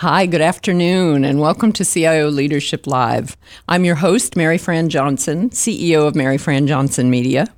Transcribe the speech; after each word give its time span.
Hi, 0.00 0.24
good 0.24 0.40
afternoon, 0.40 1.26
and 1.26 1.42
welcome 1.42 1.72
to 1.74 1.84
CIO 1.84 2.30
Leadership 2.30 2.86
Live. 2.86 3.36
I'm 3.68 3.84
your 3.84 3.96
host, 3.96 4.32
Maryfran 4.32 4.88
Johnson, 4.88 5.50
CEO 5.50 6.08
of 6.08 6.14
Maryfran 6.14 6.66
Johnson 6.66 7.10
Media. 7.10 7.48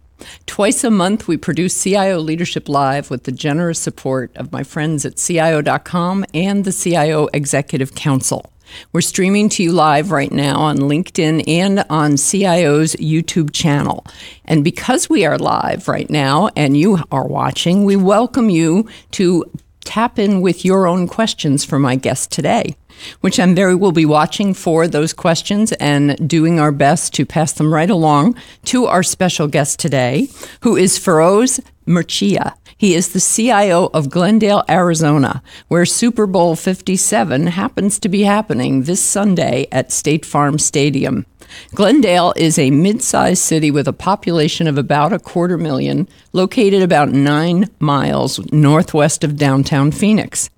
Twice 0.46 0.82
a 0.82 0.90
month, 0.90 1.28
we 1.28 1.36
produce 1.36 1.80
CIO 1.80 2.18
Leadership 2.18 2.68
Live 2.68 3.10
with 3.10 3.22
the 3.22 3.30
generous 3.30 3.78
support 3.78 4.36
of 4.36 4.50
my 4.50 4.64
friends 4.64 5.06
at 5.06 5.18
CIO.com 5.18 6.24
and 6.34 6.64
the 6.64 6.72
CIO 6.72 7.28
Executive 7.32 7.94
Council. 7.94 8.52
We're 8.92 9.02
streaming 9.02 9.48
to 9.50 9.62
you 9.62 9.70
live 9.70 10.10
right 10.10 10.32
now 10.32 10.58
on 10.58 10.78
LinkedIn 10.78 11.46
and 11.46 11.84
on 11.88 12.16
CIO's 12.16 12.96
YouTube 12.96 13.52
channel. 13.52 14.04
And 14.46 14.64
because 14.64 15.08
we 15.08 15.24
are 15.24 15.38
live 15.38 15.86
right 15.86 16.10
now 16.10 16.48
and 16.56 16.76
you 16.76 16.98
are 17.12 17.28
watching, 17.28 17.84
we 17.84 17.94
welcome 17.94 18.50
you 18.50 18.88
to 19.12 19.44
tap 19.84 20.18
in 20.18 20.40
with 20.40 20.64
your 20.64 20.86
own 20.86 21.06
questions 21.06 21.64
for 21.64 21.78
my 21.78 21.96
guest 21.96 22.30
today, 22.30 22.76
which 23.20 23.38
I'm 23.38 23.54
very 23.54 23.74
will 23.74 23.92
be 23.92 24.06
watching 24.06 24.54
for 24.54 24.86
those 24.86 25.12
questions 25.12 25.72
and 25.72 26.28
doing 26.28 26.60
our 26.60 26.72
best 26.72 27.14
to 27.14 27.26
pass 27.26 27.52
them 27.52 27.72
right 27.72 27.90
along 27.90 28.36
to 28.66 28.86
our 28.86 29.02
special 29.02 29.48
guest 29.48 29.78
today, 29.78 30.28
who 30.60 30.76
is 30.76 30.98
Feroz 30.98 31.60
Merchhiya. 31.86 32.54
He 32.76 32.94
is 32.94 33.12
the 33.12 33.20
CIO 33.20 33.90
of 33.94 34.10
Glendale, 34.10 34.64
Arizona, 34.68 35.40
where 35.68 35.86
Super 35.86 36.26
Bowl 36.26 36.56
57 36.56 37.46
happens 37.46 38.00
to 38.00 38.08
be 38.08 38.22
happening 38.22 38.82
this 38.82 39.00
Sunday 39.00 39.68
at 39.70 39.92
State 39.92 40.26
Farm 40.26 40.58
Stadium. 40.58 41.24
Glendale 41.74 42.32
is 42.36 42.58
a 42.58 42.70
mid 42.70 43.02
sized 43.02 43.42
city 43.42 43.70
with 43.70 43.88
a 43.88 43.92
population 43.92 44.66
of 44.66 44.78
about 44.78 45.12
a 45.12 45.18
quarter 45.18 45.56
million, 45.56 46.08
located 46.32 46.82
about 46.82 47.10
nine 47.10 47.68
miles 47.78 48.38
northwest 48.52 49.24
of 49.24 49.36
downtown 49.36 49.90
Phoenix. 49.90 50.50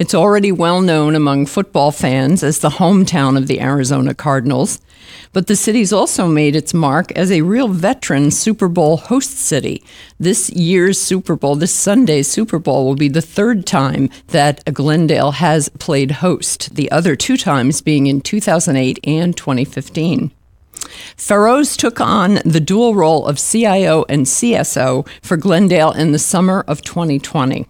It's 0.00 0.14
already 0.14 0.50
well 0.50 0.80
known 0.80 1.14
among 1.14 1.44
football 1.44 1.92
fans 1.92 2.42
as 2.42 2.60
the 2.60 2.70
hometown 2.70 3.36
of 3.36 3.48
the 3.48 3.60
Arizona 3.60 4.14
Cardinals, 4.14 4.80
but 5.32 5.46
the 5.46 5.56
city's 5.56 5.92
also 5.92 6.26
made 6.26 6.56
its 6.56 6.72
mark 6.72 7.12
as 7.12 7.30
a 7.30 7.42
real 7.42 7.68
veteran 7.68 8.30
Super 8.30 8.68
Bowl 8.68 8.96
host 8.96 9.38
city. 9.38 9.82
This 10.18 10.48
year's 10.50 10.98
Super 10.98 11.36
Bowl, 11.36 11.54
this 11.54 11.74
Sunday's 11.74 12.28
Super 12.28 12.58
Bowl, 12.58 12.86
will 12.86 12.96
be 12.96 13.08
the 13.08 13.20
third 13.20 13.66
time 13.66 14.08
that 14.28 14.64
Glendale 14.72 15.32
has 15.32 15.68
played 15.68 16.12
host, 16.12 16.74
the 16.74 16.90
other 16.90 17.14
two 17.14 17.36
times 17.36 17.82
being 17.82 18.06
in 18.06 18.22
2008 18.22 19.00
and 19.04 19.36
2015. 19.36 20.30
Feroz 21.16 21.76
took 21.76 22.00
on 22.00 22.40
the 22.44 22.60
dual 22.60 22.94
role 22.94 23.26
of 23.26 23.38
CIO 23.38 24.04
and 24.08 24.26
CSO 24.26 25.06
for 25.22 25.36
Glendale 25.36 25.92
in 25.92 26.12
the 26.12 26.18
summer 26.18 26.64
of 26.66 26.82
2020. 26.82 27.66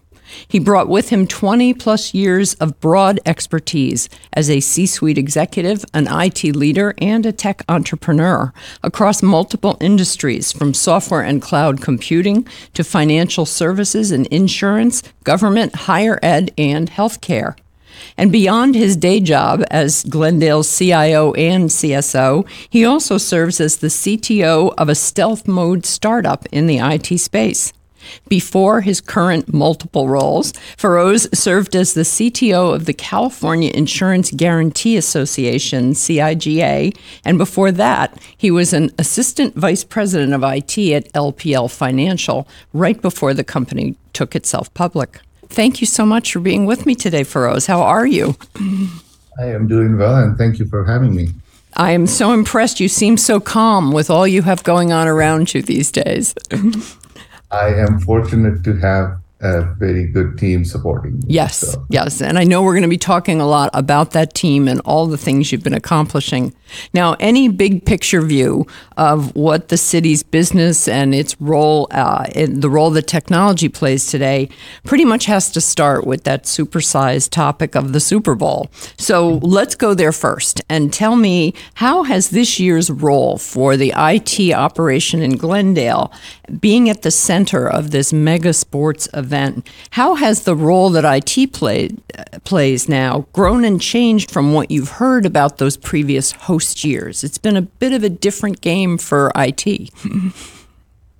He 0.48 0.58
brought 0.58 0.89
with 0.89 1.08
him 1.08 1.27
20 1.27 1.75
plus 1.75 2.14
years 2.14 2.55
of 2.55 2.78
broad 2.80 3.20
expertise 3.27 4.08
as 4.33 4.48
a 4.48 4.61
C 4.61 4.86
suite 4.86 5.19
executive, 5.19 5.84
an 5.94 6.06
IT 6.08 6.44
leader, 6.56 6.94
and 6.98 7.27
a 7.27 7.33
tech 7.33 7.62
entrepreneur 7.69 8.52
across 8.83 9.22
multiple 9.22 9.77
industries 9.80 10.52
from 10.52 10.74
software 10.74 11.22
and 11.22 11.42
cloud 11.42 11.80
computing 11.80 12.47
to 12.74 12.84
financial 12.84 13.47
services 13.47 14.11
and 14.11 14.27
insurance, 14.28 15.02
government, 15.24 15.74
higher 15.74 16.19
ed, 16.22 16.52
and 16.56 16.91
healthcare. 16.91 17.56
And 18.17 18.33
beyond 18.33 18.75
his 18.75 18.97
day 18.97 19.20
job 19.20 19.62
as 19.70 20.05
Glendale's 20.05 20.77
CIO 20.77 21.33
and 21.34 21.69
CSO, 21.69 22.47
he 22.69 22.84
also 22.84 23.19
serves 23.19 23.61
as 23.61 23.77
the 23.77 23.89
CTO 23.89 24.75
of 24.77 24.89
a 24.89 24.95
stealth 24.95 25.47
mode 25.47 25.87
startup 25.87 26.47
in 26.53 26.67
the 26.67 26.79
IT 26.79 27.19
space. 27.19 27.73
Before 28.29 28.81
his 28.81 29.01
current 29.01 29.53
multiple 29.53 30.09
roles, 30.09 30.53
Feroz 30.77 31.29
served 31.39 31.77
as 31.77 31.95
the 31.95 32.03
CTO 32.03 32.75
of 32.75 32.87
the 32.87 32.92
California 32.92 33.70
Insurance 33.75 34.31
Guarantee 34.31 34.97
Association, 34.97 35.92
CIGA, 35.92 36.97
and 37.25 37.39
before 37.39 37.73
that, 37.73 38.19
he 38.36 38.51
was 38.51 38.73
an 38.73 38.91
assistant 38.98 39.55
vice 39.57 39.85
president 39.85 40.33
of 40.33 40.42
IT 40.42 40.79
at 40.79 41.13
LPL 41.13 41.70
Financial 41.70 42.48
right 42.73 43.01
before 43.01 43.35
the 43.35 43.45
company 43.45 43.97
took 44.13 44.35
itself 44.35 44.73
public. 44.74 45.20
Thank 45.50 45.80
you 45.80 45.86
so 45.86 46.06
much 46.06 46.33
for 46.33 46.40
being 46.40 46.64
with 46.64 46.86
me 46.86 46.94
today, 46.94 47.24
Feroz. 47.24 47.66
How 47.66 47.83
are 47.83 48.06
you? 48.06 48.36
I 49.38 49.46
am 49.46 49.66
doing 49.66 49.98
well, 49.98 50.16
and 50.16 50.38
thank 50.38 50.58
you 50.58 50.64
for 50.64 50.84
having 50.84 51.14
me. 51.14 51.30
I 51.77 51.90
am 51.90 52.06
so 52.06 52.33
impressed. 52.33 52.78
You 52.78 52.88
seem 52.88 53.16
so 53.16 53.40
calm 53.40 53.90
with 53.92 54.11
all 54.11 54.27
you 54.27 54.42
have 54.42 54.62
going 54.62 54.92
on 54.92 55.08
around 55.08 55.52
you 55.52 55.61
these 55.61 55.90
days. 55.90 56.34
I 57.50 57.74
am 57.74 57.98
fortunate 57.98 58.62
to 58.64 58.77
have 58.77 59.18
a 59.40 59.62
very 59.74 60.06
good 60.06 60.38
team 60.38 60.64
supporting 60.64 61.18
me. 61.18 61.24
Yes, 61.27 61.58
so. 61.58 61.84
yes. 61.88 62.20
And 62.20 62.38
I 62.38 62.44
know 62.44 62.62
we're 62.62 62.74
going 62.74 62.82
to 62.82 62.88
be 62.88 62.98
talking 62.98 63.40
a 63.40 63.46
lot 63.46 63.70
about 63.72 64.12
that 64.12 64.34
team 64.34 64.68
and 64.68 64.80
all 64.84 65.06
the 65.06 65.18
things 65.18 65.50
you've 65.50 65.64
been 65.64 65.74
accomplishing. 65.74 66.55
Now, 66.95 67.17
any 67.20 67.48
big 67.48 67.85
picture 67.85 68.20
view 68.20 68.67
of 68.97 69.35
what 69.35 69.69
the 69.69 69.77
city's 69.77 70.23
business 70.23 70.86
and 70.86 71.14
its 71.14 71.41
role, 71.41 71.89
uh, 71.91 72.27
in 72.35 72.61
the 72.61 72.70
role 72.70 72.91
that 72.91 73.07
technology 73.07 73.69
plays 73.69 74.07
today, 74.07 74.48
pretty 74.85 75.05
much 75.05 75.27
has 75.27 75.51
to 75.53 75.61
start 75.61 76.07
with 76.07 76.25
that 76.25 76.45
supersized 76.45 77.30
topic 77.30 77.75
of 77.75 77.92
the 77.92 78.01
Super 78.01 78.35
Bowl. 78.35 78.70
So 78.98 79.41
let's 79.42 79.75
go 79.75 79.95
there 79.95 80.13
first 80.13 80.61
and 80.69 80.92
tell 80.92 81.17
me 81.17 81.55
how 81.75 82.05
has 82.05 82.30
this 82.30 82.61
year's 82.61 82.91
role 82.91 83.39
for 83.39 83.77
the 83.77 83.92
IT 83.97 84.53
operation 84.53 85.23
in 85.23 85.36
Glendale, 85.36 86.13
being 86.61 86.89
at 86.89 87.03
the 87.03 87.11
center 87.11 87.69
of 87.69 87.91
this 87.91 88.13
mega 88.13 88.53
sports 88.53 89.09
event, 89.14 89.69
how 89.91 90.14
has 90.14 90.45
the 90.45 90.55
role 90.55 90.91
that 90.91 91.05
IT 91.05 91.53
played, 91.53 92.01
uh, 92.19 92.39
plays 92.45 92.89
now 92.89 93.27
grown 93.33 93.64
and 93.64 93.80
changed 93.80 94.30
from 94.30 94.53
what 94.53 94.70
you've 94.70 94.91
heard 94.91 95.27
about 95.27 95.59
those 95.59 95.77
previous 95.77 96.33
hosts? 96.33 96.60
Post 96.61 96.85
years. 96.85 97.25
It's 97.25 97.39
been 97.39 97.57
a 97.57 97.63
bit 97.63 97.93
of 97.95 98.05
a 98.05 98.11
different 98.11 98.61
game 98.61 98.98
for 98.98 99.33
IT. 99.35 99.65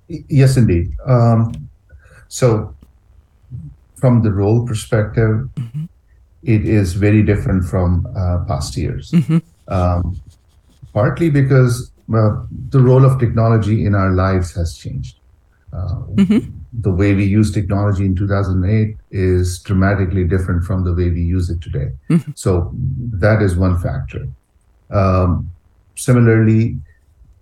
yes, 0.07 0.55
indeed. 0.55 0.91
Um, 1.07 1.67
so, 2.27 2.75
from 3.95 4.21
the 4.21 4.31
role 4.31 4.67
perspective, 4.67 5.49
mm-hmm. 5.55 5.85
it 6.43 6.63
is 6.65 6.93
very 6.93 7.23
different 7.23 7.65
from 7.65 8.05
uh, 8.15 8.45
past 8.47 8.77
years. 8.77 9.11
Mm-hmm. 9.11 9.39
Um, 9.67 10.21
partly 10.93 11.31
because 11.31 11.91
uh, 12.13 12.45
the 12.69 12.79
role 12.79 13.03
of 13.03 13.19
technology 13.19 13.85
in 13.85 13.95
our 13.95 14.11
lives 14.11 14.53
has 14.53 14.77
changed. 14.77 15.17
Uh, 15.73 16.05
mm-hmm. 16.21 16.49
The 16.81 16.91
way 16.91 17.15
we 17.15 17.25
use 17.25 17.51
technology 17.51 18.05
in 18.05 18.15
2008 18.15 18.95
is 19.09 19.59
dramatically 19.59 20.25
different 20.25 20.65
from 20.65 20.83
the 20.83 20.93
way 20.93 21.09
we 21.09 21.21
use 21.21 21.49
it 21.49 21.61
today. 21.61 21.91
Mm-hmm. 22.09 22.31
So 22.35 22.71
that 23.23 23.41
is 23.41 23.55
one 23.55 23.79
factor. 23.79 24.27
Um, 24.91 25.51
similarly, 25.95 26.77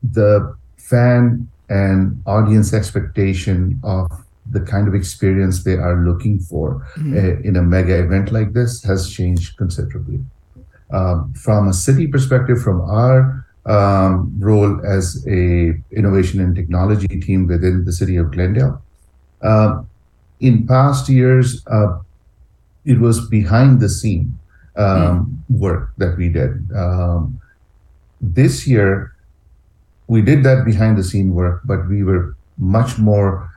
the 0.03 0.55
fan 0.77 1.49
and 1.69 2.21
audience 2.25 2.73
expectation 2.73 3.79
of 3.83 4.09
the 4.51 4.61
kind 4.61 4.87
of 4.87 4.95
experience 4.95 5.63
they 5.63 5.75
are 5.75 5.97
looking 5.97 6.39
for 6.39 6.87
mm-hmm. 6.95 7.15
uh, 7.15 7.47
in 7.47 7.55
a 7.55 7.61
mega 7.61 8.03
event 8.03 8.31
like 8.31 8.53
this 8.53 8.83
has 8.83 9.09
changed 9.09 9.57
considerably. 9.57 10.19
Um, 10.91 11.33
from 11.33 11.67
a 11.67 11.73
city 11.73 12.07
perspective, 12.07 12.61
from 12.61 12.81
our 12.81 13.45
um, 13.67 14.33
role 14.39 14.83
as 14.83 15.23
a 15.27 15.75
innovation 15.91 16.39
and 16.39 16.55
technology 16.55 17.07
team 17.07 17.45
within 17.45 17.85
the 17.85 17.93
city 17.93 18.15
of 18.15 18.31
Glendale, 18.31 18.81
uh, 19.43 19.83
in 20.39 20.65
past 20.65 21.09
years, 21.09 21.63
uh, 21.67 21.99
it 22.85 22.99
was 22.99 23.27
behind 23.27 23.79
the 23.79 23.89
scene 23.89 24.38
um, 24.79 25.43
mm. 25.51 25.59
work 25.59 25.91
that 25.97 26.17
we 26.17 26.29
did. 26.29 26.71
Um, 26.75 27.39
this 28.21 28.67
year, 28.67 29.13
we 30.07 30.21
did 30.21 30.43
that 30.43 30.65
behind 30.65 30.97
the 30.97 31.03
scene 31.03 31.33
work, 31.33 31.61
but 31.65 31.87
we 31.87 32.03
were 32.03 32.35
much 32.57 32.97
more 32.97 33.49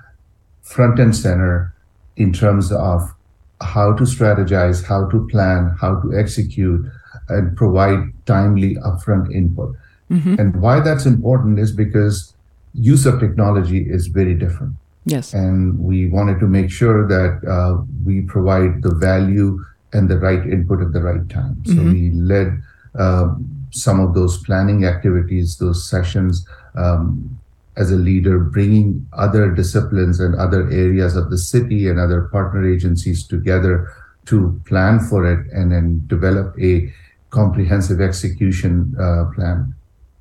front 0.63 0.99
and 0.99 1.15
center 1.15 1.75
in 2.17 2.33
terms 2.33 2.71
of 2.71 3.15
how 3.61 3.93
to 3.95 4.05
strategize, 4.05 4.85
how 4.85 5.09
to 5.09 5.27
plan, 5.29 5.77
how 5.81 6.01
to 6.01 6.17
execute, 6.17 6.85
and 7.29 7.57
provide 7.57 8.13
timely 8.27 8.77
upfront 8.77 9.33
input. 9.35 9.75
Mm-hmm. 10.11 10.35
And 10.39 10.61
why 10.61 10.81
that's 10.81 11.07
important 11.07 11.59
is 11.59 11.73
because 11.73 12.35
use 12.75 13.07
of 13.07 13.21
technology 13.21 13.87
is 13.89 14.09
very 14.09 14.35
different. 14.35 14.75
Yes. 15.05 15.33
And 15.33 15.79
we 15.79 16.09
wanted 16.09 16.39
to 16.41 16.47
make 16.47 16.71
sure 16.71 17.09
that 17.09 17.49
uh, 17.49 17.83
we 18.05 18.23
provide 18.23 18.83
the 18.83 18.95
value 18.95 19.65
and 19.93 20.09
the 20.09 20.19
right 20.19 20.45
input 20.47 20.81
at 20.81 20.93
the 20.93 21.03
right 21.03 21.29
time. 21.29 21.63
So 21.67 21.73
mm-hmm. 21.75 21.93
we 21.93 22.11
led 22.11 22.63
um, 22.99 23.67
some 23.71 24.01
of 24.01 24.15
those 24.15 24.43
planning 24.43 24.85
activities, 24.85 25.57
those 25.57 25.89
sessions, 25.89 26.47
um, 26.75 27.39
as 27.77 27.91
a 27.91 27.97
leader, 27.97 28.39
bringing 28.39 29.07
other 29.15 29.51
disciplines 29.51 30.21
and 30.21 30.35
other 30.35 30.71
areas 30.71 31.17
of 31.17 31.31
the 31.31 31.39
city 31.39 31.89
and 31.89 31.99
other 31.99 32.23
partner 32.23 32.71
agencies 32.71 33.27
together 33.27 33.91
to 34.27 34.61
plan 34.67 35.01
for 35.01 35.25
it 35.31 35.51
and 35.53 35.73
then 35.73 36.03
develop 36.07 36.55
a 36.61 36.93
comprehensive 37.31 38.01
execution 38.01 38.95
uh, 39.01 39.25
plan. 39.35 39.75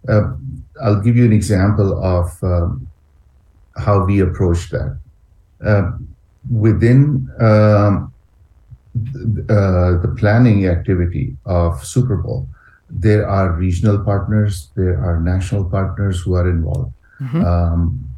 Uh, 0.08 0.32
I'll 0.82 1.02
give 1.02 1.18
you 1.18 1.26
an 1.26 1.34
example 1.34 2.02
of 2.04 2.42
um, 2.42 2.88
how 3.78 4.06
we 4.06 4.22
approach 4.22 4.70
that. 4.70 4.98
Uh, 5.64 5.92
within 6.50 7.30
um, 7.40 8.11
uh, 8.96 9.98
the 10.02 10.16
planning 10.18 10.68
activity 10.68 11.36
of 11.46 11.84
Super 11.86 12.18
Bowl, 12.18 12.48
there 12.90 13.28
are 13.28 13.52
regional 13.54 14.04
partners, 14.04 14.70
there 14.76 15.02
are 15.04 15.20
national 15.20 15.66
partners 15.66 16.22
who 16.22 16.36
are 16.36 16.50
involved. 16.50 16.94
Mm-hmm. 17.22 17.44
Um, 17.46 18.10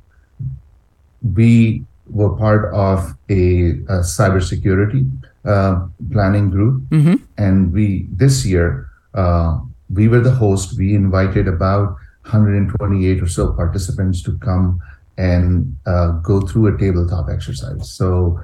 we 1.35 1.83
were 2.09 2.35
part 2.35 2.73
of 2.73 3.15
a, 3.29 3.71
a 3.87 4.01
cybersecurity 4.01 5.09
uh, 5.45 5.87
planning 6.11 6.49
group, 6.49 6.81
mm-hmm. 6.89 7.15
and 7.37 7.71
we 7.71 8.07
this 8.11 8.45
year 8.45 8.89
uh, 9.13 9.59
we 9.93 10.07
were 10.07 10.21
the 10.21 10.31
host. 10.31 10.77
We 10.77 10.95
invited 10.95 11.47
about 11.47 11.95
128 12.23 13.21
or 13.21 13.27
so 13.27 13.53
participants 13.53 14.21
to 14.23 14.37
come 14.39 14.81
and 15.17 15.77
uh, 15.85 16.13
go 16.23 16.41
through 16.41 16.73
a 16.73 16.77
tabletop 16.77 17.29
exercise. 17.29 17.91
So, 17.91 18.41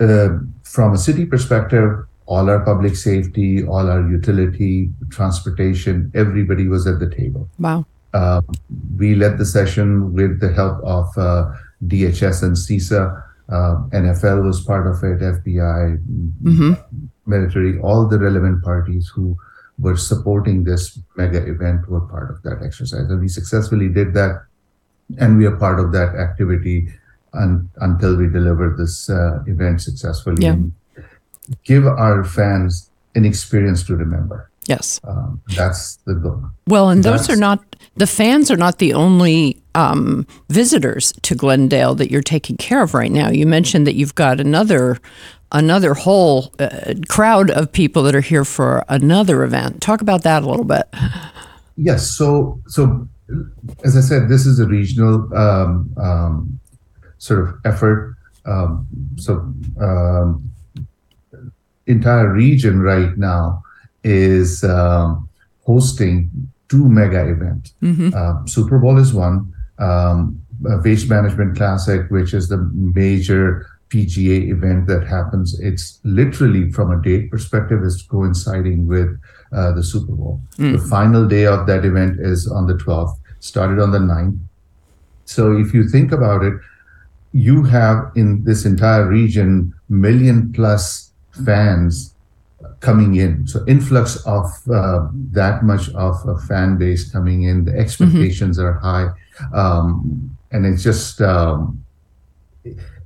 uh, 0.00 0.38
from 0.64 0.94
a 0.94 0.98
city 0.98 1.26
perspective, 1.26 2.04
all 2.26 2.48
our 2.48 2.60
public 2.60 2.96
safety, 2.96 3.64
all 3.64 3.88
our 3.90 4.08
utility, 4.08 4.90
transportation, 5.10 6.10
everybody 6.14 6.68
was 6.68 6.86
at 6.86 6.98
the 6.98 7.08
table. 7.08 7.48
Wow. 7.58 7.86
Uh, 8.14 8.40
we 8.96 9.14
led 9.14 9.38
the 9.38 9.44
session 9.44 10.14
with 10.14 10.40
the 10.40 10.52
help 10.52 10.82
of 10.84 11.06
uh, 11.18 11.52
DHS 11.86 12.42
and 12.42 12.56
CISA. 12.56 13.22
Uh, 13.48 13.76
NFL 13.92 14.44
was 14.44 14.62
part 14.64 14.86
of 14.86 15.02
it, 15.04 15.20
FBI, 15.20 15.98
mm-hmm. 16.42 16.72
military, 17.26 17.78
all 17.80 18.08
the 18.08 18.18
relevant 18.18 18.62
parties 18.62 19.10
who 19.14 19.36
were 19.78 19.96
supporting 19.96 20.64
this 20.64 20.98
mega 21.16 21.44
event 21.46 21.86
were 21.88 22.00
part 22.00 22.30
of 22.30 22.42
that 22.42 22.64
exercise. 22.64 23.10
And 23.10 23.20
we 23.20 23.28
successfully 23.28 23.88
did 23.88 24.14
that. 24.14 24.44
And 25.18 25.36
we 25.36 25.44
are 25.44 25.56
part 25.56 25.78
of 25.78 25.92
that 25.92 26.14
activity 26.14 26.88
un- 27.34 27.68
until 27.76 28.16
we 28.16 28.28
deliver 28.28 28.74
this 28.76 29.10
uh, 29.10 29.42
event 29.46 29.80
successfully. 29.80 30.42
Yeah. 30.42 30.56
give 31.64 31.86
our 31.86 32.24
fans 32.24 32.90
an 33.14 33.24
experience 33.24 33.82
to 33.84 33.96
remember. 33.96 34.50
Yes. 34.66 34.98
Um, 35.04 35.42
that's 35.54 35.96
the 36.06 36.14
goal. 36.14 36.42
Well, 36.66 36.88
and 36.88 37.04
those 37.04 37.28
are 37.28 37.36
not, 37.36 37.62
the 37.96 38.06
fans 38.06 38.50
are 38.50 38.56
not 38.56 38.78
the 38.78 38.94
only 38.94 39.58
um, 39.74 40.26
visitors 40.48 41.12
to 41.22 41.34
Glendale 41.34 41.94
that 41.96 42.10
you're 42.10 42.22
taking 42.22 42.56
care 42.56 42.82
of 42.82 42.94
right 42.94 43.10
now. 43.10 43.28
You 43.28 43.46
mentioned 43.46 43.86
that 43.86 43.94
you've 43.94 44.14
got 44.14 44.40
another 44.40 44.98
another 45.52 45.94
whole 45.94 46.52
uh, 46.58 46.94
crowd 47.08 47.48
of 47.50 47.70
people 47.70 48.02
that 48.02 48.14
are 48.14 48.20
here 48.20 48.44
for 48.44 48.84
another 48.88 49.44
event. 49.44 49.80
Talk 49.80 50.00
about 50.00 50.24
that 50.24 50.42
a 50.42 50.46
little 50.48 50.64
bit. 50.64 50.82
Yes. 51.76 52.10
So, 52.10 52.60
so 52.66 53.08
as 53.84 53.96
I 53.96 54.00
said, 54.00 54.28
this 54.28 54.46
is 54.46 54.58
a 54.58 54.66
regional 54.66 55.32
um, 55.36 55.94
um, 55.96 56.60
sort 57.24 57.40
of 57.40 57.54
effort. 57.64 58.16
Um, 58.44 58.86
so, 59.16 59.32
um, 59.80 60.50
entire 61.86 62.30
region 62.30 62.80
right 62.80 63.16
now 63.16 63.62
is 64.02 64.62
um, 64.64 65.28
hosting 65.64 66.30
two 66.68 66.86
mega 66.88 67.26
events. 67.26 67.72
Mm-hmm. 67.82 68.10
Uh, 68.14 68.46
Super 68.46 68.78
Bowl 68.78 68.98
is 68.98 69.14
one. 69.14 69.52
Um, 69.78 70.40
Waste 70.60 71.08
Management 71.08 71.56
Classic, 71.56 72.02
which 72.10 72.34
is 72.34 72.48
the 72.48 72.58
major 72.74 73.66
PGA 73.88 74.50
event 74.50 74.86
that 74.88 75.06
happens. 75.06 75.58
It's 75.60 76.00
literally 76.04 76.70
from 76.72 76.90
a 76.90 77.00
date 77.00 77.30
perspective, 77.30 77.82
is 77.82 78.02
coinciding 78.02 78.86
with 78.86 79.18
uh, 79.52 79.72
the 79.72 79.82
Super 79.82 80.12
Bowl. 80.12 80.40
Mm. 80.58 80.72
The 80.78 80.88
final 80.88 81.26
day 81.26 81.46
of 81.46 81.66
that 81.66 81.84
event 81.84 82.20
is 82.20 82.46
on 82.50 82.66
the 82.66 82.74
12th, 82.74 83.16
started 83.40 83.80
on 83.80 83.92
the 83.92 83.98
9th. 83.98 84.38
So 85.24 85.56
if 85.56 85.72
you 85.72 85.88
think 85.88 86.12
about 86.12 86.44
it, 86.44 86.54
you 87.34 87.64
have 87.64 88.12
in 88.14 88.44
this 88.44 88.64
entire 88.64 89.06
region 89.08 89.74
million 89.88 90.52
plus 90.52 91.10
fans 91.44 92.14
coming 92.78 93.16
in. 93.16 93.46
So 93.46 93.64
influx 93.66 94.16
of 94.24 94.46
uh, 94.70 95.08
that 95.32 95.64
much 95.64 95.90
of 95.94 96.16
a 96.28 96.38
fan 96.46 96.78
base 96.78 97.10
coming 97.10 97.42
in. 97.42 97.64
The 97.64 97.76
expectations 97.76 98.56
mm-hmm. 98.56 98.68
are 98.68 98.78
high, 98.78 99.08
um, 99.52 100.36
and 100.52 100.64
it's 100.64 100.84
just 100.84 101.20
um, 101.20 101.84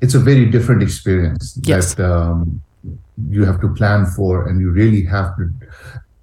it's 0.02 0.14
a 0.14 0.18
very 0.18 0.46
different 0.46 0.82
experience 0.82 1.58
yes. 1.62 1.94
that 1.94 2.12
um, 2.12 2.62
you 3.30 3.46
have 3.46 3.60
to 3.62 3.74
plan 3.74 4.04
for, 4.04 4.46
and 4.46 4.60
you 4.60 4.70
really 4.70 5.04
have 5.06 5.36
to 5.38 5.50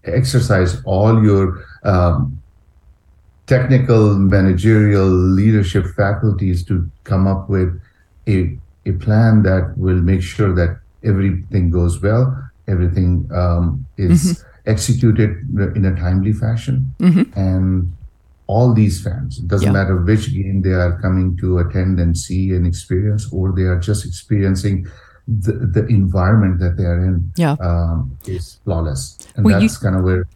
exercise 0.04 0.80
all 0.86 1.24
your 1.24 1.66
um, 1.84 2.40
technical, 3.48 4.16
managerial, 4.16 5.08
leadership 5.08 5.88
faculties 5.96 6.64
to 6.66 6.88
come 7.04 7.26
up 7.26 7.50
with 7.50 7.82
a 8.28 8.58
a 8.86 8.94
plan 8.94 9.44
that 9.44 9.74
will 9.78 10.02
make 10.02 10.22
sure 10.22 10.54
that 10.56 10.80
everything 11.04 11.72
goes 11.72 12.02
well, 12.02 12.50
everything 12.68 13.28
um, 13.34 13.86
is 13.98 14.24
mm-hmm. 14.24 14.70
executed 14.70 15.32
in 15.76 15.86
a 15.86 15.96
timely 15.96 16.34
fashion, 16.34 16.94
mm-hmm. 17.00 17.40
and 17.40 17.92
all 18.48 18.74
these 18.74 19.04
fans. 19.04 19.40
It 19.40 19.48
doesn't 19.48 19.68
yeah. 19.68 19.74
matter 19.74 19.98
which 19.98 20.32
game 20.34 20.62
they 20.62 20.74
are 20.74 21.00
coming 21.02 21.36
to 21.38 21.60
attend 21.60 22.00
and 22.00 22.16
see 22.18 22.52
and 22.52 22.68
experience, 22.68 23.32
or 23.32 23.52
they 23.52 23.64
are 23.64 23.80
just 23.80 24.06
experiencing 24.06 24.88
the, 25.28 25.54
the 25.54 25.86
environment 25.88 26.60
that 26.60 26.78
they 26.78 26.84
are 26.84 27.04
in 27.04 27.32
yeah. 27.36 27.56
um, 27.60 28.18
is 28.26 28.60
flawless. 28.64 29.18
And 29.36 29.46
well, 29.46 29.60
that's 29.60 29.74
you, 29.74 29.80
kind 29.80 29.96
of 29.96 30.04
where. 30.04 30.28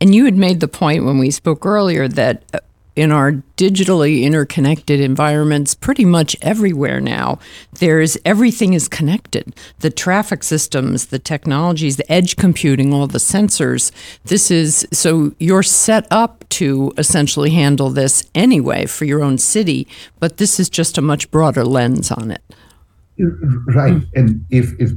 And 0.00 0.14
you 0.14 0.24
had 0.26 0.36
made 0.36 0.60
the 0.60 0.68
point 0.68 1.04
when 1.04 1.18
we 1.18 1.30
spoke 1.30 1.66
earlier 1.66 2.06
that 2.06 2.44
uh, 2.54 2.60
in 2.96 3.12
our 3.12 3.32
digitally 3.56 4.22
interconnected 4.22 5.00
environments 5.00 5.74
pretty 5.74 6.04
much 6.04 6.34
everywhere 6.42 7.00
now. 7.00 7.38
There's 7.74 8.16
everything 8.24 8.74
is 8.74 8.88
connected. 8.88 9.54
The 9.80 9.90
traffic 9.90 10.42
systems 10.42 11.06
the 11.06 11.18
technologies 11.18 11.96
the 11.96 12.10
edge 12.10 12.36
computing 12.36 12.92
all 12.92 13.06
the 13.06 13.18
sensors. 13.18 13.92
This 14.24 14.50
is 14.50 14.86
so 14.92 15.34
you're 15.38 15.62
set 15.62 16.06
up 16.10 16.48
to 16.48 16.92
essentially 16.96 17.50
handle 17.50 17.90
this 17.90 18.28
anyway 18.34 18.86
for 18.86 19.04
your 19.04 19.22
own 19.22 19.38
city 19.38 19.86
but 20.18 20.38
this 20.38 20.58
is 20.58 20.68
just 20.68 20.98
a 20.98 21.02
much 21.02 21.30
broader 21.30 21.64
lens 21.64 22.10
on 22.10 22.30
it. 22.30 22.42
Right. 23.18 24.02
And 24.14 24.44
if 24.50 24.72
if 24.78 24.92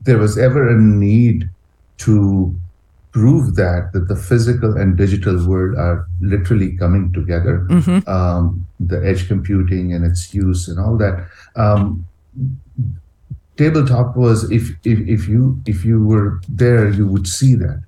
there 0.00 0.18
was 0.18 0.38
ever 0.38 0.68
a 0.68 0.78
need 0.78 1.48
to 1.98 2.54
prove 3.16 3.54
that 3.56 3.92
that 3.94 4.08
the 4.08 4.18
physical 4.28 4.76
and 4.76 4.98
digital 4.98 5.36
world 5.48 5.74
are 5.78 6.06
literally 6.20 6.76
coming 6.76 7.10
together. 7.14 7.66
Mm-hmm. 7.70 8.06
Um, 8.06 8.66
the 8.78 9.00
edge 9.10 9.26
computing 9.26 9.94
and 9.94 10.04
its 10.04 10.34
use 10.34 10.68
and 10.68 10.78
all 10.78 10.98
that. 10.98 11.26
Um, 11.56 12.06
tabletop 13.56 14.16
was 14.16 14.50
if, 14.50 14.64
if 14.84 14.98
if 15.08 15.28
you 15.28 15.58
if 15.64 15.82
you 15.82 16.04
were 16.04 16.40
there, 16.46 16.90
you 16.90 17.06
would 17.06 17.26
see 17.26 17.54
that 17.54 17.80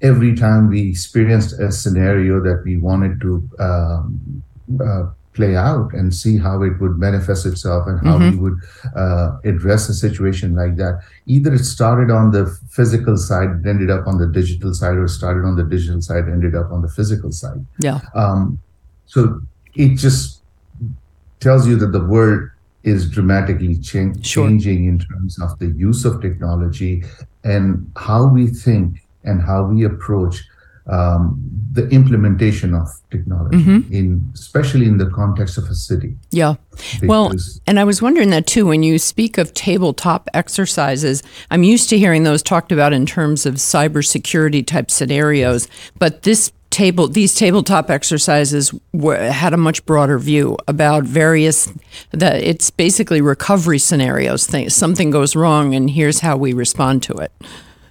every 0.00 0.34
time 0.34 0.70
we 0.70 0.88
experienced 0.88 1.52
a 1.60 1.70
scenario 1.70 2.40
that 2.40 2.62
we 2.64 2.78
wanted 2.78 3.20
to 3.20 3.32
um, 3.58 4.42
uh, 4.80 5.04
play 5.34 5.56
out 5.56 5.92
and 5.94 6.14
see 6.14 6.36
how 6.36 6.62
it 6.62 6.78
would 6.80 6.98
manifest 6.98 7.46
itself 7.46 7.86
and 7.86 7.98
how 8.06 8.18
mm-hmm. 8.18 8.30
we 8.30 8.36
would 8.36 8.58
uh, 8.94 9.38
address 9.44 9.88
a 9.88 9.94
situation 9.94 10.54
like 10.54 10.76
that. 10.76 11.02
Either 11.26 11.54
it 11.54 11.64
started 11.64 12.10
on 12.10 12.30
the 12.30 12.46
physical 12.70 13.16
side, 13.16 13.66
ended 13.66 13.90
up 13.90 14.06
on 14.06 14.18
the 14.18 14.26
digital 14.26 14.74
side, 14.74 14.96
or 14.96 15.08
started 15.08 15.44
on 15.44 15.56
the 15.56 15.64
digital 15.64 16.02
side, 16.02 16.28
ended 16.28 16.54
up 16.54 16.70
on 16.70 16.82
the 16.82 16.88
physical 16.88 17.32
side. 17.32 17.64
Yeah. 17.80 18.00
Um, 18.14 18.60
so 19.06 19.40
it 19.74 19.96
just 19.96 20.42
tells 21.40 21.66
you 21.66 21.76
that 21.76 21.92
the 21.92 22.04
world 22.04 22.50
is 22.82 23.08
dramatically 23.08 23.82
sure. 23.82 24.12
changing 24.22 24.86
in 24.86 24.98
terms 24.98 25.40
of 25.40 25.58
the 25.58 25.68
use 25.68 26.04
of 26.04 26.20
technology 26.20 27.04
and 27.44 27.90
how 27.96 28.26
we 28.26 28.48
think 28.48 29.06
and 29.24 29.40
how 29.40 29.64
we 29.64 29.84
approach 29.84 30.42
um, 30.86 31.40
the 31.72 31.88
implementation 31.88 32.74
of 32.74 32.88
technology 33.10 33.58
mm-hmm. 33.58 33.92
in 33.92 34.30
especially 34.34 34.86
in 34.86 34.98
the 34.98 35.08
context 35.10 35.56
of 35.56 35.64
a 35.64 35.74
city. 35.74 36.16
Yeah. 36.30 36.54
Well 37.02 37.32
and 37.66 37.78
i 37.78 37.84
was 37.84 38.00
wondering 38.00 38.30
that 38.30 38.46
too 38.46 38.66
when 38.66 38.82
you 38.82 38.98
speak 38.98 39.36
of 39.36 39.52
tabletop 39.52 40.28
exercises 40.32 41.22
i'm 41.50 41.62
used 41.62 41.90
to 41.90 41.98
hearing 41.98 42.24
those 42.24 42.42
talked 42.42 42.72
about 42.72 42.92
in 42.92 43.04
terms 43.04 43.44
of 43.44 43.56
cybersecurity 43.56 44.66
type 44.66 44.90
scenarios 44.90 45.68
but 45.98 46.22
this 46.22 46.50
table 46.72 47.06
these 47.06 47.34
tabletop 47.34 47.90
exercises 47.90 48.74
were, 48.92 49.16
had 49.30 49.52
a 49.52 49.56
much 49.56 49.84
broader 49.86 50.18
view 50.18 50.56
about 50.66 51.04
various 51.04 51.70
that 52.10 52.42
it's 52.42 52.70
basically 52.70 53.20
recovery 53.20 53.78
scenarios. 53.78 54.46
Things 54.46 54.74
something 54.74 55.10
goes 55.10 55.36
wrong 55.36 55.74
and 55.74 55.90
here's 55.90 56.20
how 56.20 56.36
we 56.36 56.52
respond 56.52 57.02
to 57.04 57.12
it 57.12 57.30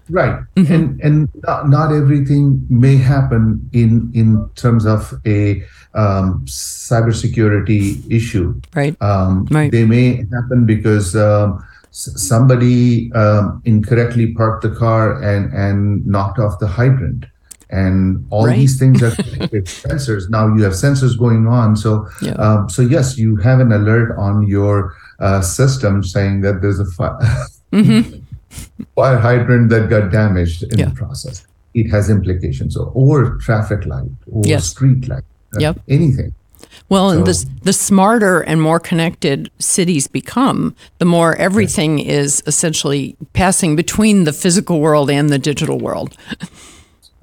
right. 0.09 0.39
Mm-hmm. 0.55 0.73
and 0.73 1.01
and 1.01 1.29
not, 1.43 1.69
not, 1.69 1.91
everything 1.91 2.65
may 2.69 2.97
happen 2.97 3.69
in 3.73 4.11
in 4.13 4.49
terms 4.55 4.85
of 4.85 5.13
a 5.25 5.63
um, 5.93 6.45
cybersecurity 6.45 8.09
issue. 8.11 8.59
Right. 8.73 8.99
Um, 9.01 9.47
right. 9.51 9.71
they 9.71 9.85
may 9.85 10.25
happen 10.31 10.65
because 10.65 11.15
um, 11.15 11.65
somebody 11.91 13.11
um, 13.13 13.61
incorrectly 13.65 14.33
parked 14.33 14.63
the 14.63 14.71
car 14.71 15.21
and 15.21 15.53
and 15.53 16.05
knocked 16.05 16.39
off 16.39 16.59
the 16.59 16.67
hydrant. 16.67 17.25
And 17.69 18.27
all 18.31 18.47
right. 18.47 18.57
these 18.57 18.77
things 18.77 19.01
are 19.01 19.11
sensors. 19.11 20.29
Now 20.29 20.53
you 20.53 20.61
have 20.63 20.73
sensors 20.73 21.17
going 21.17 21.47
on. 21.47 21.77
So 21.77 22.07
yeah. 22.21 22.33
um, 22.33 22.69
so 22.69 22.81
yes 22.81 23.17
you 23.17 23.37
have 23.37 23.59
an 23.61 23.71
alert 23.71 24.17
on 24.17 24.45
your 24.45 24.93
uh, 25.19 25.41
system 25.41 26.03
saying 26.03 26.41
that 26.41 26.61
there's 26.61 26.79
a 26.79 26.85
fi- 26.85 27.17
fire 28.95 29.17
hydrant 29.17 29.69
that 29.69 29.89
got 29.89 30.11
damaged 30.11 30.63
in. 30.63 30.79
Yeah. 30.79 30.85
the 30.89 30.95
process. 30.95 31.45
It 31.73 31.89
has 31.89 32.09
implications, 32.09 32.75
or, 32.75 32.91
or 32.93 33.37
traffic 33.37 33.85
light, 33.85 34.11
or 34.31 34.41
Yes. 34.45 34.65
street 34.67 35.07
light, 35.07 35.23
uh, 35.55 35.59
Yep. 35.59 35.79
anything. 35.87 36.33
Well, 36.89 37.09
and 37.09 37.25
the, 37.25 37.45
the 37.63 37.73
smarter 37.73 38.41
and 38.41 38.61
more 38.61 38.79
connected 38.79 39.49
cities 39.59 40.07
become, 40.07 40.75
the 40.99 41.05
more 41.05 41.35
everything 41.37 41.99
is 41.99 42.43
essentially 42.45 43.15
passing 43.33 43.75
between 43.75 44.25
the 44.25 44.33
physical 44.33 44.79
world 44.81 45.09
and 45.09 45.29
the 45.29 45.39
digital 45.39 45.79
world. 45.79 46.15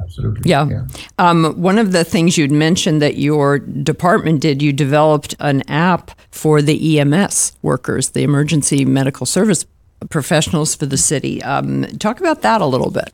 Absolutely. 0.01 0.49
Yeah. 0.51 0.87
Um, 1.19 1.55
one 1.61 1.79
of 1.79 1.93
the 1.93 2.05
things 2.05 2.39
you'd 2.39 2.51
mentioned 2.53 3.03
that 3.03 3.19
your 3.19 3.59
department 3.59 4.41
did, 4.41 4.63
you 4.63 4.73
developed 4.73 5.35
an 5.41 5.63
app 5.69 6.13
for 6.31 6.63
the 6.63 6.99
EMS 6.99 7.53
workers, 7.63 8.11
the 8.11 8.23
emergency 8.23 8.85
medical 8.85 9.27
service 9.27 9.67
professionals 10.11 10.75
for 10.75 10.87
the 10.87 10.97
city. 10.97 11.43
Um, 11.43 11.85
talk 11.99 12.21
about 12.21 12.43
that 12.43 12.61
a 12.61 12.67
little 12.67 12.91
bit. 12.91 13.13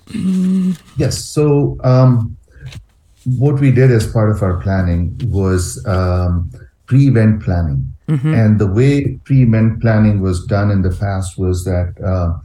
Yes. 0.96 1.24
So, 1.24 1.78
um, 1.82 2.36
what 3.24 3.58
we 3.58 3.70
did 3.70 3.90
as 3.90 4.06
part 4.06 4.30
of 4.30 4.42
our 4.42 4.60
planning 4.60 5.18
was 5.24 5.84
um, 5.86 6.50
pre 6.86 7.08
event 7.08 7.42
planning. 7.42 7.90
And 8.34 8.58
the 8.58 8.66
way 8.66 9.18
pre 9.24 9.44
event 9.44 9.80
planning 9.80 10.20
was 10.20 10.44
done 10.44 10.70
in 10.70 10.82
the 10.82 10.90
past 10.90 11.38
was 11.38 11.64
that 11.64 11.94
uh, 12.04 12.38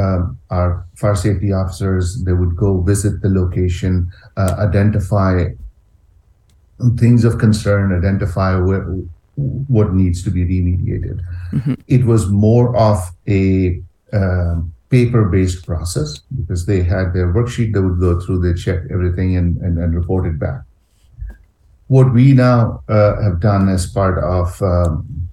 um, 0.00 0.38
our 0.50 0.86
fire 0.96 1.14
safety 1.14 1.52
officers 1.52 2.22
they 2.24 2.32
would 2.32 2.56
go 2.56 2.80
visit 2.80 3.20
the 3.20 3.28
location, 3.28 4.10
uh, 4.36 4.56
identify 4.58 5.48
things 6.96 7.24
of 7.24 7.38
concern, 7.38 7.96
identify 7.96 8.56
where, 8.56 8.82
what 9.36 9.92
needs 9.92 10.22
to 10.24 10.30
be 10.30 10.44
remediated. 10.44 11.20
It 11.88 12.04
was 12.04 12.28
more 12.28 12.76
of 12.76 12.98
a 13.28 13.82
um, 14.12 14.72
paper-based 14.90 15.66
process 15.66 16.20
because 16.38 16.66
they 16.66 16.82
had 16.82 17.12
their 17.12 17.32
worksheet 17.32 17.72
they 17.72 17.80
would 17.80 17.98
go 17.98 18.20
through, 18.20 18.38
they 18.40 18.54
check 18.54 18.80
everything 18.90 19.36
and, 19.36 19.56
and, 19.58 19.78
and 19.78 19.94
report 19.94 20.26
it 20.26 20.38
back. 20.38 20.60
What 21.88 22.12
we 22.12 22.32
now 22.32 22.82
uh, 22.88 23.20
have 23.22 23.40
done 23.40 23.68
as 23.68 23.86
part 23.86 24.22
of 24.22 24.62
um, 24.62 25.24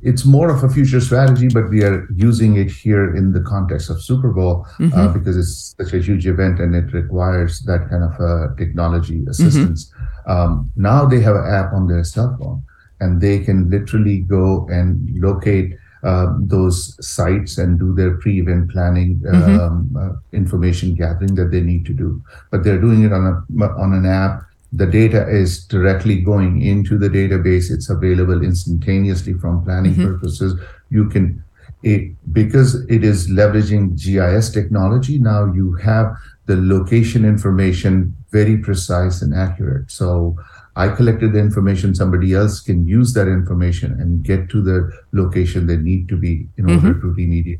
it's 0.00 0.24
more 0.24 0.48
of 0.48 0.62
a 0.62 0.68
future 0.68 1.00
strategy, 1.00 1.48
but 1.48 1.68
we 1.70 1.82
are 1.82 2.06
using 2.14 2.56
it 2.56 2.70
here 2.70 3.16
in 3.16 3.32
the 3.32 3.40
context 3.40 3.90
of 3.90 4.00
Super 4.00 4.30
Bowl 4.30 4.64
uh, 4.94 5.08
because 5.08 5.36
it's 5.36 5.74
such 5.76 5.92
a 5.92 6.00
huge 6.00 6.26
event 6.26 6.60
and 6.60 6.74
it 6.74 6.92
requires 6.92 7.60
that 7.62 7.88
kind 7.90 8.04
of 8.04 8.14
uh, 8.20 8.54
technology 8.56 9.24
assistance. 9.28 9.92
Um, 10.26 10.70
now 10.76 11.04
they 11.04 11.20
have 11.20 11.34
an 11.34 11.46
app 11.46 11.72
on 11.72 11.88
their 11.88 12.04
cell 12.04 12.36
phone 12.40 12.62
and 13.00 13.20
they 13.20 13.38
can 13.38 13.70
literally 13.70 14.18
go 14.18 14.66
and 14.70 15.08
locate 15.20 15.76
um, 16.02 16.46
those 16.46 16.96
sites 17.04 17.58
and 17.58 17.78
do 17.78 17.92
their 17.94 18.16
pre-event 18.18 18.70
planning, 18.70 19.20
um, 19.32 19.96
uh, 19.98 20.10
information 20.32 20.94
gathering 20.94 21.34
that 21.34 21.50
they 21.50 21.60
need 21.60 21.84
to 21.86 21.92
do. 21.92 22.22
But 22.50 22.62
they're 22.62 22.80
doing 22.80 23.02
it 23.02 23.12
on 23.12 23.26
a 23.26 23.64
on 23.64 23.92
an 23.94 24.06
app. 24.06 24.44
The 24.72 24.86
data 24.86 25.28
is 25.28 25.64
directly 25.64 26.20
going 26.20 26.62
into 26.62 26.98
the 26.98 27.08
database. 27.08 27.70
It's 27.70 27.88
available 27.88 28.44
instantaneously 28.44 29.34
from 29.34 29.64
planning 29.64 29.94
purposes. 29.96 30.60
You 30.90 31.08
can 31.08 31.42
it 31.82 32.12
because 32.32 32.74
it 32.88 33.04
is 33.04 33.28
leveraging 33.28 33.96
GIS 33.96 34.50
technology. 34.50 35.18
Now 35.18 35.52
you 35.52 35.74
have 35.74 36.16
the 36.46 36.56
location 36.56 37.24
information 37.24 38.14
very 38.30 38.58
precise 38.58 39.22
and 39.22 39.34
accurate. 39.34 39.90
So 39.90 40.36
I 40.78 40.88
collected 40.94 41.32
the 41.32 41.40
information, 41.40 41.94
somebody 41.96 42.34
else 42.34 42.60
can 42.60 42.86
use 42.86 43.12
that 43.14 43.26
information 43.26 44.00
and 44.00 44.22
get 44.22 44.48
to 44.50 44.62
the 44.62 44.92
location 45.12 45.66
they 45.66 45.76
need 45.76 46.08
to 46.08 46.16
be 46.16 46.48
in 46.56 46.70
order 46.70 46.94
to 46.94 47.06
remediate 47.08 47.58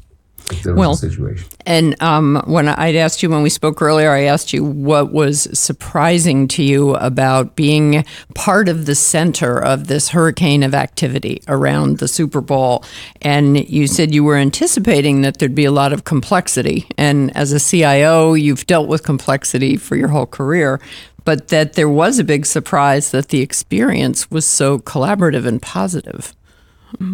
Well, 0.64 0.94
situation. 0.94 1.48
And 1.66 2.00
um, 2.00 2.40
when 2.46 2.68
I'd 2.68 2.94
asked 2.94 3.22
you 3.22 3.28
when 3.28 3.42
we 3.42 3.50
spoke 3.50 3.82
earlier, 3.82 4.12
I 4.12 4.22
asked 4.22 4.52
you 4.52 4.64
what 4.64 5.12
was 5.12 5.48
surprising 5.58 6.46
to 6.48 6.62
you 6.62 6.94
about 6.94 7.56
being 7.56 8.04
part 8.34 8.68
of 8.68 8.86
the 8.86 8.94
center 8.94 9.62
of 9.62 9.88
this 9.88 10.10
hurricane 10.10 10.62
of 10.62 10.72
activity 10.72 11.42
around 11.48 11.98
the 11.98 12.06
Super 12.06 12.40
Bowl. 12.40 12.84
And 13.20 13.68
you 13.68 13.88
said 13.88 14.14
you 14.14 14.22
were 14.22 14.36
anticipating 14.36 15.22
that 15.22 15.38
there'd 15.38 15.56
be 15.56 15.64
a 15.64 15.72
lot 15.72 15.92
of 15.92 16.04
complexity. 16.04 16.86
And 16.96 17.36
as 17.36 17.52
a 17.52 17.58
CIO, 17.58 18.34
you've 18.34 18.64
dealt 18.66 18.88
with 18.88 19.02
complexity 19.02 19.76
for 19.76 19.96
your 19.96 20.08
whole 20.08 20.26
career. 20.26 20.80
But 21.28 21.48
that 21.48 21.74
there 21.74 21.90
was 21.90 22.18
a 22.18 22.24
big 22.24 22.46
surprise 22.46 23.10
that 23.10 23.28
the 23.28 23.42
experience 23.42 24.30
was 24.30 24.46
so 24.46 24.78
collaborative 24.78 25.44
and 25.44 25.60
positive. 25.60 26.34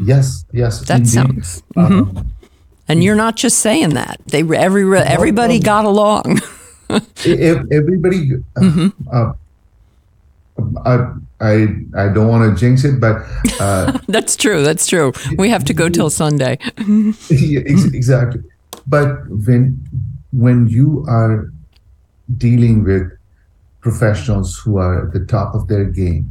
Yes, 0.05 0.45
yes. 0.53 0.83
That 0.87 0.99
indeed. 1.01 1.11
sounds. 1.11 1.63
Um, 1.75 2.31
And 2.87 3.03
you're 3.03 3.17
not 3.17 3.35
just 3.35 3.59
saying 3.59 3.95
that. 3.95 4.21
They 4.27 4.43
every 4.43 4.85
everybody 4.97 5.59
got 5.59 5.85
along. 5.85 6.41
everybody 7.27 8.21
uh, 8.57 8.93
uh, 9.13 9.33
I, 10.85 10.95
I 11.41 11.53
I 11.97 12.09
don't 12.15 12.29
want 12.29 12.43
to 12.47 12.61
jinx 12.61 12.85
it, 12.85 13.01
but 13.01 13.17
uh, 13.59 13.99
That's 14.07 14.37
true. 14.37 14.63
That's 14.63 14.87
true. 14.87 15.11
We 15.39 15.49
have 15.51 15.65
to 15.65 15.75
go 15.75 15.89
till 15.89 16.11
Sunday. 16.11 16.59
yeah, 17.31 17.67
ex- 17.67 17.91
exactly. 17.93 18.43
But 18.87 19.27
when 19.29 19.83
when 20.31 20.69
you 20.69 21.05
are 21.09 21.51
dealing 22.39 22.85
with 22.85 23.11
professionals 23.85 24.59
who 24.59 24.79
are 24.79 25.07
at 25.07 25.13
the 25.13 25.25
top 25.37 25.55
of 25.55 25.69
their 25.69 25.85
game. 25.85 26.27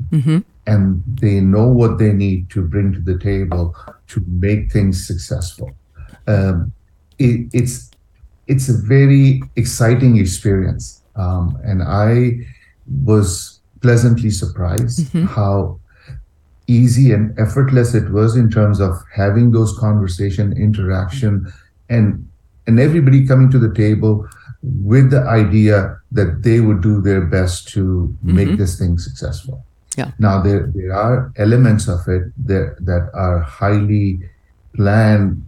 And 0.66 1.04
they 1.22 1.40
know 1.40 1.68
what 1.68 2.00
they 2.00 2.12
need 2.12 2.50
to 2.56 2.60
bring 2.74 2.94
to 2.94 3.00
the 3.00 3.18
table 3.20 3.76
to 4.08 4.24
make 4.28 4.72
things 4.72 5.06
successful, 5.08 5.70
um, 6.28 6.72
it, 7.20 7.50
it's 7.54 7.92
it's 8.48 8.68
a 8.70 8.78
very 8.96 9.42
exciting 9.56 10.18
experience, 10.18 11.02
um, 11.16 11.46
and 11.64 11.82
I 11.84 12.12
was 13.06 13.60
pleasantly 13.82 14.30
surprised 14.30 15.00
how 15.38 15.80
easy 16.68 17.12
and 17.16 17.38
effortless 17.38 17.94
it 17.94 18.10
was 18.12 18.36
in 18.36 18.50
terms 18.50 18.80
of 18.80 18.94
having 19.14 19.52
those 19.52 19.78
conversation 19.78 20.54
interaction 20.68 21.34
and 21.90 22.06
and 22.68 22.80
everybody 22.80 23.28
coming 23.28 23.50
to 23.52 23.60
the 23.60 23.74
table 23.74 24.28
with 24.64 25.12
the 25.12 25.22
idea 25.28 26.00
that 26.12 26.42
they 26.42 26.60
would 26.62 26.82
do 26.82 27.02
their 27.02 27.22
best 27.22 27.68
to 27.70 28.16
make 28.24 28.48
mm-hmm. 28.48 28.58
this 28.58 28.80
thing 28.80 28.98
successful. 28.98 29.64
Yeah. 29.96 30.10
now 30.18 30.42
there 30.42 30.72
there 30.74 30.92
are 30.92 31.32
elements 31.36 31.88
of 31.88 32.02
it 32.08 32.34
that 32.50 32.78
that 32.82 33.12
are 33.14 33.46
highly 33.46 34.26
planned 34.74 35.46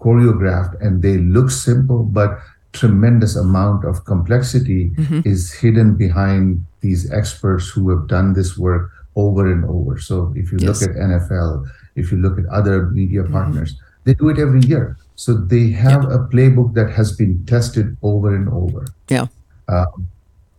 choreographed 0.00 0.74
and 0.82 1.00
they 1.00 1.18
look 1.18 1.48
simple 1.48 2.02
but 2.02 2.40
tremendous 2.72 3.36
amount 3.36 3.84
of 3.84 4.04
complexity 4.04 4.90
mm-hmm. 4.90 5.20
is 5.24 5.52
hidden 5.52 5.94
behind 5.94 6.64
these 6.80 7.06
experts 7.12 7.70
who 7.70 7.88
have 7.90 8.08
done 8.08 8.32
this 8.34 8.58
work 8.58 8.90
over 9.14 9.46
and 9.46 9.64
over. 9.64 9.96
So 10.00 10.34
if 10.34 10.50
you 10.50 10.58
Yes. 10.58 10.82
look 10.82 10.90
at 10.90 10.96
nfl 10.96 11.62
if 11.94 12.10
you 12.10 12.18
look 12.18 12.36
at 12.36 12.46
other 12.46 12.90
media 12.90 13.22
mm-hmm. 13.22 13.32
partners 13.32 13.78
they 14.02 14.14
do 14.14 14.28
it 14.28 14.38
every 14.42 14.60
year 14.66 14.96
so 15.16 15.34
they 15.34 15.70
have 15.70 16.04
a 16.04 16.18
playbook 16.32 16.74
that 16.74 16.90
has 16.90 17.12
been 17.16 17.44
tested 17.46 17.96
over 18.02 18.34
and 18.34 18.48
over 18.48 18.86
Yeah. 19.08 19.26
um, 19.68 20.08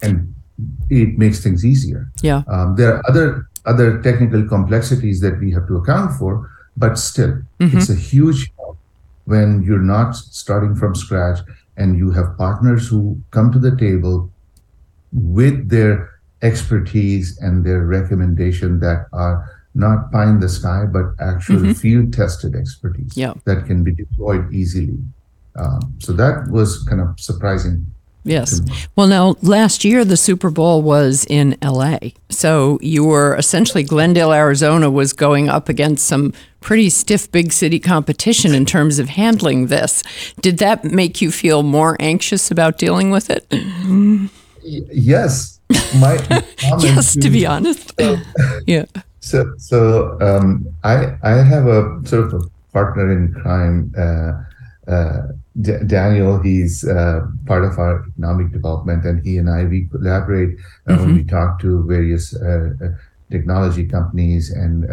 and 0.02 0.34
it 0.90 1.18
makes 1.18 1.44
things 1.44 1.66
easier 1.66 2.10
Yeah. 2.22 2.44
um, 2.48 2.76
there 2.76 2.96
are 2.96 3.02
other 3.10 3.48
other 3.66 4.00
technical 4.02 4.44
complexities 4.48 5.20
that 5.22 5.40
we 5.40 5.50
have 5.52 5.66
to 5.68 5.78
account 5.78 6.12
for, 6.20 6.52
but 6.78 7.00
still, 7.00 7.42
it's 7.60 7.90
a 7.90 7.96
huge 7.96 8.52
help 8.58 8.78
when 9.26 9.64
you're 9.64 9.82
not 9.82 10.16
starting 10.16 10.76
from 10.76 10.94
scratch 10.94 11.40
and 11.76 11.98
you 11.98 12.12
have 12.12 12.38
partners 12.38 12.88
who 12.88 13.20
come 13.32 13.52
to 13.52 13.58
the 13.58 13.76
table 13.76 14.30
with 15.12 15.68
their 15.70 16.12
expertise 16.44 17.40
and 17.40 17.66
their 17.66 17.86
recommendation 17.86 18.80
that 18.82 19.08
are 19.14 19.65
not 19.76 20.12
pie 20.12 20.30
in 20.30 20.40
the 20.40 20.50
sky, 20.50 20.86
but 20.86 21.06
actual 21.20 21.74
field 21.74 22.14
tested 22.14 22.56
expertise 22.56 23.16
Yeah. 23.16 23.34
that 23.46 23.66
can 23.66 23.84
be 23.84 23.92
deployed 23.94 24.52
easily. 24.54 24.98
Um, 25.58 25.94
so 26.00 26.14
that 26.14 26.50
was 26.50 26.84
kind 26.84 27.02
of 27.02 27.20
surprising. 27.20 27.86
Yes. 28.24 28.60
Well, 28.96 29.08
now 29.08 29.36
last 29.44 29.86
year 29.86 30.04
the 30.04 30.18
Super 30.18 30.50
Bowl 30.50 30.82
was 30.82 31.26
in 31.30 31.56
LA. 31.62 32.00
So 32.30 32.80
you 32.82 33.04
were 33.04 33.36
essentially 33.36 33.84
Glendale, 33.84 34.34
Arizona 34.34 34.90
was 34.90 35.14
going 35.14 35.48
up 35.48 35.70
against 35.70 36.08
some 36.08 36.34
pretty 36.60 36.90
stiff 36.90 37.32
big 37.32 37.52
city 37.54 37.80
competition 37.80 38.56
in 38.56 38.66
terms 38.66 38.98
of 38.98 39.10
handling 39.10 39.68
this. 39.68 40.02
Did 40.42 40.58
that 40.58 40.84
make 40.84 41.22
you 41.22 41.30
feel 41.30 41.62
more 41.62 41.96
anxious 42.00 42.50
about 42.50 42.80
dealing 42.80 43.12
with 43.12 43.30
it? 43.30 43.46
Yes, 44.64 45.60
my 46.00 46.16
yes, 46.80 47.14
to 47.18 47.30
be 47.30 47.46
honest. 47.46 47.94
yeah. 48.66 48.86
So, 49.26 49.56
so 49.58 50.20
um, 50.22 50.70
I 50.84 51.18
I 51.24 51.42
have 51.42 51.66
a 51.66 52.00
sort 52.06 52.32
of 52.32 52.34
a 52.34 52.72
partner 52.72 53.12
in 53.12 53.34
crime, 53.34 53.92
uh, 53.98 54.34
uh, 54.88 55.22
D- 55.60 55.84
Daniel. 55.88 56.40
He's 56.40 56.88
uh, 56.88 57.26
part 57.48 57.66
of 57.66 57.80
our 57.80 58.06
economic 58.08 58.52
development, 58.52 59.04
and 59.04 59.26
he 59.26 59.40
and 59.40 59.50
I 59.50 59.66
we 59.66 59.88
collaborate 59.90 60.60
uh, 60.88 60.98
when 60.98 61.16
we 61.16 61.24
talk 61.24 61.60
to 61.62 61.84
various 61.88 62.36
uh, 62.36 62.70
uh, 62.80 62.90
technology 63.32 63.88
companies 63.88 64.52
and 64.52 64.86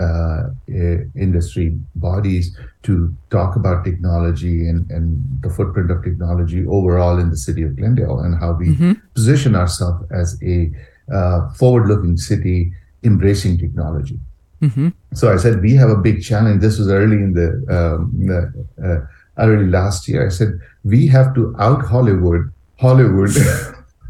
industry 1.15 1.77
bodies 1.97 2.57
to 2.85 3.15
talk 3.29 3.55
about 3.57 3.85
technology 3.85 4.67
and, 4.67 4.91
and 4.91 5.23
the 5.43 5.51
footprint 5.51 5.91
of 5.91 6.03
technology 6.03 6.67
overall 6.67 7.19
in 7.19 7.29
the 7.29 7.37
city 7.37 7.63
of 7.63 7.77
Glendale 7.77 8.21
and 8.21 8.41
how 8.41 8.53
we 8.53 8.69
mm-hmm. 8.69 8.93
position 9.13 9.55
ourselves 9.55 10.03
as 10.11 10.43
a 10.43 10.73
uh, 11.13 11.51
forward 11.51 11.87
looking 11.87 12.17
city 12.17 12.73
embracing 13.05 13.59
technology. 13.59 14.19
Mm-hmm. 14.61 14.89
So 15.15 15.33
I 15.33 15.37
said, 15.37 15.61
we 15.61 15.75
have 15.75 15.91
a 15.91 15.97
big 15.97 16.23
challenge. 16.23 16.61
This 16.61 16.79
was 16.79 16.89
early 16.89 17.17
in 17.17 17.33
the, 17.35 17.49
um, 17.69 18.13
the 18.27 18.67
uh, 18.83 19.43
early 19.43 19.67
last 19.67 20.07
year. 20.07 20.25
I 20.25 20.29
said, 20.29 20.61
we 20.85 21.07
have 21.09 21.35
to 21.35 21.55
out 21.59 21.85
Hollywood, 21.85 22.53
Hollywood 22.79 23.31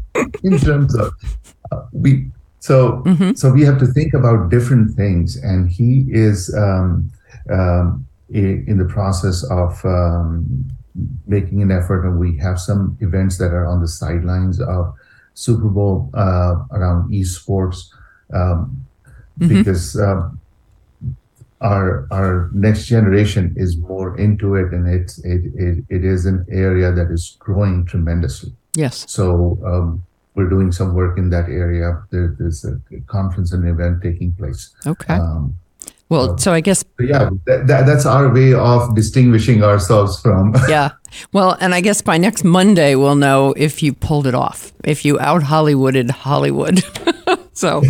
in 0.43 0.59
terms 0.59 0.95
of 0.95 1.11
uh, 1.71 1.85
we. 1.91 2.27
So, 2.59 3.03
mm-hmm. 3.05 3.33
so 3.33 3.51
we 3.51 3.63
have 3.63 3.77
to 3.79 3.87
think 3.87 4.13
about 4.13 4.49
different 4.49 4.95
things. 4.95 5.35
And 5.35 5.69
he 5.69 6.05
is 6.09 6.53
um, 6.55 7.11
um, 7.51 8.07
in 8.29 8.77
the 8.77 8.85
process 8.85 9.43
of 9.49 9.83
um, 9.85 10.65
making 11.27 11.61
an 11.61 11.71
effort, 11.71 12.05
and 12.05 12.19
we 12.19 12.37
have 12.37 12.59
some 12.59 12.97
events 13.01 13.37
that 13.37 13.51
are 13.51 13.65
on 13.65 13.81
the 13.81 13.87
sidelines 13.87 14.61
of 14.61 14.93
Super 15.33 15.67
Bowl 15.67 16.09
uh, 16.13 16.55
around 16.71 17.11
esports 17.11 17.92
um, 18.33 18.85
mm-hmm. 19.39 19.47
because 19.47 19.99
um, 19.99 20.39
our 21.61 22.07
our 22.11 22.49
next 22.53 22.85
generation 22.85 23.53
is 23.55 23.77
more 23.77 24.17
into 24.17 24.55
it, 24.55 24.73
and 24.73 24.87
it's 24.87 25.19
it, 25.19 25.41
it, 25.55 25.83
it 25.89 26.03
is 26.03 26.25
an 26.25 26.45
area 26.49 26.91
that 26.91 27.09
is 27.09 27.37
growing 27.39 27.85
tremendously. 27.85 28.53
Yes. 28.75 29.05
So 29.07 29.57
um, 29.65 30.03
we're 30.35 30.49
doing 30.49 30.71
some 30.71 30.93
work 30.93 31.17
in 31.17 31.29
that 31.29 31.47
area. 31.49 32.03
There, 32.09 32.35
there's 32.37 32.65
a 32.65 32.79
conference 33.07 33.53
and 33.53 33.67
event 33.67 34.01
taking 34.01 34.33
place. 34.33 34.73
Okay. 34.85 35.13
Um, 35.13 35.55
well, 36.09 36.37
so 36.37 36.53
I 36.53 36.59
guess. 36.59 36.83
Yeah, 36.99 37.29
that, 37.45 37.67
that, 37.67 37.85
that's 37.85 38.05
our 38.05 38.31
way 38.31 38.53
of 38.53 38.93
distinguishing 38.95 39.63
ourselves 39.63 40.21
from. 40.21 40.53
yeah. 40.69 40.91
Well, 41.31 41.57
and 41.59 41.73
I 41.73 41.81
guess 41.81 42.01
by 42.01 42.17
next 42.17 42.43
Monday, 42.43 42.95
we'll 42.95 43.15
know 43.15 43.53
if 43.57 43.81
you 43.81 43.93
pulled 43.93 44.27
it 44.27 44.35
off, 44.35 44.73
if 44.83 45.05
you 45.05 45.19
out 45.19 45.43
Hollywooded 45.43 46.11
Hollywood. 46.11 46.83
So 47.53 47.83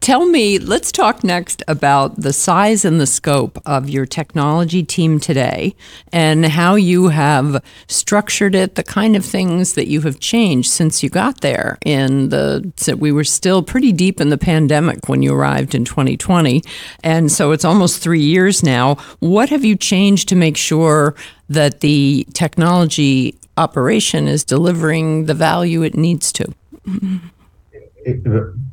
tell 0.00 0.26
me, 0.26 0.58
let's 0.58 0.92
talk 0.92 1.24
next 1.24 1.62
about 1.66 2.20
the 2.20 2.32
size 2.32 2.84
and 2.84 3.00
the 3.00 3.06
scope 3.06 3.60
of 3.66 3.90
your 3.90 4.06
technology 4.06 4.82
team 4.82 5.18
today 5.18 5.74
and 6.12 6.46
how 6.46 6.76
you 6.76 7.08
have 7.08 7.62
structured 7.88 8.54
it, 8.54 8.76
the 8.76 8.82
kind 8.84 9.16
of 9.16 9.24
things 9.24 9.74
that 9.74 9.88
you 9.88 10.02
have 10.02 10.20
changed 10.20 10.70
since 10.70 11.02
you 11.02 11.10
got 11.10 11.40
there 11.40 11.76
in 11.84 12.28
the 12.28 12.72
so 12.76 12.94
we 12.94 13.10
were 13.10 13.24
still 13.24 13.62
pretty 13.62 13.92
deep 13.92 14.20
in 14.20 14.30
the 14.30 14.38
pandemic 14.38 15.08
when 15.08 15.22
you 15.22 15.34
arrived 15.34 15.74
in 15.74 15.84
2020. 15.84 16.62
And 17.02 17.32
so 17.32 17.52
it's 17.52 17.64
almost 17.64 18.00
3 18.00 18.20
years 18.20 18.62
now. 18.62 18.94
What 19.18 19.48
have 19.50 19.64
you 19.64 19.76
changed 19.76 20.28
to 20.28 20.36
make 20.36 20.56
sure 20.56 21.14
that 21.48 21.80
the 21.80 22.26
technology 22.32 23.36
operation 23.56 24.28
is 24.28 24.44
delivering 24.44 25.26
the 25.26 25.34
value 25.34 25.82
it 25.82 25.94
needs 25.94 26.32
to? 26.32 26.44
Mm-hmm. 26.86 27.28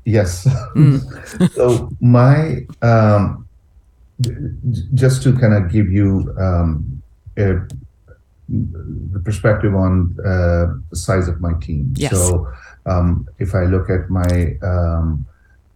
Yes. 0.05 0.45
Mm. 0.75 1.51
so 1.55 1.89
my 2.01 2.65
um, 2.81 3.47
just 4.93 5.23
to 5.23 5.37
kind 5.37 5.53
of 5.53 5.71
give 5.71 5.91
you 5.91 6.33
um, 6.39 7.01
a, 7.37 7.55
the 8.49 9.21
perspective 9.23 9.75
on 9.75 10.15
uh, 10.19 10.73
the 10.89 10.95
size 10.95 11.27
of 11.27 11.39
my 11.39 11.53
team. 11.61 11.93
Yes. 11.95 12.11
So 12.11 12.51
um, 12.85 13.27
if 13.39 13.55
I 13.55 13.65
look 13.65 13.89
at 13.89 14.09
my 14.09 14.57
um, 14.61 15.25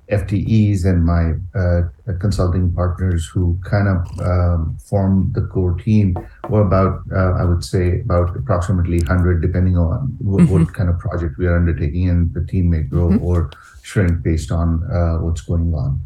FTEs 0.10 0.86
and 0.86 1.05
my 1.05 1.33
uh, 1.57 1.83
consulting 2.19 2.74
partners 2.74 3.25
who 3.25 3.57
kind 3.63 3.88
of 3.88 4.19
um, 4.19 4.77
form 4.77 5.31
the 5.33 5.41
core 5.41 5.75
team 5.75 6.17
were 6.50 6.62
about, 6.62 7.01
uh, 7.12 7.33
I 7.33 7.45
would 7.45 7.63
say, 7.63 8.01
about 8.01 8.36
approximately 8.36 9.00
100, 9.00 9.41
depending 9.41 9.77
on 9.77 10.17
w- 10.22 10.45
mm-hmm. 10.45 10.53
what 10.53 10.74
kind 10.74 10.89
of 10.89 11.00
project 11.00 11.37
we 11.37 11.48
are 11.48 11.55
undertaking, 11.55 12.09
and 12.09 12.33
the 12.33 12.46
team 12.46 12.70
may 12.70 12.81
grow 12.81 13.09
mm-hmm. 13.09 13.24
or 13.24 13.50
shrink 13.81 14.22
based 14.24 14.51
on 14.51 14.83
uh, 14.92 15.18
what's 15.20 15.42
going 15.42 15.74
on. 15.74 16.01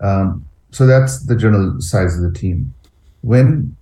Um, 0.00 0.46
so 0.70 0.86
that's 0.86 1.24
the 1.26 1.34
general 1.34 1.80
size 1.80 2.16
of 2.16 2.22
the 2.22 2.38
team. 2.38 2.74
When 3.22 3.76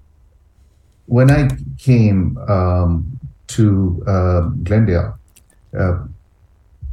when 1.07 1.31
I 1.31 1.51
came 1.79 2.39
um, 2.49 3.21
to 3.49 4.03
uh, 4.07 4.41
Glendale, 4.63 5.19
uh, 5.79 5.99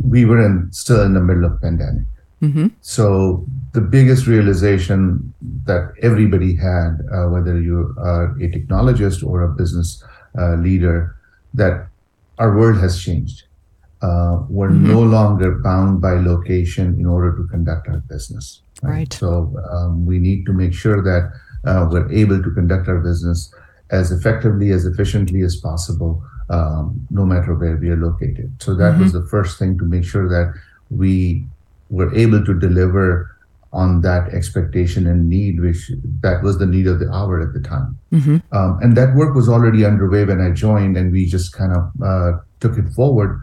we 0.04 0.26
were 0.26 0.46
in, 0.46 0.70
still 0.74 1.02
in 1.02 1.14
the 1.14 1.22
middle 1.22 1.46
of 1.46 1.62
pandemic 1.62 2.08
Mm-hmm. 2.42 2.68
So 2.82 3.46
the 3.74 3.82
biggest 3.82 4.28
realization 4.28 5.34
that 5.66 5.94
everybody 6.02 6.56
had, 6.56 7.00
uh, 7.14 7.28
whether 7.28 7.60
you 7.62 7.94
are 7.98 8.32
a 8.38 8.48
technologist 8.50 9.24
or 9.24 9.44
a 9.44 9.50
business 9.50 10.04
uh, 10.38 10.56
leader, 10.56 11.16
that 11.54 11.88
our 12.40 12.58
world 12.58 12.80
has 12.80 13.02
changed. 13.02 13.44
Uh, 14.02 14.42
we're 14.50 14.70
mm-hmm. 14.70 14.88
no 14.88 15.02
longer 15.02 15.60
bound 15.60 16.02
by 16.02 16.14
location 16.14 16.96
in 17.00 17.06
order 17.06 17.38
to 17.38 17.48
conduct 17.48 17.88
our 17.88 18.00
business. 18.10 18.62
Right. 18.82 18.92
right. 18.92 19.14
So 19.14 19.56
um, 19.72 20.06
we 20.06 20.18
need 20.18 20.46
to 20.48 20.54
make 20.54 20.74
sure 20.74 21.04
that 21.04 21.32
uh, 21.70 21.88
we're 21.92 22.12
able 22.12 22.42
to 22.42 22.52
conduct 22.52 22.88
our 22.88 23.00
business 23.00 23.54
as 23.92 24.12
effectively, 24.12 24.72
as 24.72 24.86
efficiently 24.86 25.42
as 25.42 25.58
possible, 25.58 26.24
um, 26.50 27.06
no 27.12 27.26
matter 27.26 27.54
where 27.54 27.78
we 27.78 27.90
are 27.90 27.98
located. 27.98 28.52
So 28.60 28.74
that 28.76 28.94
mm-hmm. 28.94 29.04
was 29.04 29.14
the 29.14 29.28
first 29.28 29.60
thing 29.60 29.78
to 29.78 29.86
make 29.86 30.04
sure 30.04 30.28
that 30.28 30.54
we 30.90 31.46
were 31.92 32.14
able 32.16 32.44
to 32.44 32.58
deliver 32.58 33.38
on 33.74 34.02
that 34.02 34.34
expectation 34.34 35.08
and 35.08 35.30
need, 35.30 35.62
which 35.62 35.92
that 36.22 36.44
was 36.44 36.58
the 36.58 36.66
need 36.66 36.88
of 36.88 37.00
the 37.00 37.10
hour 37.12 37.40
at 37.40 37.54
the 37.54 37.60
time. 37.60 37.98
Mm-hmm. 38.12 38.38
Um, 38.52 38.80
and 38.82 38.98
that 38.98 39.16
work 39.16 39.34
was 39.36 39.48
already 39.48 39.86
underway 39.86 40.26
when 40.26 40.42
I 40.42 40.52
joined, 40.52 40.98
and 40.98 41.12
we 41.12 41.26
just 41.26 41.54
kind 41.54 41.74
of 41.74 41.92
uh, 42.04 42.32
took 42.60 42.78
it 42.78 42.90
forward. 42.90 43.42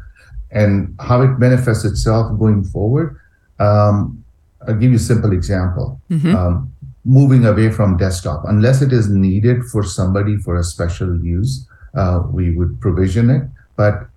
And 0.51 0.95
how 1.01 1.23
it 1.23 1.39
manifests 1.39 1.85
itself 1.85 2.39
going 2.39 2.65
forward, 2.65 3.19
um, 3.59 4.25
I'll 4.67 4.75
give 4.75 4.91
you 4.91 4.97
a 4.97 5.01
simple 5.13 5.33
example. 5.33 6.01
Mm-hmm. 6.11 6.35
Um, 6.35 6.73
moving 7.05 7.47
away 7.47 7.71
from 7.71 7.97
desktop, 7.97 8.45
unless 8.47 8.83
it 8.83 8.93
is 8.93 9.09
needed 9.09 9.65
for 9.73 9.83
somebody 9.83 10.37
for 10.37 10.57
a 10.57 10.65
special 10.65 11.19
use, 11.25 11.67
uh, 11.95 12.23
we 12.31 12.55
would 12.55 12.79
provision 12.81 13.31
it. 13.31 13.43
But 13.77 14.09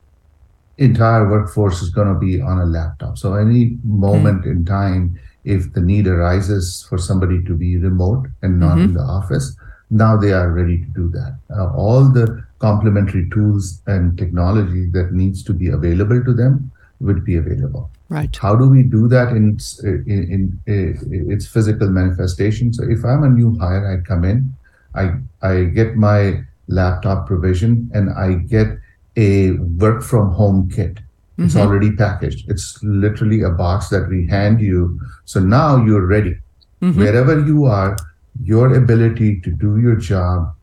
entire 0.84 1.30
workforce 1.30 1.82
is 1.82 1.90
going 1.90 2.12
to 2.14 2.20
be 2.20 2.42
on 2.42 2.60
a 2.60 2.66
laptop. 2.66 3.18
So 3.18 3.34
any 3.36 3.78
moment 3.84 4.42
mm-hmm. 4.42 4.52
in 4.52 4.66
time, 4.66 5.20
if 5.44 5.74
the 5.74 5.82
need 5.82 6.08
arises 6.08 6.86
for 6.88 6.98
somebody 6.98 7.44
to 7.46 7.54
be 7.56 7.78
remote 7.78 8.28
and 8.42 8.60
not 8.60 8.78
mm-hmm. 8.78 8.90
in 8.90 8.94
the 8.94 9.02
office, 9.02 9.56
now 9.90 10.16
they 10.18 10.32
are 10.32 10.52
ready 10.52 10.78
to 10.80 10.90
do 11.02 11.10
that. 11.10 11.38
Uh, 11.56 11.74
all 11.76 12.04
the 12.06 12.44
complementary 12.60 13.30
tools 13.30 13.82
and 13.88 14.18
technology 14.18 14.86
that 14.92 15.12
needs 15.12 15.44
to 15.44 15.54
be 15.54 15.68
available 15.70 16.24
to 16.24 16.34
them 16.34 16.72
would 17.00 17.26
be 17.26 17.36
available. 17.36 17.90
Right. 18.10 18.36
How 18.36 18.56
do 18.56 18.70
we 18.70 18.84
do 18.84 19.08
that 19.08 19.30
in, 19.30 19.58
in, 19.84 20.60
in, 20.68 21.00
in 21.14 21.32
its 21.32 21.48
physical 21.48 21.90
manifestation? 21.90 22.74
So 22.74 22.84
if 22.84 23.04
I'm 23.04 23.24
a 23.24 23.30
new 23.30 23.58
hire, 23.58 23.86
I 23.94 24.06
come 24.06 24.24
in, 24.26 24.54
I 24.94 25.16
I 25.42 25.64
get 25.64 25.96
my 25.96 26.44
laptop 26.68 27.26
provision, 27.26 27.90
and 27.94 28.10
I 28.12 28.34
get 28.34 28.68
a 29.16 29.52
work 29.52 30.04
from 30.04 30.32
home 30.32 30.70
kit. 30.70 31.00
It's 31.38 31.54
mm-hmm. 31.54 31.68
already 31.68 31.92
packaged. 31.96 32.50
It's 32.50 32.82
literally 32.84 33.42
a 33.42 33.50
box 33.50 33.90
that 33.90 34.08
we 34.08 34.28
hand 34.28 34.62
you. 34.62 35.00
So 35.26 35.40
now 35.40 35.84
you're 35.84 36.06
ready. 36.06 36.38
Mm-hmm. 36.82 37.00
Wherever 37.00 37.40
you 37.40 37.66
are, 37.66 37.98
your 38.44 38.76
ability 38.76 39.42
to 39.42 39.52
do 39.52 39.80
your 39.80 39.96
job 39.96 40.54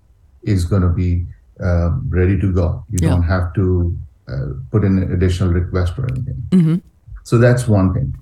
is 0.43 0.65
going 0.65 0.83
to 0.83 0.89
be 0.89 1.27
uh, 1.61 1.91
ready 2.09 2.39
to 2.39 2.53
go. 2.53 2.85
You 2.91 2.99
yeah. 3.03 3.09
don't 3.11 3.23
have 3.23 3.55
to 3.55 3.97
uh, 4.29 4.47
put 4.71 4.85
in 4.85 4.99
an 4.99 5.13
additional 5.13 5.51
request 5.51 5.95
for 5.95 6.07
anything. 6.07 6.43
Mm-hmm. 6.51 6.77
So 7.25 7.39
that's 7.39 7.67
one 7.67 7.93
thing. 7.95 8.15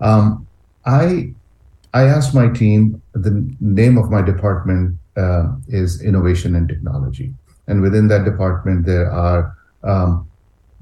Um, 0.00 0.46
I 0.84 1.32
I 1.94 2.02
asked 2.02 2.34
my 2.34 2.48
team. 2.48 3.02
The 3.12 3.32
name 3.60 3.98
of 3.98 4.10
my 4.10 4.22
department 4.22 4.98
uh, 5.16 5.52
is 5.68 6.02
innovation 6.02 6.54
and 6.54 6.68
technology. 6.68 7.34
And 7.68 7.82
within 7.82 8.08
that 8.08 8.24
department, 8.24 8.86
there 8.86 9.10
are 9.10 9.56
um, 9.84 10.28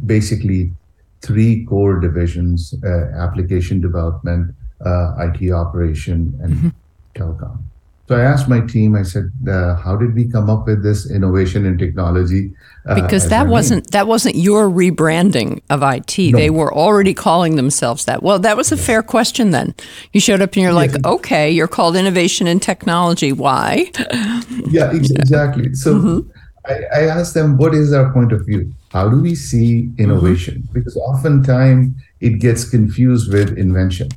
basically 0.07 0.73
three 1.21 1.65
core 1.67 2.01
divisions 2.01 2.75
uh, 2.85 3.11
application 3.17 3.81
development, 3.81 4.55
uh, 4.85 5.15
IT 5.19 5.53
operation, 5.53 6.39
and 6.43 6.53
mm-hmm. 6.55 6.69
telecom. 7.15 7.59
So 8.09 8.15
I 8.15 8.21
asked 8.21 8.49
my 8.49 8.61
team, 8.61 8.95
I 8.95 9.03
said, 9.03 9.33
uh, 9.49 9.75
how 9.75 9.97
did 9.97 10.15
we 10.15 10.29
come 10.29 10.49
up 10.49 10.69
with 10.69 10.85
this 10.85 11.11
innovation 11.11 11.67
and 11.67 11.77
technology? 11.77 12.53
Uh, 12.87 12.95
because 12.95 13.31
that 13.31 13.49
wasn't 13.49 13.87
name? 13.87 13.91
that 13.91 14.07
wasn't 14.07 14.37
your 14.37 14.71
rebranding 14.71 15.61
of 15.71 15.83
IT. 15.83 16.17
No. 16.17 16.39
They 16.39 16.51
were 16.51 16.73
already 16.73 17.15
calling 17.15 17.57
themselves 17.57 18.05
that. 18.05 18.23
Well, 18.23 18.39
that 18.39 18.57
was 18.57 18.71
a 18.71 18.77
fair 18.77 19.03
question 19.03 19.51
then. 19.51 19.75
You 20.13 20.21
showed 20.21 20.41
up 20.41 20.53
and 20.53 20.63
you're 20.63 20.73
like, 20.73 21.05
okay, 21.05 21.51
you're 21.51 21.67
called 21.67 21.97
innovation 21.97 22.47
and 22.47 22.63
technology. 22.63 23.33
Why? 23.33 23.91
yeah, 24.69 24.93
ex- 24.95 25.11
exactly. 25.23 25.75
So 25.75 25.95
mm-hmm. 25.95 26.36
I, 26.69 27.01
I 27.01 27.03
asked 27.05 27.35
them, 27.35 27.57
what 27.57 27.75
is 27.75 27.93
our 27.93 28.13
point 28.13 28.33
of 28.33 28.47
view? 28.47 28.73
How 28.91 29.09
do 29.09 29.21
we 29.21 29.35
see 29.35 29.91
innovation? 29.99 30.63
Mm-hmm. 30.63 30.73
Because 30.73 30.97
oftentimes 30.97 31.95
it 32.21 32.39
gets 32.41 32.69
confused 32.69 33.33
with 33.33 33.57
invention. 33.57 34.09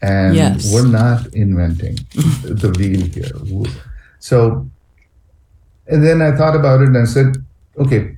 And 0.00 0.36
yes. 0.36 0.72
we're 0.72 0.86
not 0.86 1.26
inventing 1.34 1.96
the 2.42 2.72
wheel 2.78 3.06
here. 3.06 3.74
So 4.20 4.68
and 5.88 6.04
then 6.04 6.20
I 6.20 6.32
thought 6.36 6.54
about 6.54 6.82
it 6.82 6.88
and 6.88 6.98
I 6.98 7.04
said, 7.04 7.36
okay, 7.78 8.16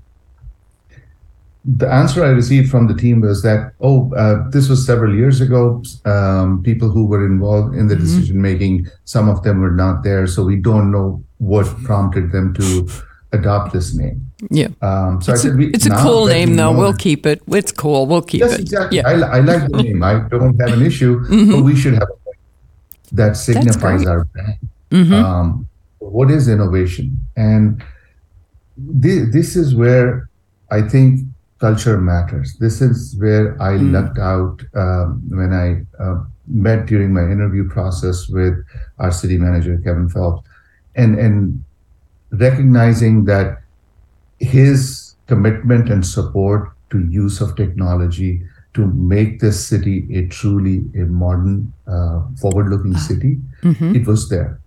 the 1.65 1.89
answer 1.89 2.25
I 2.25 2.29
received 2.29 2.71
from 2.71 2.89
the 2.89 2.95
team 2.95 3.21
was 3.21 3.43
that, 3.43 3.75
oh, 3.81 4.13
uh, 4.15 4.49
this 4.51 4.69
was 4.69 4.85
several 4.85 5.15
years 5.15 5.41
ago. 5.41 5.83
Um, 6.05 6.63
people 6.63 6.91
who 6.91 7.07
were 7.07 7.25
involved 7.25 7.75
in 7.77 7.87
the 7.87 7.95
mm-hmm. 7.95 8.05
decision 8.05 8.43
making, 8.43 8.89
some 9.05 9.29
of 9.29 9.43
them 9.43 9.61
were 9.61 9.71
not 9.71 10.03
there. 10.03 10.27
So 10.27 10.43
we 10.43 10.57
don't 10.57 10.91
know 10.91 11.23
what 11.39 11.67
prompted 11.85 12.33
them 12.33 12.55
to 12.55 12.89
adopt 13.33 13.73
this 13.73 13.95
name. 13.95 14.31
Yeah. 14.51 14.69
Um, 14.83 15.21
so 15.21 15.33
it's 15.33 15.45
I 15.45 15.49
said, 15.49 15.61
a, 15.61 15.63
it's 15.69 15.87
a 15.87 15.97
cool 15.97 16.27
name, 16.27 16.57
though. 16.57 16.73
We'll 16.73 16.95
keep 16.95 17.27
it. 17.27 17.43
It's 17.49 17.73
cool. 17.73 18.07
We'll 18.07 18.23
keep 18.23 18.41
yes, 18.41 18.55
it. 18.55 18.61
exactly. 18.61 18.99
Yeah. 18.99 19.09
I, 19.09 19.39
I 19.39 19.41
like 19.41 19.71
the 19.71 19.83
name. 19.83 20.03
I 20.03 20.21
don't 20.29 20.59
have 20.61 20.73
an 20.79 20.85
issue, 20.85 21.21
mm-hmm. 21.21 21.53
but 21.53 21.63
we 21.63 21.77
should 21.77 21.95
have 21.95 22.09
a 22.09 22.31
name 22.31 22.39
that 23.13 23.37
signifies 23.37 24.07
our 24.07 24.25
brand. 24.25 24.59
Mm-hmm. 24.91 25.13
Um, 25.13 25.69
what 25.99 26.31
is 26.31 26.49
innovation? 26.49 27.21
And 27.37 27.83
th- 29.03 29.33
this 29.33 29.57
is 29.57 29.75
where 29.75 30.29
I 30.71 30.83
think 30.83 31.21
culture 31.61 31.99
matters. 31.99 32.57
This 32.59 32.81
is 32.81 33.17
where 33.19 33.61
I 33.63 33.73
mm. 33.73 33.93
lucked 33.93 34.19
out 34.19 34.63
um, 34.75 35.23
when 35.29 35.53
I 35.53 35.85
uh, 36.03 36.25
met 36.47 36.87
during 36.87 37.13
my 37.13 37.23
interview 37.23 37.69
process 37.69 38.29
with 38.29 38.55
our 38.99 39.13
city 39.13 39.37
manager 39.37 39.79
Kevin 39.85 40.09
Phelps, 40.09 40.49
and 40.97 41.19
and 41.19 41.63
recognizing 42.31 43.25
that 43.25 43.63
his 44.39 45.15
commitment 45.27 45.91
and 45.91 46.05
support 46.05 46.73
to 46.91 47.07
use 47.07 47.41
of 47.41 47.57
technology 47.57 48.43
to 48.75 48.87
make 48.87 49.41
this 49.41 49.67
city 49.67 50.07
a 50.17 50.27
truly 50.29 50.85
a 50.95 51.05
modern, 51.07 51.73
uh, 51.87 52.23
forward-looking 52.41 52.95
ah. 52.95 52.99
city, 52.99 53.39
mm-hmm. 53.63 53.95
it 53.95 54.07
was 54.07 54.29
there. 54.29 54.61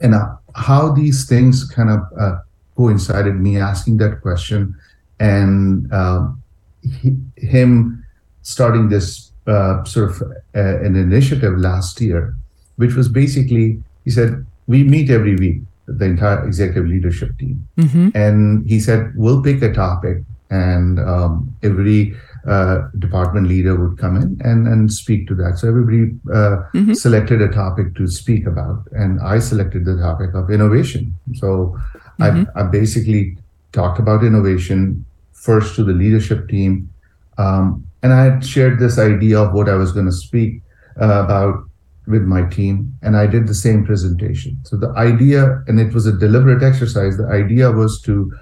And 0.00 0.14
uh, 0.14 0.36
how 0.54 0.92
these 0.92 1.28
things 1.28 1.64
kind 1.64 1.90
of 1.90 2.00
uh, 2.18 2.38
coincided 2.76 3.36
me 3.36 3.58
asking 3.58 3.98
that 3.98 4.20
question 4.20 4.76
and 5.18 5.92
um, 5.92 6.42
he, 6.82 7.16
him 7.36 8.04
starting 8.42 8.88
this 8.88 9.32
uh, 9.46 9.82
sort 9.84 10.10
of 10.10 10.22
uh, 10.22 10.84
an 10.84 10.96
initiative 10.96 11.56
last 11.58 12.00
year, 12.00 12.36
which 12.76 12.94
was 12.94 13.08
basically 13.08 13.82
he 14.04 14.10
said 14.10 14.44
we 14.66 14.84
meet 14.84 15.10
every 15.10 15.36
week 15.36 15.60
the 15.86 16.04
entire 16.04 16.46
executive 16.46 16.86
leadership 16.86 17.36
team, 17.38 17.66
mm-hmm. 17.78 18.08
and 18.14 18.66
he 18.68 18.80
said 18.80 19.12
we'll 19.16 19.42
pick 19.42 19.62
a 19.62 19.72
topic 19.72 20.18
and 20.50 21.00
um, 21.00 21.52
every 21.62 22.14
uh, 22.46 22.88
department 22.98 23.48
leader 23.48 23.74
would 23.74 23.98
come 23.98 24.16
in 24.16 24.40
and, 24.44 24.68
and 24.68 24.92
speak 24.92 25.26
to 25.26 25.34
that. 25.34 25.58
So 25.58 25.68
everybody 25.68 26.14
uh, 26.32 26.62
mm-hmm. 26.72 26.92
selected 26.92 27.42
a 27.42 27.48
topic 27.48 27.94
to 27.96 28.06
speak 28.06 28.46
about, 28.46 28.84
and 28.92 29.20
I 29.20 29.40
selected 29.40 29.84
the 29.84 29.96
topic 29.96 30.34
of 30.34 30.50
innovation. 30.50 31.14
So 31.34 31.76
mm-hmm. 32.20 32.44
I, 32.56 32.60
I 32.60 32.62
basically 32.64 33.36
talked 33.72 33.98
about 33.98 34.22
innovation 34.24 35.04
first 35.32 35.74
to 35.76 35.84
the 35.84 35.92
leadership 35.92 36.48
team. 36.48 36.92
Um, 37.38 37.86
and 38.02 38.12
I 38.12 38.24
had 38.24 38.44
shared 38.44 38.78
this 38.78 38.98
idea 38.98 39.40
of 39.40 39.52
what 39.52 39.68
I 39.68 39.74
was 39.74 39.92
going 39.92 40.06
to 40.06 40.12
speak 40.12 40.62
uh, 41.00 41.24
about 41.24 41.64
with 42.06 42.22
my 42.22 42.42
team, 42.42 42.96
and 43.02 43.16
I 43.16 43.26
did 43.26 43.48
the 43.48 43.54
same 43.54 43.84
presentation. 43.84 44.58
So 44.64 44.76
the 44.76 44.90
idea, 44.90 45.62
and 45.66 45.80
it 45.80 45.92
was 45.92 46.06
a 46.06 46.12
deliberate 46.12 46.62
exercise, 46.62 47.16
the 47.16 47.26
idea 47.26 47.70
was 47.70 48.00
to 48.02 48.32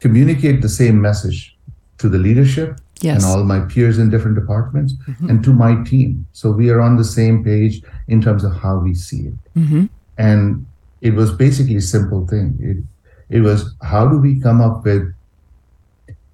communicate 0.00 0.62
the 0.62 0.68
same 0.68 1.00
message 1.00 1.56
to 1.98 2.08
the 2.08 2.18
leadership 2.18 2.78
yes. 3.00 3.16
and 3.16 3.24
all 3.24 3.44
my 3.44 3.60
peers 3.60 3.98
in 3.98 4.10
different 4.10 4.36
departments 4.36 4.92
mm-hmm. 4.92 5.30
and 5.30 5.42
to 5.42 5.52
my 5.52 5.82
team. 5.84 6.26
So 6.32 6.50
we 6.50 6.70
are 6.70 6.80
on 6.80 6.96
the 6.96 7.04
same 7.04 7.42
page 7.42 7.82
in 8.08 8.20
terms 8.20 8.44
of 8.44 8.54
how 8.54 8.78
we 8.78 8.94
see 8.94 9.28
it. 9.28 9.34
Mm-hmm. 9.56 9.86
And 10.18 10.66
it 11.00 11.14
was 11.14 11.32
basically 11.32 11.76
a 11.76 11.80
simple 11.80 12.26
thing. 12.26 12.56
It, 12.60 13.36
it 13.36 13.40
was 13.40 13.74
how 13.82 14.06
do 14.06 14.18
we 14.18 14.40
come 14.40 14.60
up 14.60 14.84
with 14.84 15.12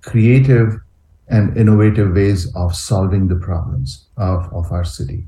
creative 0.02 0.80
and 1.28 1.56
innovative 1.56 2.14
ways 2.14 2.54
of 2.54 2.74
solving 2.74 3.28
the 3.28 3.36
problems 3.36 4.06
of, 4.16 4.52
of 4.52 4.70
our 4.70 4.84
city 4.84 5.24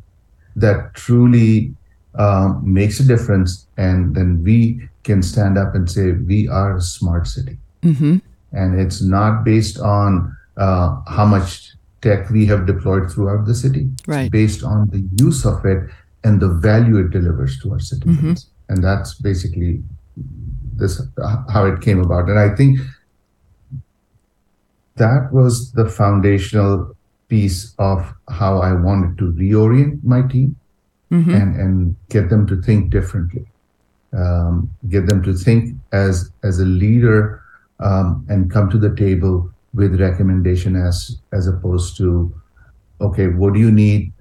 that 0.56 0.94
truly 0.94 1.74
um, 2.16 2.62
makes 2.64 2.98
a 2.98 3.06
difference. 3.06 3.66
And 3.76 4.14
then 4.14 4.42
we 4.42 4.88
can 5.04 5.22
stand 5.22 5.56
up 5.58 5.74
and 5.74 5.88
say, 5.90 6.12
we 6.12 6.48
are 6.48 6.76
a 6.76 6.80
smart 6.80 7.26
city. 7.26 7.58
Mm-hmm. 7.82 8.18
And 8.52 8.80
it's 8.80 9.02
not 9.02 9.44
based 9.44 9.78
on 9.78 10.36
uh, 10.56 11.00
how 11.06 11.26
much 11.26 11.72
tech 12.00 12.30
we 12.30 12.46
have 12.46 12.66
deployed 12.66 13.10
throughout 13.10 13.46
the 13.46 13.54
city. 13.54 13.88
Right. 14.06 14.22
It's 14.22 14.30
based 14.30 14.64
on 14.64 14.88
the 14.88 15.06
use 15.22 15.44
of 15.44 15.64
it 15.64 15.88
and 16.24 16.40
the 16.40 16.48
value 16.48 16.98
it 16.98 17.10
delivers 17.10 17.60
to 17.60 17.72
our 17.72 17.78
citizens. 17.78 18.44
Mm-hmm. 18.44 18.72
And 18.72 18.82
that's 18.82 19.14
basically 19.14 19.82
this 20.76 21.00
how 21.50 21.66
it 21.66 21.80
came 21.80 22.00
about. 22.00 22.28
And 22.28 22.38
I 22.38 22.54
think 22.54 22.80
that 24.96 25.28
was 25.32 25.72
the 25.72 25.88
foundational 25.88 26.95
piece 27.28 27.74
of 27.78 28.14
how 28.28 28.58
I 28.58 28.72
wanted 28.72 29.18
to 29.18 29.32
reorient 29.32 30.02
my 30.04 30.22
team 30.22 30.56
mm-hmm. 31.10 31.34
and, 31.34 31.60
and 31.60 31.96
get 32.08 32.30
them 32.30 32.46
to 32.46 32.60
think 32.62 32.90
differently, 32.90 33.46
um, 34.12 34.70
get 34.88 35.06
them 35.06 35.22
to 35.22 35.34
think 35.34 35.76
as 35.92 36.30
as 36.42 36.60
a 36.60 36.64
leader 36.64 37.42
um, 37.80 38.24
and 38.28 38.50
come 38.50 38.70
to 38.70 38.78
the 38.78 38.94
table 38.94 39.50
with 39.74 40.00
recommendation 40.00 40.76
as 40.76 41.18
as 41.32 41.46
opposed 41.46 41.96
to, 41.98 42.32
okay, 43.00 43.28
what 43.28 43.54
do 43.54 43.60
you 43.60 43.70
need? 43.70 44.12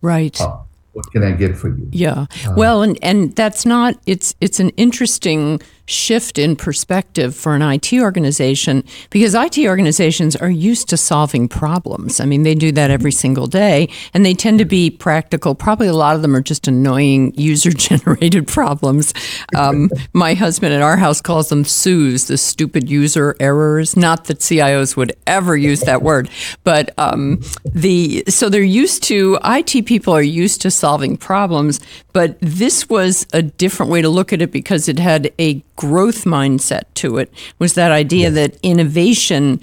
Right. 0.00 0.40
Uh, 0.40 0.58
what 0.92 1.10
can 1.12 1.22
I 1.22 1.32
get 1.32 1.56
for 1.56 1.68
you? 1.68 1.88
Yeah. 1.92 2.26
Uh, 2.46 2.54
well, 2.56 2.82
and 2.82 2.98
and 3.02 3.34
that's 3.36 3.64
not. 3.64 4.00
It's 4.06 4.34
it's 4.40 4.58
an 4.58 4.70
interesting 4.70 5.60
shift 5.88 6.38
in 6.38 6.54
perspective 6.54 7.34
for 7.34 7.54
an 7.54 7.62
IT 7.62 7.92
organization 7.94 8.84
because 9.10 9.34
IT 9.34 9.58
organizations 9.66 10.36
are 10.36 10.50
used 10.50 10.88
to 10.90 10.96
solving 10.96 11.48
problems. 11.48 12.20
I 12.20 12.26
mean, 12.26 12.42
they 12.42 12.54
do 12.54 12.70
that 12.72 12.90
every 12.90 13.12
single 13.12 13.46
day 13.46 13.88
and 14.12 14.24
they 14.24 14.34
tend 14.34 14.58
to 14.58 14.64
be 14.64 14.90
practical. 14.90 15.54
Probably 15.54 15.88
a 15.88 15.94
lot 15.94 16.14
of 16.14 16.22
them 16.22 16.36
are 16.36 16.42
just 16.42 16.68
annoying 16.68 17.32
user 17.38 17.70
generated 17.70 18.46
problems. 18.46 19.14
Um, 19.56 19.90
my 20.12 20.34
husband 20.34 20.74
at 20.74 20.82
our 20.82 20.96
house 20.96 21.20
calls 21.20 21.48
them 21.48 21.64
SUS, 21.64 22.24
the 22.24 22.36
stupid 22.36 22.90
user 22.90 23.34
errors. 23.40 23.96
Not 23.96 24.24
that 24.24 24.40
CIOs 24.40 24.96
would 24.96 25.14
ever 25.26 25.56
use 25.56 25.80
that 25.80 26.02
word, 26.02 26.28
but 26.64 26.92
um, 26.98 27.40
the 27.64 28.24
so 28.28 28.48
they're 28.48 28.62
used 28.62 29.02
to 29.04 29.38
IT 29.44 29.86
people 29.86 30.14
are 30.14 30.22
used 30.22 30.60
to 30.62 30.70
solving 30.70 31.16
problems, 31.16 31.80
but 32.12 32.36
this 32.40 32.88
was 32.88 33.26
a 33.32 33.42
different 33.42 33.90
way 33.90 34.02
to 34.02 34.08
look 34.08 34.32
at 34.32 34.42
it 34.42 34.52
because 34.52 34.88
it 34.88 34.98
had 34.98 35.32
a 35.38 35.62
growth 35.78 36.24
mindset 36.24 36.82
to 36.92 37.18
it 37.18 37.32
was 37.60 37.74
that 37.74 37.92
idea 37.92 38.30
yes. 38.30 38.34
that 38.34 38.58
innovation 38.64 39.60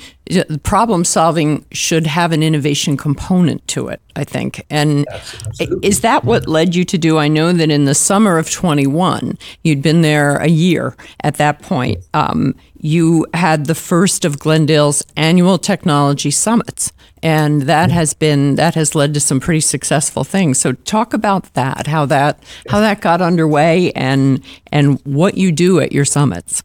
problem 0.63 1.03
solving 1.03 1.65
should 1.71 2.07
have 2.07 2.31
an 2.31 2.41
innovation 2.41 2.97
component 2.97 3.65
to 3.67 3.87
it 3.87 4.01
i 4.15 4.23
think 4.23 4.65
and 4.69 5.05
Absolutely. 5.11 5.87
is 5.87 6.01
that 6.01 6.23
what 6.23 6.47
led 6.47 6.73
you 6.73 6.83
to 6.83 6.97
do 6.97 7.17
i 7.17 7.27
know 7.27 7.53
that 7.53 7.69
in 7.69 7.85
the 7.85 7.95
summer 7.95 8.37
of 8.37 8.49
21 8.49 9.37
you'd 9.63 9.81
been 9.81 10.01
there 10.01 10.37
a 10.37 10.47
year 10.47 10.95
at 11.21 11.35
that 11.35 11.61
point 11.61 11.99
um, 12.13 12.55
you 12.79 13.25
had 13.33 13.65
the 13.65 13.75
first 13.75 14.25
of 14.25 14.39
glendale's 14.39 15.03
annual 15.15 15.57
technology 15.57 16.31
summits 16.31 16.91
and 17.25 17.63
that 17.63 17.89
has 17.89 18.13
been 18.13 18.53
that 18.53 18.75
has 18.75 18.93
led 18.93 19.15
to 19.15 19.19
some 19.19 19.39
pretty 19.39 19.59
successful 19.59 20.23
things. 20.23 20.59
So 20.59 20.73
talk 20.73 21.11
about 21.11 21.51
that, 21.55 21.87
how 21.87 22.05
that 22.05 22.37
how 22.69 22.79
that 22.81 23.01
got 23.01 23.19
underway, 23.19 23.91
and 23.93 24.43
and 24.71 24.99
what 25.05 25.35
you 25.35 25.51
do 25.51 25.79
at 25.79 25.91
your 25.91 26.05
summits. 26.05 26.61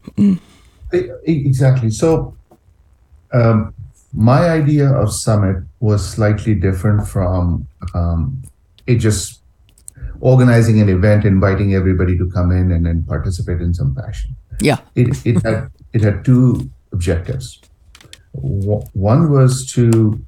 Exactly. 0.91 1.89
So 1.89 2.35
um, 3.33 3.73
my 4.13 4.49
idea 4.49 4.91
of 4.91 5.13
summit 5.13 5.63
was 5.79 6.07
slightly 6.07 6.53
different 6.53 7.07
from 7.07 7.67
um, 7.93 8.41
it 8.87 8.95
just 8.95 9.41
organizing 10.19 10.79
an 10.79 10.89
event, 10.89 11.25
inviting 11.25 11.73
everybody 11.73 12.17
to 12.17 12.29
come 12.29 12.51
in 12.51 12.71
and 12.71 12.85
then 12.85 13.03
participate 13.03 13.61
in 13.61 13.73
some 13.73 13.95
fashion. 13.95 14.35
Yeah. 14.59 14.77
It, 14.95 15.25
it 15.25 15.43
had 15.43 15.71
it 15.93 16.01
had 16.01 16.23
two 16.23 16.69
objectives. 16.91 17.59
One 18.33 19.31
was 19.31 19.65
to 19.73 20.23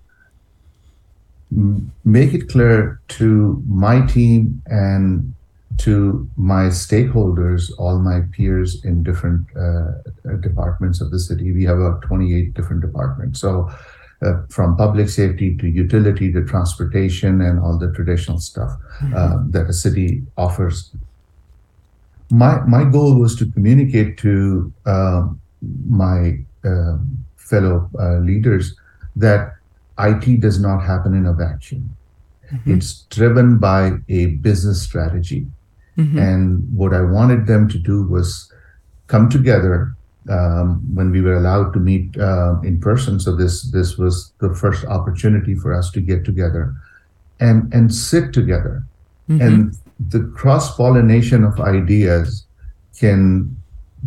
make 2.04 2.34
it 2.34 2.50
clear 2.50 3.00
to 3.08 3.62
my 3.68 4.06
team 4.08 4.62
and 4.66 5.34
to 5.80 6.30
my 6.38 6.66
stakeholders, 6.66 7.72
all 7.78 8.00
my 8.00 8.22
peers 8.32 8.84
in 8.84 9.04
different 9.04 9.46
uh, 9.58 9.92
departments 10.40 11.02
of 11.02 11.12
the 11.12 11.20
city. 11.20 11.52
We 11.52 11.64
have 11.66 11.80
about 11.80 12.02
28 12.04 12.54
different 12.54 12.82
departments. 12.82 13.40
So, 13.40 13.72
uh, 14.22 14.42
from 14.50 14.78
public 14.78 15.10
safety 15.10 15.58
to 15.58 15.68
utility 15.68 16.32
to 16.32 16.46
transportation 16.46 17.42
and 17.42 17.60
all 17.60 17.78
the 17.78 17.92
traditional 17.92 18.40
stuff 18.40 18.70
mm-hmm. 19.02 19.14
uh, 19.14 19.38
that 19.50 19.70
a 19.70 19.74
city 19.74 20.24
offers. 20.38 20.92
My, 22.30 22.62
my 22.62 22.86
goal 22.86 23.20
was 23.20 23.36
to 23.38 23.52
communicate 23.52 24.18
to 24.20 24.72
um, 24.86 25.42
my 25.90 26.40
um, 26.64 27.26
fellow 27.36 27.90
uh, 28.00 28.20
leaders 28.20 28.76
that 29.16 29.56
IT 30.00 30.40
does 30.40 30.60
not 30.60 30.80
happen 30.80 31.14
in 31.14 31.26
a 31.26 31.34
vacuum. 31.34 31.96
Mm-hmm. 32.52 32.74
It's 32.76 33.02
driven 33.10 33.58
by 33.58 33.94
a 34.10 34.28
business 34.28 34.82
strategy. 34.82 35.48
Mm-hmm. 35.98 36.18
And 36.18 36.68
what 36.76 36.94
I 36.94 37.02
wanted 37.02 37.46
them 37.48 37.68
to 37.70 37.78
do 37.78 38.04
was 38.04 38.52
come 39.08 39.30
together 39.30 39.96
um, 40.30 40.82
when 40.96 41.12
we 41.12 41.22
were 41.22 41.36
allowed 41.36 41.74
to 41.74 41.80
meet 41.80 42.18
uh, 42.18 42.60
in 42.62 42.80
person. 42.80 43.20
So 43.20 43.36
this 43.36 43.64
this 43.72 43.98
was 43.98 44.34
the 44.40 44.54
first 44.56 44.86
opportunity 44.86 45.56
for 45.56 45.74
us 45.74 45.92
to 45.92 46.02
get 46.02 46.26
together 46.26 46.74
and 47.40 47.74
and 47.74 47.94
sit 47.94 48.34
together, 48.34 48.84
mm-hmm. 49.30 49.42
and 49.42 49.78
the 50.10 50.24
cross 50.36 50.76
pollination 50.76 51.44
of 51.44 51.60
ideas 51.60 52.46
can 52.98 53.56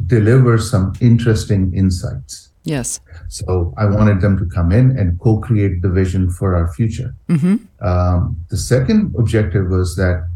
deliver 0.06 0.58
some 0.58 0.92
interesting 1.00 1.72
insights. 1.74 2.50
Yes. 2.64 3.00
So 3.28 3.72
I 3.78 3.86
wanted 3.86 4.20
them 4.20 4.36
to 4.38 4.44
come 4.46 4.72
in 4.72 4.98
and 4.98 5.18
co-create 5.20 5.82
the 5.82 5.88
vision 5.88 6.30
for 6.30 6.56
our 6.56 6.72
future. 6.72 7.14
Mm-hmm. 7.28 7.56
Um, 7.86 8.36
the 8.50 8.56
second 8.56 9.14
objective 9.16 9.68
was 9.68 9.94
that 9.96 10.28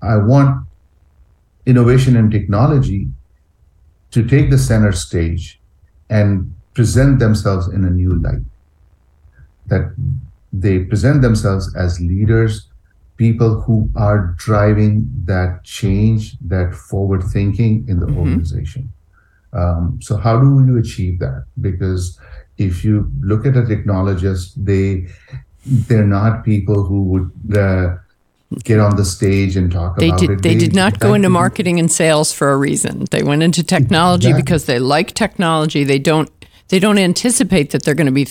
I 0.00 0.16
want 0.18 0.66
innovation 1.66 2.16
and 2.16 2.30
technology 2.30 3.08
to 4.10 4.26
take 4.26 4.50
the 4.50 4.58
center 4.58 4.92
stage 4.92 5.60
and 6.10 6.54
present 6.74 7.18
themselves 7.18 7.68
in 7.68 7.84
a 7.84 7.90
new 7.90 8.14
light. 8.20 8.42
That 9.66 9.94
they 10.52 10.80
present 10.80 11.22
themselves 11.22 11.74
as 11.74 12.00
leaders, 12.00 12.68
people 13.16 13.60
who 13.62 13.90
are 13.96 14.34
driving 14.36 15.10
that 15.24 15.64
change, 15.64 16.36
that 16.40 16.74
forward 16.74 17.22
thinking 17.22 17.84
in 17.88 18.00
the 18.00 18.06
mm-hmm. 18.06 18.18
organization. 18.18 18.92
Um, 19.52 19.98
so 20.02 20.16
how 20.16 20.40
do 20.40 20.64
you 20.66 20.78
achieve 20.78 21.20
that? 21.20 21.44
Because 21.60 22.18
if 22.58 22.84
you 22.84 23.10
look 23.20 23.46
at 23.46 23.56
a 23.56 23.62
technologist, 23.62 24.52
they 24.56 25.06
they're 25.66 26.06
not 26.06 26.44
people 26.44 26.84
who 26.84 27.02
would 27.04 27.56
uh, 27.56 27.96
get 28.64 28.80
on 28.80 28.96
the 28.96 29.04
stage 29.04 29.56
and 29.56 29.70
talk 29.70 29.96
they 29.98 30.08
about 30.08 30.20
did, 30.20 30.30
it. 30.30 30.42
They, 30.42 30.54
they 30.54 30.58
did 30.58 30.74
not 30.74 30.98
go 30.98 31.14
into 31.14 31.28
marketing 31.28 31.78
and 31.78 31.90
sales 31.90 32.32
for 32.32 32.52
a 32.52 32.56
reason. 32.56 33.06
They 33.10 33.22
went 33.22 33.42
into 33.42 33.62
technology 33.62 34.28
exactly. 34.28 34.42
because 34.42 34.66
they 34.66 34.78
like 34.78 35.14
technology. 35.14 35.84
They 35.84 35.98
don't 35.98 36.30
they 36.68 36.78
don't 36.78 36.98
anticipate 36.98 37.70
that 37.70 37.82
they're 37.82 37.94
going 37.94 38.06
to 38.06 38.12
be 38.12 38.26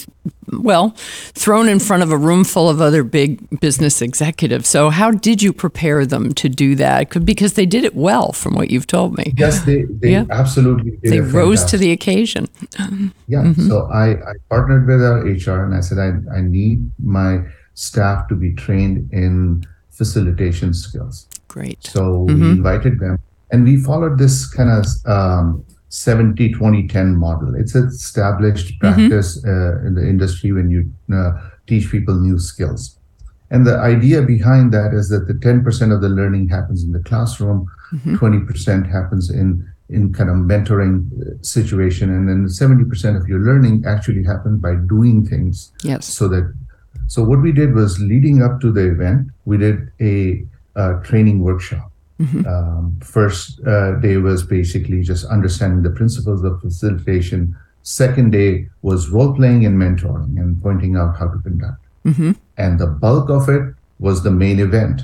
well 0.52 0.90
thrown 1.34 1.70
in 1.70 1.80
front 1.80 2.04
of 2.04 2.12
a 2.12 2.18
room 2.18 2.44
full 2.44 2.70
of 2.70 2.82
other 2.82 3.04
big 3.04 3.60
business 3.60 4.02
executives 4.02 4.68
so 4.68 4.90
how 4.90 5.12
did 5.12 5.42
you 5.42 5.54
prepare 5.54 6.06
them 6.06 6.34
to 6.34 6.50
do 6.50 6.76
that 6.76 7.10
because 7.26 7.54
they 7.54 7.66
did 7.66 7.84
it 7.84 7.96
well 7.96 8.32
from 8.32 8.54
what 8.54 8.70
you've 8.70 8.88
told 8.88 9.18
me 9.18 9.34
yes 9.38 9.64
they, 9.64 9.84
they 9.84 10.12
yeah. 10.12 10.26
absolutely 10.30 10.98
they 11.04 11.22
rose 11.22 11.64
to 11.64 11.78
the 11.78 11.92
occasion 11.92 12.48
yeah 13.28 13.44
mm-hmm. 13.44 13.68
so 13.68 13.90
I, 13.92 14.12
I 14.12 14.34
partnered 14.50 14.88
with 14.88 15.04
our 15.04 15.22
hr 15.22 15.66
and 15.66 15.76
i 15.76 15.80
said 15.80 15.98
I, 15.98 16.38
I 16.38 16.42
need 16.42 16.92
my 17.02 17.44
staff 17.74 18.28
to 18.28 18.36
be 18.36 18.54
trained 18.54 19.12
in 19.12 19.64
facilitation 19.98 20.74
skills 20.74 21.28
great 21.48 21.84
so 21.84 22.02
mm-hmm. 22.02 22.42
we 22.42 22.50
invited 22.50 23.00
them 23.00 23.20
and 23.52 23.64
we 23.64 23.78
followed 23.78 24.18
this 24.18 24.48
kind 24.48 24.70
of 24.70 24.86
um, 25.06 25.64
70 25.90 26.54
20 26.54 26.88
10 26.88 27.16
model 27.16 27.54
it's 27.56 27.76
an 27.76 27.88
established 27.88 28.68
mm-hmm. 28.68 28.80
practice 28.80 29.40
mm-hmm. 29.42 29.50
uh, 29.50 29.88
in 29.88 29.96
the 29.96 30.02
industry 30.02 30.52
when 30.52 30.70
you 30.70 30.92
uh, 31.16 31.32
teach 31.68 31.92
people 31.92 32.16
new 32.20 32.40
skills 32.40 32.98
and 33.52 33.68
the 33.68 33.78
idea 33.78 34.22
behind 34.24 34.74
that 34.74 34.94
is 34.94 35.10
that 35.10 35.28
the 35.28 35.34
10% 35.36 35.94
of 35.94 36.02
the 36.02 36.10
learning 36.10 36.50
happens 36.50 36.84
in 36.84 36.92
the 36.92 37.04
classroom 37.04 37.68
mm-hmm. 37.94 38.16
20% 38.16 38.92
happens 38.92 39.30
in 39.30 39.70
in 39.90 40.12
kind 40.12 40.30
of 40.30 40.38
mentoring 40.38 40.96
uh, 41.22 41.36
situation 41.44 42.10
and 42.10 42.28
then 42.28 42.46
70% 42.46 43.16
of 43.16 43.28
your 43.28 43.40
learning 43.40 43.84
actually 43.86 44.24
happens 44.24 44.60
by 44.60 44.74
doing 44.76 45.26
things 45.26 45.72
yes 45.84 46.06
so 46.06 46.28
that 46.30 46.52
so 47.14 47.24
what 47.30 47.42
we 47.48 47.52
did 47.62 47.74
was 47.82 48.00
leading 48.12 48.38
up 48.48 48.60
to 48.64 48.72
the 48.78 48.86
event 48.96 49.28
we 49.46 49.58
did 49.66 49.78
a, 50.12 50.14
a 50.84 50.86
training 51.10 51.40
workshop 51.50 51.90
Mm-hmm. 52.24 52.48
Um, 52.48 52.98
first 53.02 53.60
uh, 53.66 53.94
day 53.96 54.18
was 54.18 54.44
basically 54.44 55.02
just 55.02 55.26
understanding 55.26 55.82
the 55.82 55.90
principles 55.90 56.44
of 56.44 56.62
facilitation. 56.62 57.56
Second 57.82 58.32
day 58.32 58.68
was 58.82 59.10
role 59.10 59.36
playing 59.36 59.66
and 59.66 59.78
mentoring 59.78 60.40
and 60.40 60.62
pointing 60.62 60.96
out 60.96 61.18
how 61.18 61.28
to 61.28 61.40
conduct. 61.40 61.82
Mm-hmm. 62.06 62.32
And 62.58 62.80
the 62.80 62.88
bulk 62.88 63.30
of 63.30 63.50
it 63.50 63.74
was 64.00 64.24
the 64.24 64.32
main 64.32 64.60
event, 64.60 65.02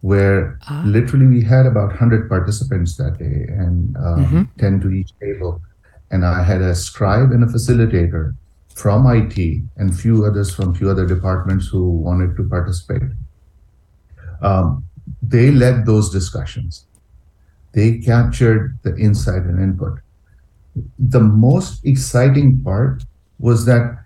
where 0.00 0.58
ah. 0.68 0.82
literally 0.84 1.26
we 1.26 1.42
had 1.42 1.64
about 1.64 1.88
100 1.88 2.28
participants 2.28 2.96
that 2.96 3.18
day 3.18 3.46
and 3.48 3.96
um, 3.96 4.26
mm-hmm. 4.26 4.42
10 4.58 4.80
to 4.80 4.90
each 4.90 5.12
table. 5.20 5.62
And 6.10 6.24
I 6.24 6.42
had 6.42 6.60
a 6.60 6.74
scribe 6.74 7.30
and 7.30 7.44
a 7.44 7.46
facilitator 7.46 8.34
from 8.78 9.06
IT 9.08 9.62
and 9.76 9.98
few 9.98 10.24
others 10.24 10.54
from 10.54 10.72
few 10.72 10.88
other 10.88 11.04
departments 11.04 11.66
who 11.66 11.90
wanted 11.90 12.36
to 12.36 12.48
participate. 12.48 13.02
Um, 14.40 14.84
they 15.20 15.50
led 15.50 15.84
those 15.84 16.10
discussions. 16.10 16.84
They 17.72 17.98
captured 17.98 18.78
the 18.82 18.96
insight 18.96 19.42
and 19.42 19.60
input. 19.60 19.98
The 20.96 21.18
most 21.18 21.84
exciting 21.84 22.62
part 22.62 23.02
was 23.40 23.64
that 23.66 23.98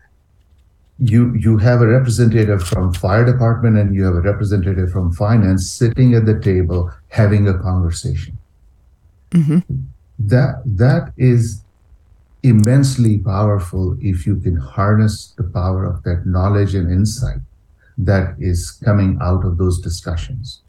you 0.99 1.35
you 1.35 1.59
have 1.59 1.83
a 1.83 1.87
representative 1.87 2.63
from 2.63 2.95
fire 2.95 3.27
department 3.27 3.77
and 3.77 3.95
you 3.95 4.05
have 4.05 4.15
a 4.15 4.21
representative 4.21 4.91
from 4.91 5.13
finance 5.13 5.71
sitting 5.71 6.15
at 6.15 6.25
the 6.25 6.39
table 6.41 6.91
having 7.09 7.47
a 7.47 7.59
conversation. 7.59 8.39
Mm-hmm. 9.33 9.59
That 10.19 10.63
that 10.65 11.13
is 11.17 11.63
immensely 12.42 13.18
powerful 13.18 13.96
if 14.00 14.26
you 14.26 14.37
can 14.37 14.57
harness 14.57 15.33
the 15.37 15.44
power 15.44 15.85
of 15.85 16.02
that 16.02 16.26
knowledge 16.26 16.74
and 16.74 16.90
insight 16.90 17.38
that 17.96 18.35
is 18.38 18.70
coming 18.85 19.18
out 19.20 19.44
of 19.44 19.59
those 19.59 19.81
discussions 19.81 20.62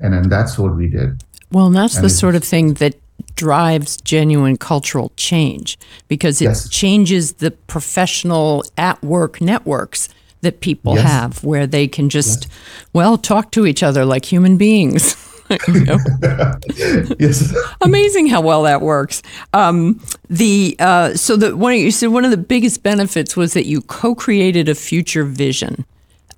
and 0.00 0.14
then 0.14 0.28
that's 0.28 0.58
what 0.58 0.74
we 0.74 0.88
did. 0.88 1.22
Well, 1.52 1.66
and 1.66 1.76
that's 1.76 1.96
and 1.96 2.04
the 2.04 2.10
sort 2.10 2.34
of 2.34 2.42
thing 2.42 2.74
that 2.74 2.96
drives 3.36 3.98
genuine 3.98 4.56
cultural 4.56 5.12
change 5.16 5.78
because 6.08 6.40
it 6.40 6.46
yes. 6.46 6.68
changes 6.68 7.34
the 7.34 7.50
professional 7.50 8.64
at 8.78 9.02
work 9.02 9.40
networks 9.40 10.08
that 10.40 10.60
people 10.60 10.94
yes. 10.94 11.04
have 11.04 11.44
where 11.44 11.66
they 11.66 11.86
can 11.86 12.08
just 12.08 12.44
yes. 12.44 12.58
well 12.94 13.18
talk 13.18 13.52
to 13.52 13.66
each 13.66 13.82
other 13.82 14.06
like 14.06 14.24
human 14.24 14.56
beings 14.56 15.14
yes 17.18 17.54
amazing 17.80 18.26
how 18.26 18.40
well 18.40 18.62
that 18.62 18.80
works 18.80 19.22
um, 19.52 20.00
the 20.28 20.76
uh, 20.78 21.14
so 21.14 21.36
the 21.36 21.56
one 21.56 21.74
you 21.76 21.90
said 21.90 22.08
one 22.08 22.24
of 22.24 22.30
the 22.30 22.36
biggest 22.36 22.82
benefits 22.82 23.36
was 23.36 23.52
that 23.54 23.66
you 23.66 23.80
co-created 23.82 24.68
a 24.68 24.74
future 24.74 25.24
vision 25.24 25.84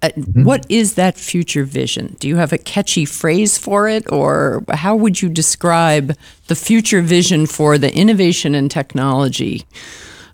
uh, 0.02 0.08
mm-hmm. 0.08 0.42
What 0.44 0.66
is 0.68 0.94
that 0.94 1.16
future 1.16 1.64
vision? 1.64 2.16
Do 2.18 2.26
you 2.26 2.36
have 2.36 2.52
a 2.52 2.58
catchy 2.58 3.04
phrase 3.04 3.56
for 3.56 3.88
it, 3.88 4.10
or 4.10 4.64
how 4.68 4.96
would 4.96 5.22
you 5.22 5.28
describe 5.28 6.16
the 6.48 6.56
future 6.56 7.00
vision 7.00 7.46
for 7.46 7.78
the 7.78 7.94
innovation 7.94 8.54
and 8.56 8.68
technology 8.68 9.64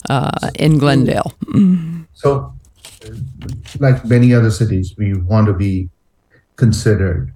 uh, 0.08 0.50
in 0.58 0.78
Glendale? 0.78 1.34
So, 2.14 2.54
like 3.78 4.04
many 4.06 4.32
other 4.32 4.50
cities, 4.50 4.94
we 4.96 5.12
want 5.14 5.46
to 5.48 5.52
be 5.52 5.90
considered 6.56 7.32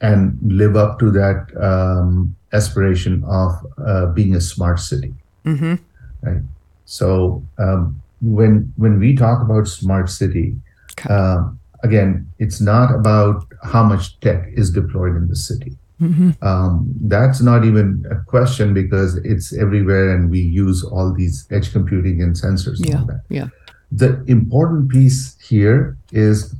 and 0.00 0.38
live 0.42 0.76
up 0.76 0.98
to 0.98 1.10
that 1.10 1.46
um, 1.60 2.34
aspiration 2.52 3.22
of 3.24 3.52
uh, 3.86 4.06
being 4.06 4.34
a 4.34 4.40
smart 4.40 4.80
city. 4.80 5.14
Mm-hmm. 5.44 5.74
Right. 6.22 6.42
So 6.84 7.42
um, 7.58 8.02
when 8.20 8.72
when 8.76 8.98
we 8.98 9.14
talk 9.14 9.42
about 9.42 9.68
smart 9.68 10.10
city, 10.10 10.56
okay. 10.92 11.12
Um, 11.12 11.58
again, 11.82 12.30
it's 12.38 12.60
not 12.60 12.94
about 12.94 13.46
how 13.62 13.82
much 13.82 14.18
tech 14.20 14.48
is 14.52 14.70
deployed 14.70 15.16
in 15.16 15.28
the 15.28 15.36
city. 15.36 15.76
Mm-hmm. 16.00 16.30
Um, 16.42 16.92
that's 17.02 17.40
not 17.42 17.64
even 17.64 18.06
a 18.10 18.16
question 18.24 18.72
because 18.72 19.16
it's 19.16 19.52
everywhere 19.52 20.14
and 20.14 20.30
we 20.30 20.40
use 20.40 20.82
all 20.82 21.12
these 21.12 21.46
edge 21.50 21.72
computing 21.72 22.22
and 22.22 22.34
sensors. 22.34 22.78
Yeah, 22.78 22.98
and 22.98 23.08
that. 23.08 23.22
yeah. 23.28 23.48
The 23.92 24.22
important 24.26 24.90
piece 24.90 25.36
here 25.40 25.96
is 26.12 26.54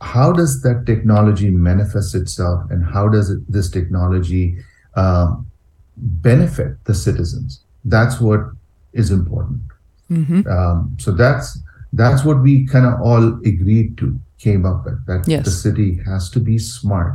how 0.00 0.32
does 0.32 0.62
that 0.62 0.86
technology 0.86 1.50
manifest 1.50 2.14
itself 2.14 2.70
and 2.70 2.84
how 2.84 3.08
does 3.08 3.30
it, 3.30 3.40
this 3.52 3.70
technology 3.70 4.56
um, 4.94 5.46
benefit 5.96 6.82
the 6.84 6.94
citizens? 6.94 7.60
That's 7.84 8.20
what 8.20 8.40
is 8.92 9.10
important. 9.10 9.60
Mm-hmm. 10.10 10.48
Um, 10.48 10.96
so 10.98 11.12
that's 11.12 11.58
that's 11.92 12.24
what 12.24 12.40
we 12.40 12.66
kind 12.66 12.86
of 12.86 13.00
all 13.00 13.34
agreed 13.44 13.98
to, 13.98 14.18
came 14.38 14.64
up 14.64 14.84
with 14.84 15.04
that 15.06 15.26
yes. 15.26 15.44
the 15.44 15.50
city 15.50 16.00
has 16.06 16.30
to 16.30 16.40
be 16.40 16.56
smart. 16.56 17.14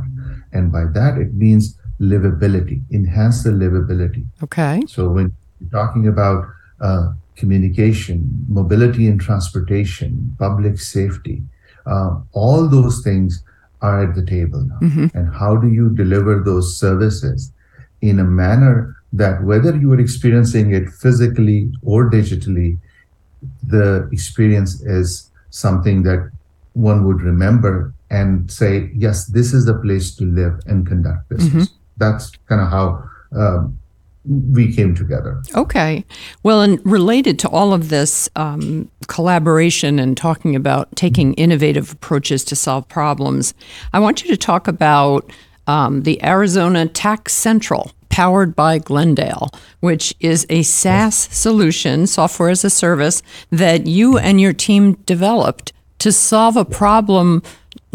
And 0.52 0.70
by 0.70 0.84
that, 0.84 1.18
it 1.18 1.34
means 1.34 1.76
livability, 2.00 2.82
enhance 2.92 3.42
the 3.42 3.50
livability. 3.50 4.26
Okay. 4.42 4.82
So 4.86 5.08
when 5.08 5.34
you're 5.60 5.70
talking 5.70 6.06
about 6.08 6.46
uh, 6.80 7.12
communication, 7.34 8.44
mobility 8.48 9.08
and 9.08 9.20
transportation, 9.20 10.36
public 10.38 10.78
safety, 10.78 11.42
uh, 11.86 12.18
all 12.32 12.68
those 12.68 13.02
things 13.02 13.42
are 13.82 14.08
at 14.08 14.14
the 14.14 14.24
table 14.24 14.60
now. 14.60 14.78
Mm-hmm. 14.82 15.16
And 15.16 15.34
how 15.34 15.56
do 15.56 15.68
you 15.68 15.90
deliver 15.90 16.42
those 16.42 16.78
services 16.78 17.52
in 18.00 18.18
a 18.18 18.24
manner 18.24 18.96
that 19.12 19.42
whether 19.44 19.74
you 19.76 19.92
are 19.92 20.00
experiencing 20.00 20.74
it 20.74 20.88
physically 20.90 21.70
or 21.82 22.10
digitally, 22.10 22.78
the 23.66 24.08
experience 24.12 24.80
is 24.82 25.30
something 25.50 26.02
that 26.02 26.30
one 26.72 27.04
would 27.06 27.20
remember 27.22 27.94
and 28.10 28.50
say, 28.50 28.90
yes, 28.94 29.26
this 29.26 29.52
is 29.52 29.64
the 29.64 29.74
place 29.74 30.14
to 30.16 30.24
live 30.24 30.60
and 30.66 30.86
conduct 30.86 31.28
business. 31.28 31.68
Mm-hmm. 31.68 31.76
That's 31.96 32.30
kind 32.48 32.60
of 32.60 32.68
how 32.68 33.04
um, 33.32 33.78
we 34.28 34.74
came 34.74 34.94
together. 34.94 35.42
Okay. 35.54 36.04
Well, 36.42 36.62
and 36.62 36.80
related 36.84 37.38
to 37.40 37.48
all 37.48 37.72
of 37.72 37.88
this 37.88 38.28
um, 38.36 38.90
collaboration 39.06 39.98
and 39.98 40.16
talking 40.16 40.56
about 40.56 40.94
taking 40.96 41.34
innovative 41.34 41.92
approaches 41.92 42.44
to 42.44 42.56
solve 42.56 42.88
problems, 42.88 43.54
I 43.92 44.00
want 44.00 44.24
you 44.24 44.30
to 44.30 44.36
talk 44.36 44.68
about 44.68 45.30
um, 45.66 46.02
the 46.02 46.22
Arizona 46.24 46.86
Tax 46.86 47.32
Central 47.32 47.92
powered 48.08 48.56
by 48.56 48.78
Glendale, 48.78 49.50
which 49.80 50.14
is 50.20 50.46
a 50.48 50.62
SaaS 50.62 51.14
solution, 51.14 52.06
software 52.06 52.48
as 52.48 52.64
a 52.64 52.70
service, 52.70 53.22
that 53.50 53.86
you 53.86 54.16
and 54.16 54.40
your 54.40 54.52
team 54.52 54.94
developed 55.04 55.72
to 55.98 56.12
solve 56.12 56.56
a 56.56 56.64
problem 56.64 57.42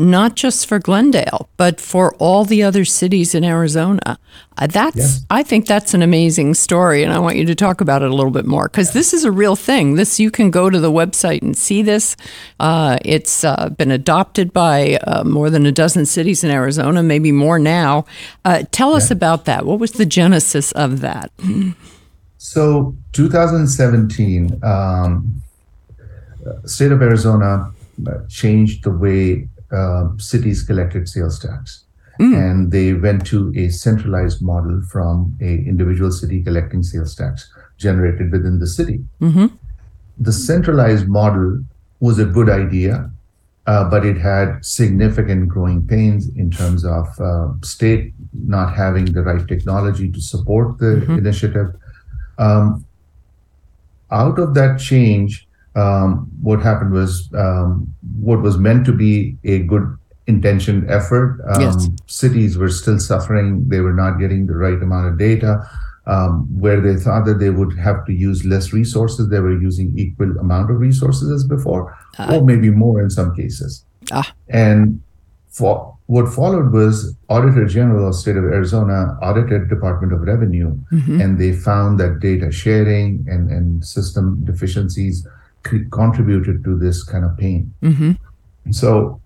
not 0.09 0.35
just 0.35 0.67
for 0.67 0.79
Glendale, 0.79 1.49
but 1.57 1.79
for 1.79 2.15
all 2.15 2.43
the 2.43 2.63
other 2.63 2.83
cities 2.85 3.35
in 3.35 3.43
Arizona. 3.43 4.19
Uh, 4.57 4.67
that's 4.67 4.97
yes. 4.97 5.25
I 5.29 5.43
think 5.43 5.67
that's 5.67 5.93
an 5.93 6.01
amazing 6.01 6.55
story, 6.55 7.03
and 7.03 7.13
I 7.13 7.19
want 7.19 7.37
you 7.37 7.45
to 7.45 7.55
talk 7.55 7.81
about 7.81 8.01
it 8.01 8.11
a 8.11 8.13
little 8.13 8.31
bit 8.31 8.45
more 8.45 8.67
because 8.67 8.93
this 8.93 9.13
is 9.13 9.23
a 9.23 9.31
real 9.31 9.55
thing. 9.55 9.95
This 9.95 10.19
you 10.19 10.31
can 10.31 10.51
go 10.51 10.69
to 10.69 10.79
the 10.79 10.91
website 10.91 11.41
and 11.41 11.57
see 11.57 11.81
this. 11.81 12.15
Uh, 12.59 12.97
it's 13.03 13.43
uh, 13.43 13.69
been 13.69 13.91
adopted 13.91 14.51
by 14.51 14.97
uh, 15.07 15.23
more 15.23 15.49
than 15.49 15.65
a 15.65 15.71
dozen 15.71 16.05
cities 16.05 16.43
in 16.43 16.51
Arizona, 16.51 17.03
maybe 17.03 17.31
more 17.31 17.59
now. 17.59 18.05
Uh, 18.43 18.63
tell 18.71 18.93
us 18.93 19.11
about 19.11 19.45
that. 19.45 19.65
What 19.65 19.79
was 19.79 19.93
the 19.93 20.05
genesis 20.05 20.71
of 20.73 21.01
that? 21.01 21.31
So, 22.37 22.95
2017, 23.13 24.63
um, 24.63 25.41
state 26.65 26.91
of 26.91 27.01
Arizona 27.01 27.71
changed 28.29 28.83
the 28.83 28.91
way 28.91 29.47
cities 30.17 30.63
collected 30.63 31.07
sales 31.07 31.39
tax. 31.39 31.85
Mm. 32.19 32.37
And 32.37 32.71
they 32.71 32.93
went 32.93 33.25
to 33.27 33.51
a 33.55 33.69
centralized 33.69 34.41
model 34.41 34.81
from 34.91 35.37
a 35.41 35.45
individual 35.45 36.11
city 36.11 36.43
collecting 36.43 36.83
sales 36.83 37.15
tax 37.15 37.51
generated 37.77 38.31
within 38.31 38.59
the 38.59 38.67
city. 38.67 39.03
Mm-hmm. 39.21 39.47
The 40.19 40.31
centralized 40.31 41.07
model 41.07 41.63
was 41.99 42.19
a 42.19 42.25
good 42.25 42.49
idea, 42.49 43.09
uh, 43.65 43.89
but 43.89 44.05
it 44.05 44.17
had 44.17 44.63
significant 44.63 45.49
growing 45.49 45.87
pains 45.87 46.29
in 46.35 46.51
terms 46.51 46.85
of 46.85 47.07
uh, 47.19 47.47
state 47.63 48.13
not 48.33 48.75
having 48.75 49.05
the 49.05 49.23
right 49.23 49.47
technology 49.47 50.11
to 50.11 50.21
support 50.21 50.77
the 50.77 50.85
mm-hmm. 50.85 51.17
initiative. 51.17 51.75
Um, 52.37 52.85
out 54.11 54.37
of 54.37 54.53
that 54.55 54.79
change, 54.79 55.47
um, 55.75 56.29
what 56.41 56.61
happened 56.61 56.91
was 56.91 57.29
um, 57.35 57.93
what 58.19 58.41
was 58.41 58.57
meant 58.57 58.85
to 58.85 58.91
be 58.91 59.37
a 59.43 59.59
good 59.59 59.97
intentioned 60.27 60.89
effort. 60.89 61.39
Um, 61.47 61.61
yes. 61.61 61.87
Cities 62.07 62.57
were 62.57 62.69
still 62.69 62.99
suffering; 62.99 63.67
they 63.67 63.79
were 63.79 63.93
not 63.93 64.19
getting 64.19 64.47
the 64.47 64.55
right 64.55 64.81
amount 64.81 65.07
of 65.07 65.17
data. 65.17 65.67
Um, 66.07 66.47
where 66.59 66.81
they 66.81 66.95
thought 66.95 67.25
that 67.25 67.35
they 67.35 67.51
would 67.51 67.77
have 67.77 68.07
to 68.07 68.11
use 68.11 68.43
less 68.43 68.73
resources, 68.73 69.29
they 69.29 69.39
were 69.39 69.61
using 69.61 69.93
equal 69.95 70.35
amount 70.39 70.71
of 70.71 70.79
resources 70.79 71.29
as 71.31 71.43
before, 71.47 71.95
uh, 72.17 72.35
or 72.37 72.43
maybe 72.43 72.71
more 72.71 72.99
in 72.99 73.11
some 73.11 73.35
cases. 73.35 73.85
Ah. 74.11 74.33
And 74.49 74.99
for 75.51 75.95
what 76.07 76.33
followed 76.33 76.73
was 76.73 77.15
Auditor 77.29 77.65
General 77.67 78.07
of 78.07 78.15
State 78.15 78.35
of 78.35 78.45
Arizona 78.45 79.15
audited 79.21 79.69
Department 79.69 80.11
of 80.11 80.21
Revenue, 80.21 80.75
mm-hmm. 80.91 81.21
and 81.21 81.39
they 81.39 81.53
found 81.53 81.99
that 81.99 82.19
data 82.19 82.51
sharing 82.51 83.23
and, 83.29 83.51
and 83.51 83.85
system 83.85 84.43
deficiencies 84.43 85.27
contributed 85.63 86.63
to 86.63 86.77
this 86.77 87.03
kind 87.03 87.25
of 87.25 87.37
pain. 87.37 87.73
Mm-hmm. 87.81 88.71
So, 88.71 89.21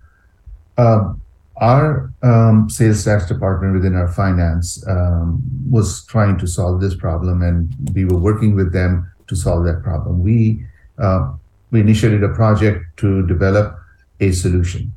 um, 0.78 1.22
our 1.58 2.12
um, 2.22 2.70
sales 2.70 3.06
tax 3.06 3.28
department 3.28 3.76
within 3.76 3.96
our 3.96 4.10
finance 4.10 4.86
um, 4.88 5.42
was 5.70 6.06
trying 6.06 6.38
to 6.40 6.48
solve 6.48 6.82
this 6.82 6.96
problem, 6.96 7.42
and 7.42 7.74
we 7.94 8.04
were 8.04 8.18
working 8.18 8.56
with 8.56 8.74
them 8.74 9.10
to 9.28 9.36
solve 9.36 9.64
that 9.66 9.82
problem. 9.82 10.22
We 10.22 10.66
uh, 10.98 11.32
we 11.72 11.80
initiated 11.82 12.24
a 12.24 12.30
project 12.30 12.98
to 12.98 13.26
develop 13.26 13.78
a 14.20 14.32
solution, 14.32 14.92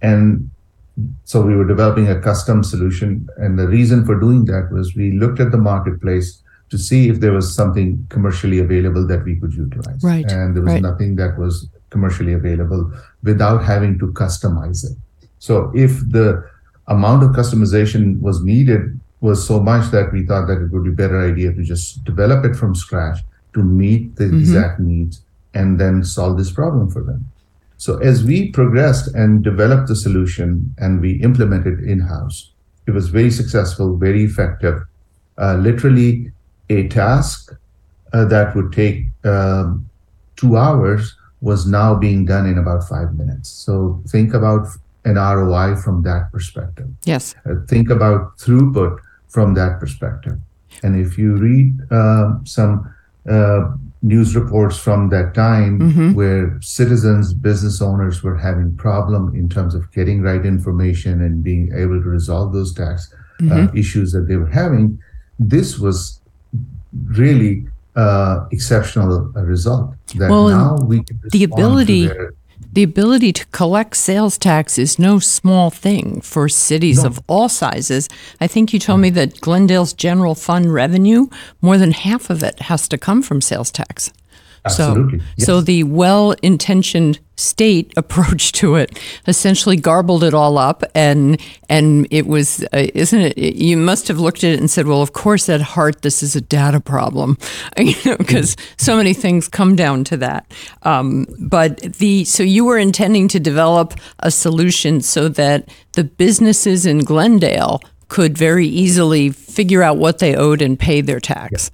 and 0.00 0.50
so 1.24 1.42
we 1.42 1.54
were 1.54 1.66
developing 1.66 2.08
a 2.08 2.20
custom 2.20 2.64
solution. 2.64 3.28
And 3.36 3.58
the 3.58 3.68
reason 3.68 4.04
for 4.04 4.18
doing 4.18 4.46
that 4.46 4.70
was 4.72 4.94
we 4.94 5.12
looked 5.12 5.40
at 5.40 5.50
the 5.50 5.58
marketplace 5.58 6.42
to 6.70 6.78
see 6.78 7.08
if 7.08 7.20
there 7.20 7.32
was 7.32 7.54
something 7.54 8.06
commercially 8.08 8.60
available 8.60 9.06
that 9.06 9.24
we 9.24 9.36
could 9.36 9.52
utilize. 9.52 10.02
Right. 10.02 10.30
And 10.30 10.56
there 10.56 10.62
was 10.62 10.74
right. 10.74 10.82
nothing 10.82 11.16
that 11.16 11.36
was 11.36 11.68
commercially 11.90 12.32
available 12.32 12.92
without 13.22 13.64
having 13.64 13.98
to 13.98 14.12
customize 14.12 14.84
it. 14.84 14.96
So 15.38 15.72
if 15.74 15.98
the 16.10 16.48
amount 16.86 17.24
of 17.24 17.30
customization 17.30 18.20
was 18.20 18.42
needed 18.42 18.98
was 19.20 19.46
so 19.46 19.60
much 19.60 19.90
that 19.90 20.12
we 20.12 20.24
thought 20.24 20.46
that 20.46 20.62
it 20.62 20.70
would 20.70 20.84
be 20.84 20.90
a 20.90 20.94
better 20.94 21.20
idea 21.20 21.52
to 21.52 21.62
just 21.62 22.04
develop 22.04 22.44
it 22.44 22.54
from 22.56 22.74
scratch 22.74 23.18
to 23.54 23.62
meet 23.62 24.16
the 24.16 24.24
mm-hmm. 24.24 24.38
exact 24.38 24.80
needs 24.80 25.22
and 25.54 25.78
then 25.80 26.04
solve 26.04 26.38
this 26.38 26.52
problem 26.52 26.88
for 26.88 27.02
them. 27.02 27.26
So 27.76 27.98
as 27.98 28.24
we 28.24 28.50
progressed 28.50 29.14
and 29.14 29.42
developed 29.42 29.88
the 29.88 29.96
solution 29.96 30.74
and 30.78 31.00
we 31.00 31.12
implemented 31.22 31.80
in-house, 31.80 32.50
it 32.86 32.92
was 32.92 33.08
very 33.08 33.30
successful, 33.30 33.96
very 33.96 34.24
effective. 34.24 34.82
Uh, 35.38 35.56
literally 35.56 36.30
a 36.70 36.88
task 36.88 37.52
uh, 38.12 38.24
that 38.26 38.54
would 38.56 38.72
take 38.72 39.04
um, 39.24 39.88
two 40.36 40.56
hours 40.56 41.16
was 41.40 41.66
now 41.66 41.94
being 41.94 42.24
done 42.24 42.46
in 42.46 42.58
about 42.58 42.88
five 42.88 43.14
minutes. 43.14 43.48
So 43.48 44.02
think 44.08 44.34
about 44.34 44.66
an 45.04 45.14
ROI 45.14 45.76
from 45.76 46.02
that 46.02 46.30
perspective. 46.32 46.88
Yes. 47.04 47.34
Uh, 47.46 47.54
think 47.66 47.90
about 47.90 48.36
throughput 48.38 48.98
from 49.28 49.54
that 49.54 49.80
perspective. 49.80 50.38
And 50.82 51.00
if 51.00 51.18
you 51.18 51.36
read 51.36 51.78
uh, 51.90 52.34
some 52.44 52.94
uh, 53.28 53.72
news 54.02 54.34
reports 54.34 54.78
from 54.78 55.08
that 55.10 55.34
time 55.34 55.78
mm-hmm. 55.78 56.12
where 56.14 56.58
citizens, 56.60 57.34
business 57.34 57.82
owners 57.82 58.22
were 58.22 58.36
having 58.36 58.76
problem 58.76 59.34
in 59.34 59.48
terms 59.48 59.74
of 59.74 59.90
getting 59.92 60.22
right 60.22 60.44
information 60.44 61.22
and 61.22 61.42
being 61.42 61.72
able 61.74 62.02
to 62.02 62.08
resolve 62.08 62.52
those 62.52 62.72
tax 62.72 63.12
uh, 63.12 63.44
mm-hmm. 63.44 63.76
issues 63.76 64.12
that 64.12 64.26
they 64.28 64.36
were 64.36 64.48
having, 64.48 64.98
this 65.38 65.78
was 65.78 66.19
really 66.92 67.66
uh, 67.96 68.46
exceptional 68.50 69.20
result. 69.34 69.94
That 70.16 70.30
well, 70.30 70.48
now 70.48 70.76
we 70.84 71.02
can 71.02 71.20
the 71.30 71.44
ability. 71.44 72.10
the 72.72 72.82
ability 72.82 73.32
to 73.32 73.46
collect 73.46 73.96
sales 73.96 74.38
tax 74.38 74.78
is 74.78 74.98
no 74.98 75.18
small 75.18 75.70
thing 75.70 76.20
for 76.20 76.48
cities 76.48 77.02
no. 77.02 77.08
of 77.08 77.20
all 77.26 77.48
sizes. 77.48 78.08
I 78.40 78.46
think 78.46 78.72
you 78.72 78.78
told 78.78 79.00
me 79.00 79.10
that 79.10 79.40
Glendale's 79.40 79.92
general 79.92 80.34
fund 80.34 80.72
revenue, 80.72 81.26
more 81.60 81.78
than 81.78 81.90
half 81.90 82.30
of 82.30 82.42
it 82.44 82.60
has 82.60 82.88
to 82.88 82.98
come 82.98 83.22
from 83.22 83.40
sales 83.40 83.72
tax. 83.72 84.12
Absolutely. 84.64 85.18
So, 85.18 85.24
yes. 85.36 85.46
so 85.46 85.60
the 85.60 85.82
well-intentioned 85.84 87.18
state 87.40 87.92
approach 87.96 88.52
to 88.52 88.76
it 88.76 88.98
essentially 89.26 89.76
garbled 89.76 90.24
it 90.24 90.34
all 90.34 90.58
up, 90.58 90.84
and 90.94 91.40
and 91.68 92.06
it 92.10 92.26
was, 92.26 92.64
uh, 92.72 92.86
isn't 92.94 93.20
it? 93.20 93.38
You 93.38 93.76
must 93.76 94.08
have 94.08 94.18
looked 94.18 94.44
at 94.44 94.52
it 94.52 94.60
and 94.60 94.70
said, 94.70 94.86
well, 94.86 95.02
of 95.02 95.12
course, 95.12 95.48
at 95.48 95.60
heart, 95.60 96.02
this 96.02 96.22
is 96.22 96.36
a 96.36 96.40
data 96.40 96.80
problem, 96.80 97.38
you 97.78 97.94
know, 98.04 98.16
because 98.16 98.56
so 98.76 98.96
many 98.96 99.14
things 99.14 99.48
come 99.48 99.76
down 99.76 100.04
to 100.04 100.16
that. 100.18 100.52
Um, 100.82 101.26
but 101.38 101.80
the 101.80 102.24
so 102.24 102.42
you 102.42 102.64
were 102.64 102.78
intending 102.78 103.28
to 103.28 103.40
develop 103.40 103.94
a 104.20 104.30
solution 104.30 105.00
so 105.00 105.28
that 105.28 105.68
the 105.92 106.04
businesses 106.04 106.86
in 106.86 107.00
Glendale 107.00 107.80
could 108.08 108.36
very 108.36 108.66
easily 108.66 109.30
figure 109.30 109.82
out 109.82 109.96
what 109.96 110.18
they 110.18 110.34
owed 110.34 110.60
and 110.60 110.78
pay 110.78 111.00
their 111.00 111.20
tax. 111.20 111.70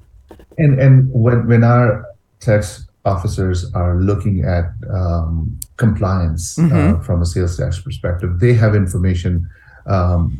And 0.59 0.79
and 0.79 1.11
when 1.13 1.47
when 1.47 1.65
our 1.65 2.05
tax 2.41 2.86
officers 3.07 3.73
are 3.73 3.95
looking 4.01 4.45
at 4.45 4.66
um, 4.90 5.59
compliance 5.77 6.59
uh, 6.59 6.62
mm-hmm. 6.62 6.97
uh, 6.97 7.01
from 7.01 7.23
a 7.23 7.27
sales 7.27 7.57
tax 7.57 7.81
perspective, 7.81 8.40
they 8.40 8.53
have 8.53 8.75
information 8.75 9.49
um, 9.87 10.37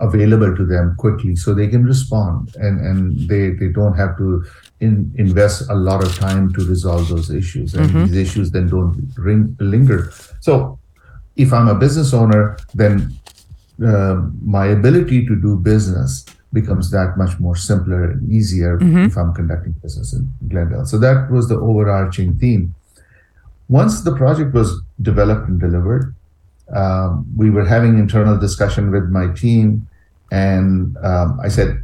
available 0.00 0.54
to 0.54 0.66
them 0.66 0.94
quickly 0.96 1.34
so 1.34 1.54
they 1.54 1.68
can 1.68 1.84
respond 1.84 2.54
and, 2.56 2.80
and 2.80 3.28
they, 3.28 3.50
they 3.50 3.68
don't 3.68 3.94
have 3.94 4.16
to 4.18 4.44
in, 4.80 5.12
invest 5.16 5.68
a 5.70 5.74
lot 5.74 6.04
of 6.04 6.14
time 6.16 6.52
to 6.52 6.64
resolve 6.66 7.08
those 7.08 7.30
issues. 7.30 7.74
And 7.74 7.88
mm-hmm. 7.88 8.04
these 8.06 8.30
issues 8.30 8.50
then 8.50 8.68
don't 8.68 9.10
ring, 9.16 9.56
linger. 9.60 10.12
So 10.40 10.78
if 11.36 11.52
I'm 11.52 11.68
a 11.68 11.74
business 11.74 12.12
owner, 12.12 12.58
then 12.74 13.16
uh, 13.84 14.22
my 14.42 14.66
ability 14.66 15.26
to 15.26 15.36
do 15.40 15.56
business 15.56 16.24
becomes 16.52 16.90
that 16.90 17.16
much 17.16 17.38
more 17.38 17.56
simpler 17.56 18.10
and 18.10 18.30
easier 18.30 18.78
mm-hmm. 18.78 19.06
if 19.06 19.16
I'm 19.16 19.34
conducting 19.34 19.72
business 19.82 20.12
in 20.12 20.32
Glendale. 20.48 20.86
So 20.86 20.98
that 20.98 21.30
was 21.30 21.48
the 21.48 21.56
overarching 21.56 22.38
theme. 22.38 22.74
Once 23.68 24.00
the 24.00 24.16
project 24.16 24.54
was 24.54 24.80
developed 25.02 25.48
and 25.48 25.60
delivered, 25.60 26.14
um, 26.74 27.26
we 27.36 27.50
were 27.50 27.64
having 27.64 27.98
internal 27.98 28.38
discussion 28.38 28.90
with 28.90 29.04
my 29.10 29.28
team, 29.28 29.86
and 30.30 30.96
um, 30.98 31.38
I 31.42 31.48
said, 31.48 31.82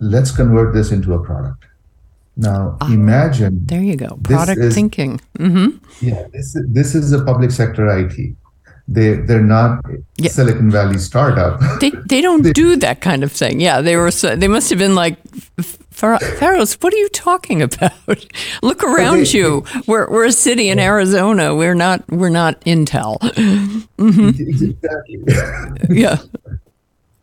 "Let's 0.00 0.30
convert 0.30 0.74
this 0.74 0.90
into 0.90 1.14
a 1.14 1.22
product." 1.22 1.64
Now, 2.36 2.76
ah, 2.80 2.92
imagine 2.92 3.66
there 3.66 3.82
you 3.82 3.96
go, 3.96 4.18
product 4.22 4.72
thinking. 4.72 5.20
Mm-hmm. 5.38 5.78
Yeah, 6.06 6.26
this 6.32 6.56
this 6.68 6.94
is 6.94 7.12
a 7.12 7.24
public 7.24 7.50
sector 7.50 7.88
IT 7.88 8.36
they 8.88 9.14
they're 9.14 9.40
not 9.42 9.84
yeah. 10.16 10.30
Silicon 10.30 10.70
Valley 10.70 10.98
startup. 10.98 11.60
They 11.80 11.92
they 12.08 12.20
don't 12.20 12.42
they, 12.44 12.52
do 12.52 12.76
that 12.76 13.00
kind 13.00 13.22
of 13.22 13.30
thing. 13.30 13.60
Yeah, 13.60 13.80
they 13.82 13.96
were. 13.96 14.10
They 14.10 14.48
must 14.48 14.70
have 14.70 14.78
been 14.78 14.94
like 14.94 15.18
Feroz, 15.98 16.74
what 16.74 16.94
are 16.94 16.96
you 16.96 17.08
talking 17.08 17.60
about? 17.60 17.92
Look 18.62 18.84
around 18.84 19.24
they, 19.24 19.38
you. 19.38 19.64
We're, 19.88 20.08
we're 20.08 20.26
a 20.26 20.32
city 20.32 20.68
in 20.68 20.78
Arizona. 20.78 21.56
We're 21.56 21.74
not 21.74 22.08
we're 22.08 22.30
not 22.30 22.60
Intel. 22.62 23.18
Mm-hmm. 23.98 24.28
Exactly. 24.28 25.96
yeah. 25.96 26.18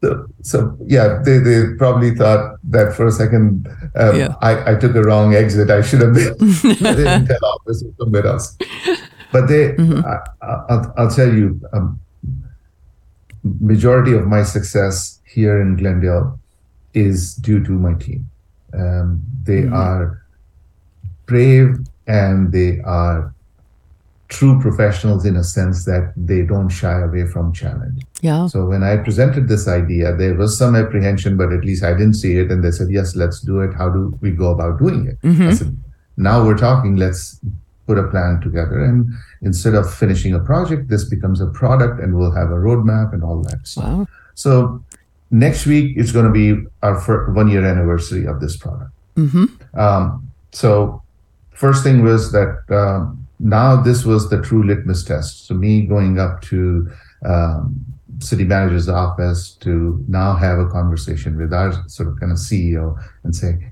So, 0.04 0.28
so 0.42 0.78
yeah, 0.86 1.22
they, 1.24 1.38
they 1.38 1.74
probably 1.78 2.14
thought 2.14 2.58
that 2.66 2.94
for 2.94 3.08
a 3.08 3.12
second 3.14 3.70
um, 3.96 4.20
yeah. 4.20 4.36
I, 4.42 4.74
I 4.74 4.76
took 4.76 4.94
a 4.94 5.02
wrong 5.02 5.34
exit. 5.36 5.70
I 5.70 5.82
should 5.82 6.02
have 6.02 6.14
been 6.14 6.34
in 6.34 7.26
Intel 7.26 7.42
office 7.42 7.82
or 7.82 7.94
somewhere 7.98 8.28
else. 8.28 8.58
But 9.36 9.50
they, 9.50 9.74
mm-hmm. 9.74 10.00
I, 10.06 10.74
will 10.74 10.94
I'll 10.98 11.10
tell 11.10 11.34
you, 11.40 11.60
um, 11.74 12.00
majority 13.44 14.14
of 14.14 14.28
my 14.28 14.44
success 14.44 15.20
here 15.26 15.62
in 15.62 15.76
Glendale 15.76 16.40
is 16.94 17.36
due 17.36 17.62
to 17.66 17.72
my 17.72 17.96
team. 17.96 18.30
Um, 18.74 19.22
they 19.44 19.64
mm-hmm. 19.64 19.74
are 19.74 20.26
brave 21.26 21.80
and 22.08 22.54
they 22.54 22.80
are 22.86 23.34
true 24.30 24.56
professionals 24.62 25.26
in 25.26 25.36
a 25.36 25.44
sense 25.44 25.84
that 25.84 26.14
they 26.16 26.42
don't 26.44 26.70
shy 26.70 27.02
away 27.02 27.28
from 27.28 27.52
challenge. 27.52 28.04
Yeah. 28.22 28.48
So 28.48 28.66
when 28.66 28.84
I 28.84 28.96
presented 28.96 29.50
this 29.50 29.68
idea, 29.68 30.16
there 30.16 30.36
was 30.36 30.58
some 30.58 30.78
apprehension, 30.78 31.36
but 31.36 31.52
at 31.52 31.66
least 31.66 31.84
I 31.84 31.92
didn't 31.92 32.14
see 32.14 32.38
it. 32.38 32.52
And 32.52 32.64
they 32.64 32.72
said, 32.72 32.88
yes, 32.90 33.18
let's 33.18 33.42
do 33.42 33.60
it. 33.60 33.74
How 33.74 33.90
do 33.90 34.18
we 34.22 34.32
go 34.32 34.52
about 34.52 34.80
doing 34.80 35.08
it? 35.08 35.22
Mm-hmm. 35.24 35.50
I 35.50 35.54
said, 35.54 35.78
now 36.16 36.46
we're 36.46 36.58
talking, 36.58 36.96
let's 36.96 37.38
put 37.86 37.98
a 37.98 38.08
plan 38.08 38.42
together. 38.42 38.84
And 38.84 39.12
instead 39.42 39.76
of 39.76 39.92
finishing 39.94 40.34
a 40.34 40.40
project, 40.40 40.90
this 40.90 41.04
becomes 41.06 41.42
a 41.42 41.48
product 41.48 42.02
and 42.02 42.16
we'll 42.16 42.32
have 42.32 42.50
a 42.50 42.56
roadmap 42.56 43.14
and 43.14 43.24
all 43.24 43.42
that. 43.44 43.68
So, 43.68 43.82
wow. 43.82 44.08
so 44.34 44.84
next 45.32 45.66
week 45.66 45.98
is 45.98 46.12
going 46.12 46.26
to 46.26 46.32
be 46.32 46.66
our 46.82 47.32
one 47.32 47.48
year 47.48 47.66
anniversary 47.66 48.26
of 48.26 48.40
this 48.40 48.58
product. 48.58 48.92
Mm-hmm. 49.16 49.80
Um, 49.80 50.32
so 50.52 51.02
first 51.52 51.84
thing 51.84 52.04
was 52.04 52.32
that 52.32 52.64
um, 52.70 53.26
now 53.40 53.82
this 53.82 54.06
was 54.06 54.30
the 54.30 54.42
true 54.42 54.64
litmus 54.64 55.04
test. 55.04 55.48
So 55.48 55.54
me 55.54 55.86
going 55.86 56.20
up 56.20 56.42
to 56.44 56.92
um, 57.26 57.86
city 58.20 58.44
manager's 58.44 58.90
office 58.90 59.52
to 59.62 60.04
now 60.08 60.36
have 60.36 60.60
a 60.60 60.68
conversation 60.68 61.38
with 61.38 61.54
our 61.54 61.74
sort 61.88 62.10
of 62.10 62.20
kind 62.20 62.32
of 62.32 62.38
CEO 62.38 62.98
and 63.24 63.36
say, 63.36 63.72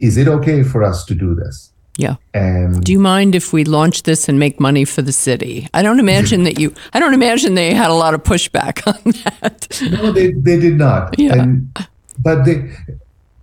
is 0.00 0.16
it 0.16 0.28
okay 0.28 0.62
for 0.62 0.82
us 0.82 1.04
to 1.06 1.14
do 1.14 1.34
this? 1.34 1.72
Yeah. 1.98 2.14
And 2.32 2.82
do 2.82 2.92
you 2.92 3.00
mind 3.00 3.34
if 3.34 3.52
we 3.52 3.64
launch 3.64 4.04
this 4.04 4.28
and 4.28 4.38
make 4.38 4.60
money 4.60 4.84
for 4.84 5.02
the 5.02 5.12
city? 5.12 5.68
I 5.74 5.82
don't 5.82 5.98
imagine 5.98 6.44
that 6.44 6.58
you. 6.58 6.72
I 6.92 7.00
don't 7.00 7.12
imagine 7.12 7.54
they 7.54 7.74
had 7.74 7.90
a 7.90 7.94
lot 7.94 8.14
of 8.14 8.22
pushback 8.22 8.86
on 8.92 9.12
that. 9.24 9.68
No, 9.90 10.12
they 10.12 10.30
they 10.30 10.60
did 10.60 10.78
not. 10.78 11.18
Yeah. 11.18 11.34
And, 11.34 11.76
but 12.20 12.44
they, 12.44 12.70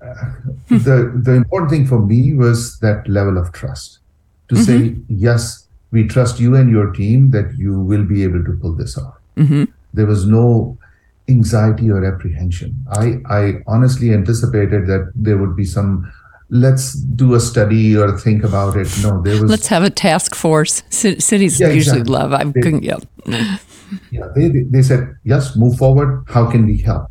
uh, 0.02 0.32
the 0.70 1.12
the 1.22 1.34
important 1.34 1.70
thing 1.70 1.86
for 1.86 2.00
me 2.00 2.34
was 2.34 2.80
that 2.80 3.06
level 3.10 3.38
of 3.38 3.52
trust 3.52 4.00
to 4.48 4.56
mm-hmm. 4.56 4.64
say 4.64 4.96
yes, 5.10 5.68
we 5.92 6.08
trust 6.08 6.40
you 6.40 6.56
and 6.56 6.70
your 6.70 6.92
team 6.94 7.32
that 7.32 7.54
you 7.58 7.82
will 7.82 8.06
be 8.06 8.24
able 8.24 8.44
to 8.46 8.54
pull 8.54 8.74
this 8.74 8.98
off. 8.98 9.18
Mm-hmm. 9.36 9.66
There 9.94 10.06
was 10.06 10.26
no 10.26 10.78
anxiety 11.28 11.92
or 11.92 12.06
apprehension. 12.06 12.86
I 12.90 13.18
I 13.30 13.56
honestly 13.68 14.14
anticipated 14.14 14.88
that 14.88 15.12
there 15.14 15.38
would 15.38 15.58
be 15.58 15.66
some 15.66 16.10
let's 16.50 16.94
do 16.94 17.34
a 17.34 17.40
study 17.40 17.96
or 17.96 18.18
think 18.18 18.44
about 18.44 18.76
it. 18.78 18.88
No, 19.02 19.22
there 19.22 19.42
was. 19.42 19.50
Let's 19.50 19.68
have 19.68 19.84
a 19.84 19.90
task 19.90 20.36
force. 20.36 20.84
C- 20.90 21.20
cities 21.20 21.60
yeah, 21.60 21.70
usually 21.70 22.02
exactly. 22.02 22.14
love. 22.14 22.34
I 22.34 22.44
they, 22.44 22.62
couldn't. 22.62 22.84
Yeah. 22.84 22.98
Yeah. 24.12 24.28
They, 24.36 24.50
they 24.50 24.82
said 24.82 25.16
yes. 25.24 25.56
Move 25.56 25.78
forward. 25.78 26.26
How 26.28 26.50
can 26.50 26.66
we 26.66 26.78
help? 26.78 27.10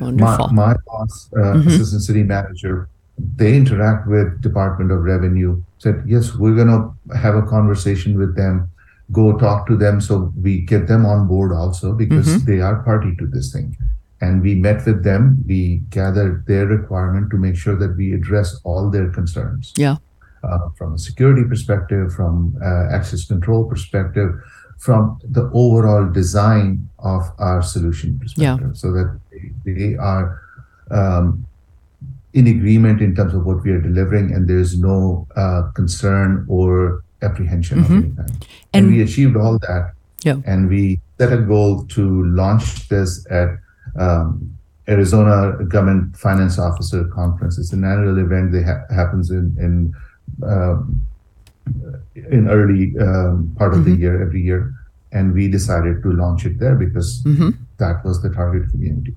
Wonderful. 0.00 0.48
My, 0.48 0.68
my 0.68 0.74
boss, 0.86 1.28
uh, 1.36 1.40
mm-hmm. 1.40 1.68
assistant 1.68 2.02
city 2.02 2.22
manager, 2.22 2.88
they 3.18 3.54
interact 3.54 4.08
with 4.08 4.40
Department 4.40 4.90
of 4.90 5.00
Revenue. 5.00 5.62
Said 5.78 6.02
yes, 6.06 6.34
we're 6.34 6.56
gonna 6.56 6.92
have 7.16 7.34
a 7.34 7.42
conversation 7.42 8.18
with 8.18 8.36
them. 8.36 8.70
Go 9.12 9.36
talk 9.36 9.66
to 9.66 9.76
them 9.76 10.00
so 10.00 10.32
we 10.40 10.60
get 10.60 10.86
them 10.86 11.04
on 11.04 11.26
board 11.26 11.52
also 11.52 11.92
because 11.92 12.28
mm-hmm. 12.28 12.50
they 12.50 12.60
are 12.60 12.82
party 12.84 13.16
to 13.16 13.26
this 13.26 13.52
thing 13.52 13.76
and 14.20 14.42
we 14.42 14.54
met 14.54 14.84
with 14.86 15.02
them 15.02 15.42
we 15.46 15.82
gathered 15.90 16.44
their 16.46 16.66
requirement 16.66 17.30
to 17.30 17.36
make 17.36 17.56
sure 17.56 17.76
that 17.76 17.96
we 17.96 18.12
address 18.12 18.60
all 18.64 18.90
their 18.90 19.08
concerns 19.10 19.72
yeah 19.76 19.96
uh, 20.42 20.68
from 20.76 20.94
a 20.94 20.98
security 20.98 21.44
perspective 21.44 22.12
from 22.12 22.56
uh, 22.62 22.94
access 22.94 23.26
control 23.26 23.64
perspective 23.68 24.32
from 24.78 25.20
the 25.24 25.50
overall 25.52 26.10
design 26.10 26.88
of 26.98 27.22
our 27.38 27.62
solution 27.62 28.18
perspective 28.18 28.68
yeah. 28.68 28.72
so 28.72 28.92
that 28.92 29.20
they, 29.30 29.72
they 29.72 29.96
are 29.96 30.40
um, 30.90 31.46
in 32.32 32.46
agreement 32.46 33.02
in 33.02 33.14
terms 33.14 33.34
of 33.34 33.44
what 33.44 33.62
we 33.62 33.70
are 33.70 33.80
delivering 33.80 34.32
and 34.32 34.48
there's 34.48 34.78
no 34.78 35.26
uh, 35.36 35.62
concern 35.74 36.46
or 36.48 37.02
apprehension 37.22 37.82
mm-hmm. 37.82 37.98
of 37.98 38.04
any 38.04 38.14
kind 38.14 38.46
and, 38.72 38.86
and 38.86 38.86
we 38.88 39.02
achieved 39.02 39.36
all 39.36 39.58
that 39.58 39.92
yeah. 40.22 40.36
and 40.46 40.68
we 40.68 41.00
set 41.18 41.32
a 41.32 41.38
goal 41.38 41.84
to 41.86 42.24
launch 42.26 42.88
this 42.88 43.26
at 43.30 43.48
um, 43.98 44.56
Arizona 44.88 45.64
Government 45.64 46.16
Finance 46.16 46.58
Officer 46.58 47.04
Conference. 47.04 47.58
It's 47.58 47.72
an 47.72 47.84
annual 47.84 48.18
event 48.18 48.52
that 48.52 48.64
ha- 48.64 48.94
happens 48.94 49.30
in 49.30 49.56
in 49.58 49.94
um, 50.48 51.02
in 52.14 52.48
early 52.48 52.96
um, 52.98 53.54
part 53.56 53.72
of 53.72 53.80
mm-hmm. 53.80 53.94
the 53.94 54.00
year 54.00 54.22
every 54.22 54.42
year, 54.42 54.74
and 55.12 55.32
we 55.32 55.48
decided 55.48 56.02
to 56.02 56.12
launch 56.12 56.44
it 56.44 56.58
there 56.58 56.74
because 56.74 57.22
mm-hmm. 57.22 57.50
that 57.78 58.04
was 58.04 58.22
the 58.22 58.30
target 58.30 58.70
community. 58.70 59.14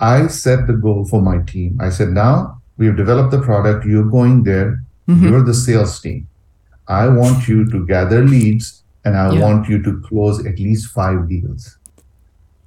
I 0.00 0.26
set 0.26 0.66
the 0.66 0.74
goal 0.74 1.04
for 1.04 1.22
my 1.22 1.38
team. 1.38 1.78
I 1.80 1.88
said, 1.88 2.08
now 2.08 2.60
we've 2.76 2.96
developed 2.96 3.30
the 3.30 3.40
product. 3.40 3.86
You're 3.86 4.10
going 4.10 4.42
there. 4.42 4.82
Mm-hmm. 5.08 5.28
You're 5.28 5.44
the 5.44 5.54
sales 5.54 6.00
team. 6.00 6.28
I 6.88 7.08
want 7.08 7.48
you 7.48 7.70
to 7.70 7.86
gather 7.86 8.24
leads, 8.24 8.82
and 9.04 9.16
I 9.16 9.32
yeah. 9.32 9.40
want 9.40 9.68
you 9.68 9.82
to 9.82 10.00
close 10.00 10.44
at 10.44 10.58
least 10.58 10.92
five 10.92 11.28
deals. 11.28 11.78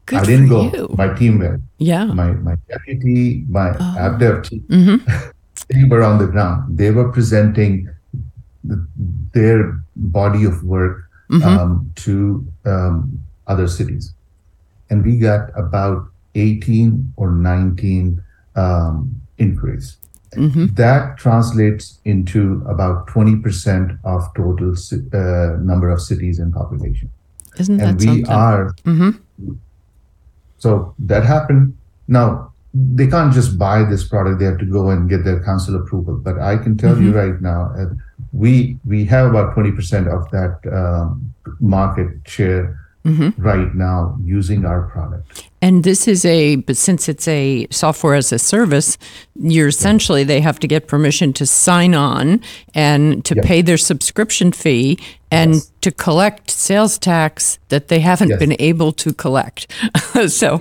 Good 0.08 0.20
I 0.20 0.24
didn't 0.24 0.48
go. 0.48 0.72
You. 0.72 0.88
My 0.98 1.14
team 1.14 1.40
went. 1.40 1.62
Yeah. 1.80 2.06
My 2.06 2.32
my 2.32 2.56
deputy, 2.70 3.44
my 3.50 3.76
oh. 3.78 3.96
app 4.00 4.20
dev 4.20 4.44
team, 4.44 4.64
mm-hmm. 4.70 5.30
they 5.70 5.84
were 5.84 6.02
on 6.02 6.18
the 6.18 6.28
ground. 6.28 6.78
They 6.78 6.92
were 6.92 7.12
presenting 7.12 7.90
the, 8.64 8.88
their 9.34 9.84
body 9.98 10.46
of 10.46 10.64
work 10.64 11.10
mm-hmm. 11.30 11.44
um, 11.44 11.92
to 12.08 12.48
um, 12.66 13.20
other 13.48 13.68
cities, 13.68 14.14
and 14.90 15.04
we 15.04 15.18
got 15.18 15.50
about 15.60 16.08
eighteen 16.36 17.12
or 17.18 17.32
nineteen 17.32 18.24
um, 18.56 19.22
inquiries. 19.38 19.98
Mm-hmm. 20.36 20.68
That 20.76 21.18
translates 21.18 22.00
into 22.06 22.64
about 22.66 23.08
twenty 23.08 23.36
percent 23.36 23.92
of 24.06 24.24
total 24.38 24.72
uh, 24.72 25.58
number 25.60 25.90
of 25.90 26.00
cities 26.00 26.40
and 26.40 26.54
population. 26.54 27.12
Isn't 27.60 27.82
and 27.82 28.00
that 28.00 28.00
we 28.00 28.24
something? 28.24 28.30
are 28.30 28.74
mm-hmm. 28.86 29.52
So 30.58 30.96
that 31.00 31.24
happened. 31.24 31.78
Now 32.08 32.52
they 32.74 33.08
can't 33.08 33.34
just 33.34 33.58
buy 33.58 33.84
this 33.84 34.08
product; 34.08 34.40
they 34.40 34.46
have 34.46 34.60
to 34.60 34.66
go 34.66 34.90
and 34.90 35.10
get 35.10 35.24
their 35.24 35.44
council 35.44 35.76
approval. 35.76 36.16
But 36.16 36.40
I 36.40 36.58
can 36.58 36.78
tell 36.78 36.96
mm-hmm. 36.96 37.06
you 37.06 37.18
right 37.18 37.42
now, 37.42 37.74
uh, 37.78 37.94
we 38.32 38.78
we 38.86 39.06
have 39.06 39.30
about 39.30 39.54
twenty 39.54 39.72
percent 39.72 40.08
of 40.08 40.30
that 40.32 40.60
um, 40.72 41.34
market 41.60 42.10
share 42.26 42.80
mm-hmm. 43.06 43.42
right 43.42 43.74
now 43.74 44.18
using 44.24 44.66
our 44.66 44.84
product. 44.84 45.47
And 45.62 45.84
this 45.84 46.08
is 46.08 46.24
a, 46.24 46.58
but 46.58 46.78
since 46.78 47.10
it's 47.10 47.28
a 47.28 47.68
software 47.72 48.14
as 48.14 48.32
a 48.32 48.38
service, 48.38 48.98
you're 49.36 49.68
essentially, 49.68 50.24
they 50.24 50.40
have 50.42 50.60
to 50.60 50.68
get 50.68 50.88
permission 50.88 51.34
to 51.34 51.46
sign 51.46 51.96
on 51.96 52.42
and 52.76 53.26
to 53.26 53.36
pay 53.36 53.62
their 53.62 53.78
subscription 53.78 54.52
fee 54.52 55.00
and 55.32 55.56
yes. 55.56 55.72
to 55.82 55.92
collect 55.92 56.52
sales 56.52 57.00
tax 57.00 57.58
that 57.70 57.88
they 57.88 58.00
haven't 58.00 58.30
yes. 58.30 58.40
been 58.40 58.56
able 58.60 58.92
to 58.94 59.14
collect. 59.14 59.72
so, 60.28 60.60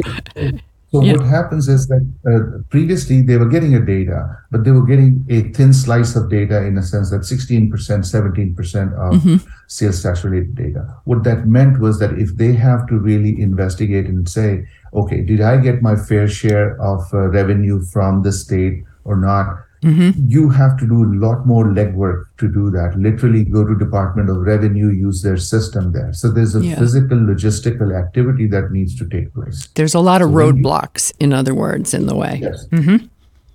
so 0.93 1.03
yeah. 1.03 1.15
what 1.15 1.27
happens 1.27 1.69
is 1.69 1.89
that 1.89 2.07
uh, 2.25 2.63
previously 2.71 3.21
they 3.21 3.37
were 3.37 3.49
getting 3.49 3.75
a 3.75 3.85
data, 3.85 4.39
but 4.53 4.63
they 4.63 4.71
were 4.71 4.87
getting 4.87 5.27
a 5.29 5.43
thin 5.53 5.73
slice 5.73 6.15
of 6.15 6.31
data 6.31 6.65
in 6.65 6.79
a 6.79 6.83
sense 6.83 7.11
that 7.11 7.23
16%, 7.23 7.71
17% 7.71 8.93
of 8.95 9.21
mm-hmm. 9.21 9.51
sales 9.67 10.03
tax 10.03 10.23
related 10.23 10.55
data. 10.55 10.95
What 11.05 11.25
that 11.25 11.47
meant 11.47 11.81
was 11.81 11.99
that 11.99 12.17
if 12.19 12.37
they 12.37 12.53
have 12.53 12.87
to 12.87 12.99
really 12.99 13.41
investigate 13.41 14.07
and 14.07 14.29
say, 14.29 14.69
okay, 14.95 15.23
did 15.23 15.41
I 15.41 15.57
get 15.57 15.83
my 15.83 15.97
fair 15.97 16.29
share 16.29 16.81
of 16.81 17.03
uh, 17.13 17.29
revenue 17.29 17.83
from 17.83 18.23
the 18.23 18.33
state 18.33 18.85
or 19.05 19.17
not? 19.17 19.66
Mm-hmm. 19.87 20.29
You 20.29 20.51
have 20.51 20.77
to 20.79 20.87
do 20.87 21.05
a 21.05 21.11
lot 21.15 21.47
more 21.47 21.65
legwork 21.67 22.25
to 22.39 22.49
do 22.49 22.71
that. 22.71 22.99
Literally 22.99 23.45
go 23.45 23.65
to 23.65 23.79
Department 23.79 24.29
of 24.29 24.39
Revenue, 24.39 24.91
use 24.91 25.23
their 25.23 25.37
system 25.37 25.93
there. 25.93 26.13
So 26.13 26.29
there's 26.33 26.57
a 26.57 26.61
yeah. 26.65 26.77
physical, 26.77 27.17
logistical 27.17 27.97
activity 27.97 28.49
that 28.49 28.73
needs 28.73 28.97
to 28.97 29.09
take 29.09 29.33
place. 29.33 29.69
There's 29.77 29.95
a 29.95 30.01
lot 30.01 30.23
of 30.23 30.31
so 30.31 30.35
roadblocks, 30.35 31.13
in 31.21 31.33
other 31.33 31.55
words, 31.55 31.95
in 31.95 32.07
the 32.07 32.17
way. 32.17 32.41
Yes. 32.43 32.67
Mm-hmm. 32.67 33.07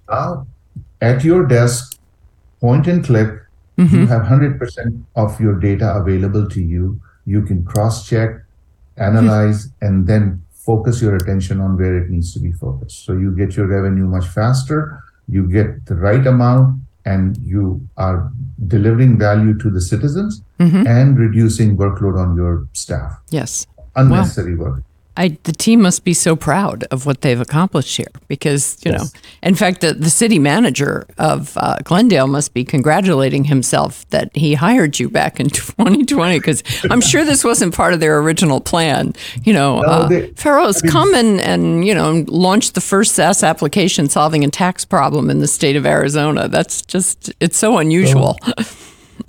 Now, 0.09 0.47
at 1.01 1.21
your 1.25 1.45
desk, 1.45 1.99
point 2.61 2.87
and 2.87 3.03
click, 3.03 3.27
mm-hmm. 3.77 3.93
you 3.93 4.07
have 4.07 4.21
100% 4.21 5.03
of 5.17 5.37
your 5.41 5.59
data 5.59 5.95
available 5.97 6.47
to 6.47 6.61
you. 6.61 7.01
You 7.25 7.41
can 7.41 7.65
cross 7.65 8.07
check, 8.07 8.41
analyze, 8.95 9.67
and 9.81 10.07
then 10.07 10.41
focus 10.53 11.01
your 11.01 11.17
attention 11.17 11.59
on 11.59 11.75
where 11.77 11.97
it 11.97 12.09
needs 12.09 12.33
to 12.35 12.39
be 12.39 12.53
focused. 12.53 13.03
So 13.03 13.13
you 13.13 13.35
get 13.35 13.57
your 13.57 13.67
revenue 13.67 14.05
much 14.05 14.27
faster 14.27 15.03
you 15.31 15.47
get 15.57 15.85
the 15.89 15.95
right 15.95 16.25
amount 16.27 16.77
and 17.11 17.37
you 17.51 17.63
are 17.97 18.17
delivering 18.67 19.17
value 19.17 19.57
to 19.65 19.69
the 19.77 19.81
citizens 19.81 20.41
Mm-hmm. 20.61 20.85
and 20.85 21.17
reducing 21.17 21.75
workload 21.75 22.17
on 22.23 22.35
your 22.39 22.67
staff 22.81 23.13
Yes. 23.37 23.65
unnecessary 24.01 24.55
work 24.55 24.83
I, 25.17 25.37
the 25.43 25.51
team 25.51 25.81
must 25.81 26.05
be 26.05 26.13
so 26.13 26.37
proud 26.37 26.85
of 26.85 27.05
what 27.05 27.21
they've 27.21 27.39
accomplished 27.39 27.97
here 27.97 28.07
because, 28.29 28.77
you 28.85 28.91
Yes. 28.93 29.13
know, 29.13 29.19
in 29.43 29.55
fact, 29.55 29.81
the, 29.81 29.93
the 29.93 30.09
city 30.09 30.39
manager 30.39 31.05
of 31.17 31.57
uh, 31.57 31.77
Glendale 31.83 32.27
must 32.27 32.53
be 32.53 32.63
congratulating 32.63 33.43
himself 33.43 34.07
that 34.11 34.33
he 34.35 34.53
hired 34.53 34.99
you 34.99 35.09
back 35.09 35.39
in 35.39 35.49
2020 35.49 36.39
because 36.39 36.63
I'm 36.89 37.01
sure 37.01 37.25
this 37.25 37.43
wasn't 37.43 37.75
part 37.75 37.93
of 37.93 37.99
their 37.99 38.19
original 38.19 38.61
plan. 38.61 39.13
You 39.43 39.51
know, 39.53 39.83
uh, 39.83 40.07
they- 40.07 40.27
Feroz 40.37 40.81
come 40.81 41.13
and, 41.13 41.41
and, 41.41 41.85
you 41.85 41.93
know, 41.93 42.23
launch 42.29 42.71
the 42.71 42.81
first 42.81 43.13
SaaS 43.15 43.43
application 43.43 44.07
solving 44.07 44.45
a 44.45 44.49
tax 44.49 44.85
problem 44.85 45.29
in 45.29 45.39
the 45.39 45.47
state 45.47 45.75
of 45.75 45.85
Arizona. 45.85 46.47
That's 46.47 46.81
just, 46.83 47.33
it's 47.41 47.57
so 47.57 47.77
unusual. 47.79 48.37
it, 48.47 48.65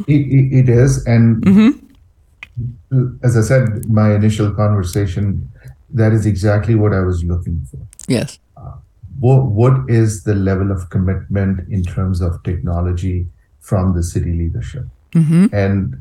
it, 0.09 0.59
it 0.61 0.69
is 0.69 1.05
and 1.07 1.43
Mm-hmm. 1.45 3.17
as 3.25 3.37
i 3.37 3.41
said 3.41 3.87
my 3.89 4.15
initial 4.15 4.51
conversation 4.53 5.49
that 5.93 6.13
is 6.13 6.27
exactly 6.27 6.75
what 6.75 6.93
i 6.93 7.01
was 7.01 7.23
looking 7.25 7.57
for 7.71 7.79
yes. 8.09 8.39
what, 9.21 9.45
what 9.47 9.75
is 9.89 10.25
the 10.25 10.35
level 10.35 10.71
of 10.73 10.89
commitment 10.91 11.69
in 11.69 11.83
terms 11.83 12.21
of 12.21 12.43
technology 12.43 13.27
from 13.61 13.95
the 13.95 14.03
city 14.03 14.33
leadership 14.33 14.85
and 15.15 16.01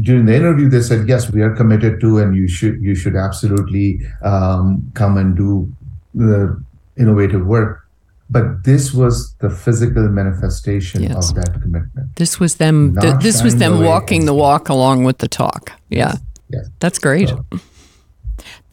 during 0.00 0.26
the 0.26 0.34
interview 0.34 0.68
they 0.68 0.80
said 0.80 1.08
yes 1.08 1.30
we 1.30 1.40
are 1.40 1.54
committed 1.54 2.00
to 2.00 2.18
and 2.18 2.36
you 2.36 2.48
should 2.48 2.82
you 2.82 2.94
should 2.94 3.14
absolutely 3.16 4.00
um, 4.22 4.90
come 4.94 5.16
and 5.16 5.36
do 5.36 5.70
the 6.14 6.60
innovative 6.96 7.46
work 7.46 7.84
but 8.30 8.64
this 8.64 8.92
was 8.92 9.34
the 9.38 9.48
physical 9.48 10.06
manifestation 10.08 11.02
Yes. 11.04 11.30
of 11.30 11.36
that 11.36 11.52
commitment 11.62 12.14
This 12.16 12.38
was 12.40 12.56
them. 12.56 12.94
Th- 13.00 13.14
this 13.22 13.42
was 13.42 13.56
them 13.56 13.82
walking 13.84 14.26
the 14.26 14.34
walk 14.34 14.68
along 14.68 15.04
with 15.04 15.18
the 15.18 15.28
talk. 15.28 15.72
Yeah, 15.88 16.16
yes 16.50 16.68
that's 16.80 16.98
great. 16.98 17.32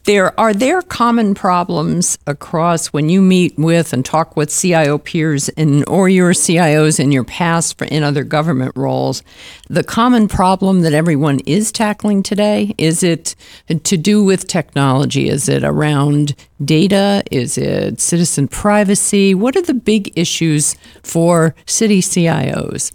There 0.06 0.38
are 0.38 0.54
there 0.54 0.82
common 0.82 1.34
problems 1.34 2.16
across 2.28 2.86
when 2.92 3.08
you 3.08 3.20
meet 3.20 3.58
with 3.58 3.92
and 3.92 4.04
talk 4.04 4.36
with 4.36 4.56
CIO 4.56 4.98
peers 4.98 5.48
and 5.48 5.84
or 5.88 6.08
your 6.08 6.30
CIOs 6.30 7.00
in 7.00 7.10
your 7.10 7.24
past 7.24 7.82
in 7.82 8.04
other 8.04 8.22
government 8.22 8.72
roles. 8.76 9.24
The 9.68 9.82
common 9.82 10.28
problem 10.28 10.82
that 10.82 10.94
everyone 10.94 11.40
is 11.40 11.72
tackling 11.72 12.22
today 12.22 12.72
is 12.78 13.02
it 13.02 13.34
to 13.82 13.96
do 13.96 14.22
with 14.22 14.46
technology? 14.46 15.28
Is 15.28 15.48
it 15.48 15.64
around 15.64 16.36
data? 16.64 17.24
Is 17.32 17.58
it 17.58 18.00
citizen 18.00 18.46
privacy? 18.46 19.34
What 19.34 19.56
are 19.56 19.62
the 19.62 19.74
big 19.74 20.16
issues 20.16 20.76
for 21.02 21.56
city 21.66 22.00
CIOs? 22.00 22.92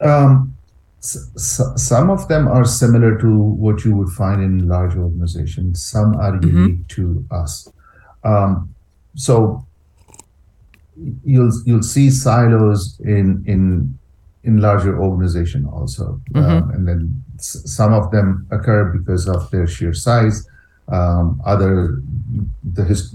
Um, 0.00 0.55
some 1.06 2.10
of 2.10 2.26
them 2.28 2.48
are 2.48 2.64
similar 2.64 3.16
to 3.18 3.30
what 3.64 3.84
you 3.84 3.94
would 3.96 4.08
find 4.10 4.42
in 4.42 4.66
large 4.68 4.96
organizations. 4.96 5.82
Some 5.84 6.16
are 6.16 6.34
unique 6.42 6.88
to 6.96 7.24
us. 7.30 7.68
Um, 8.24 8.74
so 9.14 9.64
you'll 11.24 11.52
you'll 11.64 11.82
see 11.82 12.10
silos 12.10 12.98
in 13.00 13.42
in 13.46 13.98
in 14.44 14.60
larger 14.60 14.98
organization 14.98 15.64
also, 15.66 16.20
um, 16.34 16.70
and 16.74 16.86
then 16.88 17.22
s- 17.38 17.62
some 17.64 17.92
of 17.92 18.10
them 18.10 18.46
occur 18.50 18.84
because 18.98 19.28
of 19.28 19.50
their 19.50 19.66
sheer 19.66 19.92
size. 19.92 20.46
Um, 20.88 21.40
other 21.44 22.00
the 22.74 22.84
his, 22.84 23.14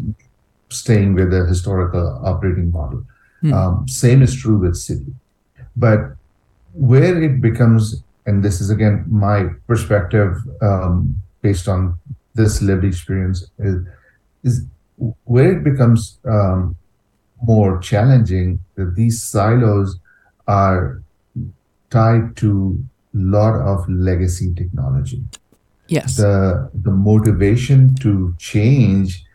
staying 0.69 1.13
with 1.15 1.31
the 1.31 1.45
historical 1.45 2.19
operating 2.23 2.71
model. 2.71 3.03
Um, 3.53 3.87
same 3.87 4.21
is 4.21 4.35
true 4.35 4.57
with 4.57 4.75
city, 4.75 5.13
but 5.75 5.99
where 6.73 7.21
it 7.21 7.41
becomes, 7.41 8.03
and 8.25 8.43
this 8.43 8.61
is 8.61 8.69
again 8.69 9.05
my 9.07 9.49
perspective 9.67 10.37
um, 10.61 11.21
based 11.41 11.67
on 11.67 11.97
this 12.33 12.61
lived 12.61 12.85
experience, 12.85 13.49
is, 13.59 13.85
is 14.43 14.65
where 15.25 15.57
it 15.57 15.63
becomes 15.63 16.19
um, 16.25 16.75
more 17.41 17.79
challenging 17.79 18.59
that 18.75 18.95
these 18.95 19.21
silos 19.21 19.97
are 20.47 21.01
tied 21.89 22.35
to 22.37 22.83
a 23.13 23.17
lot 23.17 23.59
of 23.59 23.87
legacy 23.89 24.53
technology. 24.53 25.23
Yes. 25.87 26.15
The 26.15 26.69
the 26.73 26.91
motivation 26.91 27.95
to 27.95 28.33
change 28.37 29.25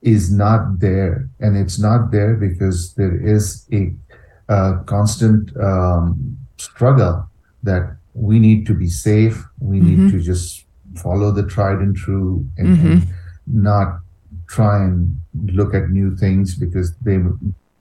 is 0.00 0.32
not 0.32 0.80
there, 0.80 1.28
and 1.40 1.56
it's 1.56 1.78
not 1.78 2.10
there 2.10 2.34
because 2.34 2.94
there 2.94 3.16
is 3.16 3.66
a 3.72 3.92
uh, 4.48 4.78
constant 4.84 5.54
um, 5.56 6.38
struggle 6.58 7.28
that 7.62 7.96
we 8.14 8.38
need 8.38 8.66
to 8.66 8.74
be 8.74 8.88
safe. 8.88 9.42
We 9.60 9.80
need 9.80 10.10
to 10.12 10.20
just 10.20 10.64
follow 10.96 11.32
the 11.32 11.42
tried 11.42 11.78
and 11.78 11.96
true, 11.96 12.46
and, 12.56 12.78
and 12.78 13.06
not 13.46 13.98
try 14.46 14.84
and 14.84 15.20
look 15.46 15.74
at 15.74 15.90
new 15.90 16.16
things 16.16 16.54
because 16.54 16.94
they 17.02 17.18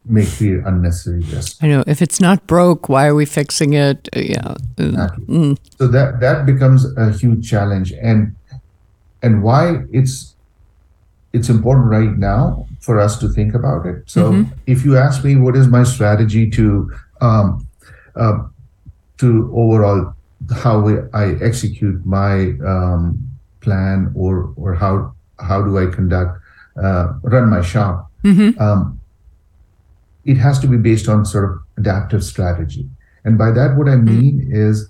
may 0.06 0.26
create 0.26 0.62
unnecessary 0.66 1.22
risk. 1.32 1.64
I 1.64 1.68
know 1.68 1.84
if 1.88 2.02
it's 2.02 2.20
not 2.20 2.46
broke, 2.48 2.90
why 2.90 3.08
are 3.08 3.16
we 3.16 3.26
fixing 3.26 3.74
it? 3.74 4.10
Uh, 4.16 4.20
Yeah. 4.20 4.56
Uh, 4.80 4.84
Exactly. 4.84 5.58
So 5.78 5.88
that 5.88 6.20
that 6.20 6.46
becomes 6.46 6.86
a 6.98 7.12
huge 7.12 7.48
challenge, 7.50 7.94
and 8.02 8.36
and 9.22 9.44
why 9.44 9.84
it's 9.92 10.36
it's 11.32 11.50
important 11.50 11.88
right 11.90 12.18
now 12.18 12.68
for 12.80 13.00
us 13.00 13.18
to 13.20 13.28
think 13.30 13.54
about 13.56 13.86
it. 13.86 14.04
So 14.06 14.46
if 14.68 14.86
you 14.86 14.98
ask 14.98 15.24
me, 15.24 15.36
what 15.36 15.56
is 15.56 15.68
my 15.68 15.84
strategy 15.84 16.50
to 16.52 16.92
um, 17.22 17.68
uh, 18.16 18.38
to 19.18 19.52
overall 19.56 20.14
how 20.56 20.80
we, 20.82 20.94
I 21.14 21.36
execute 21.42 22.06
my 22.06 22.52
um, 22.66 23.20
plan, 23.62 24.12
or 24.16 24.54
or 24.56 24.74
how 24.76 25.14
how 25.40 25.62
do 25.62 25.78
I 25.78 25.86
conduct 25.88 26.40
uh, 26.78 27.14
run 27.24 27.50
my 27.50 27.62
shop? 27.62 28.10
Um, 28.60 29.00
it 30.26 30.38
has 30.38 30.60
to 30.60 30.68
be 30.68 30.78
based 30.78 31.08
on 31.10 31.26
sort 31.26 31.46
of 31.50 31.60
adaptive 31.78 32.24
strategy. 32.24 32.88
And 33.26 33.38
by 33.38 33.52
that, 33.52 33.76
what 33.78 33.88
I 33.90 33.96
mean 33.98 34.50
is 34.52 34.90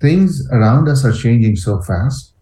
things 0.00 0.46
around 0.50 0.88
us 0.88 1.04
are 1.04 1.12
changing 1.12 1.56
so 1.56 1.80
fast 1.80 2.32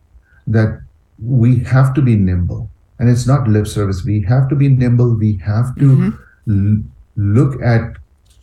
that 0.47 0.80
we 1.22 1.61
have 1.61 1.95
to 1.95 2.03
be 2.03 2.16
nimble. 2.16 2.68
And 2.99 3.09
it's 3.11 3.26
not 3.26 3.49
lip 3.49 3.66
service. 3.66 4.05
We 4.05 4.22
have 4.22 4.49
to 4.49 4.55
be 4.57 4.68
nimble. 4.68 5.16
We 5.16 5.36
have 5.38 5.74
to 5.76 6.14
l- 6.49 6.82
look 7.16 7.61
at 7.62 7.97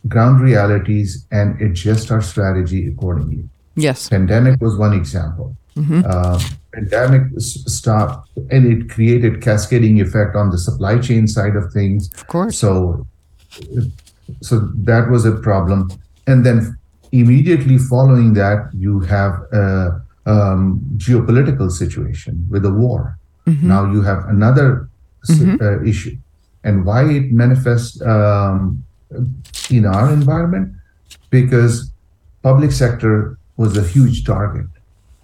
ground 0.08 0.40
realities 0.40 1.26
and 1.30 1.60
adjust 1.60 2.10
our 2.10 2.22
strategy 2.22 2.86
accordingly. 2.88 3.44
yes. 3.76 4.08
Pandemic 4.08 4.60
was 4.60 4.76
one 4.76 4.92
example. 4.94 5.56
Uh, 6.04 6.38
pandemic 6.74 7.22
stopped 7.38 8.28
and 8.50 8.66
it 8.66 8.90
created 8.90 9.40
cascading 9.40 9.98
effect 10.00 10.36
on 10.36 10.50
the 10.50 10.58
supply 10.58 10.98
chain 10.98 11.26
side 11.26 11.56
of 11.56 11.72
things. 11.72 12.10
Of 12.14 12.26
course. 12.26 12.58
So, 12.58 13.06
so 14.42 14.58
that 14.90 15.08
was 15.10 15.24
a 15.24 15.32
problem. 15.32 15.90
And 16.26 16.44
then 16.44 16.76
immediately 17.12 17.78
following 17.78 18.34
that, 18.34 18.70
you 18.74 19.00
have 19.00 19.32
a 19.52 20.00
um, 20.26 20.80
geopolitical 20.96 21.70
situation 21.70 22.46
with 22.50 22.64
a 22.64 22.70
war. 22.70 23.16
Now 23.46 23.90
you 23.90 24.02
have 24.02 24.26
another 24.28 24.88
s- 25.28 25.40
uh, 25.42 25.82
issue, 25.82 26.16
and 26.62 26.84
why 26.84 27.02
it 27.10 27.32
manifests 27.32 28.00
um, 28.02 28.84
in 29.70 29.86
our 29.86 30.12
environment 30.12 30.74
because 31.30 31.90
public 32.42 32.72
sector 32.72 33.38
was 33.56 33.76
a 33.76 33.82
huge 33.82 34.24
target 34.24 34.66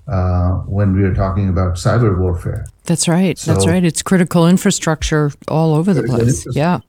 uh, 0.09 0.51
when 0.66 0.95
we 0.95 1.03
were 1.03 1.14
talking 1.14 1.49
about 1.49 1.74
cyber 1.74 2.18
warfare. 2.18 2.66
That's 2.84 3.09
right. 3.09 3.39
That's 3.39 3.66
right. 3.66 3.84
It's 3.84 4.03
critical 4.03 4.47
infrastructure 4.47 5.32
all 5.49 5.74
over 5.74 5.93
the 5.93 6.05
place. 6.05 6.47
Yeah. 6.55 6.80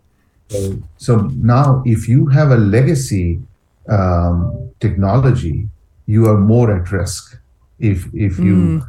So 0.98 1.18
now, 1.42 1.84
if 1.86 2.08
you 2.08 2.28
have 2.28 2.52
a 2.52 2.58
legacy 2.58 3.42
um, 3.90 4.70
technology, 4.80 5.68
you 6.06 6.28
are 6.28 6.38
more 6.38 6.74
at 6.76 6.92
risk. 6.92 7.40
If 7.80 8.06
if 8.14 8.40
you 8.40 8.84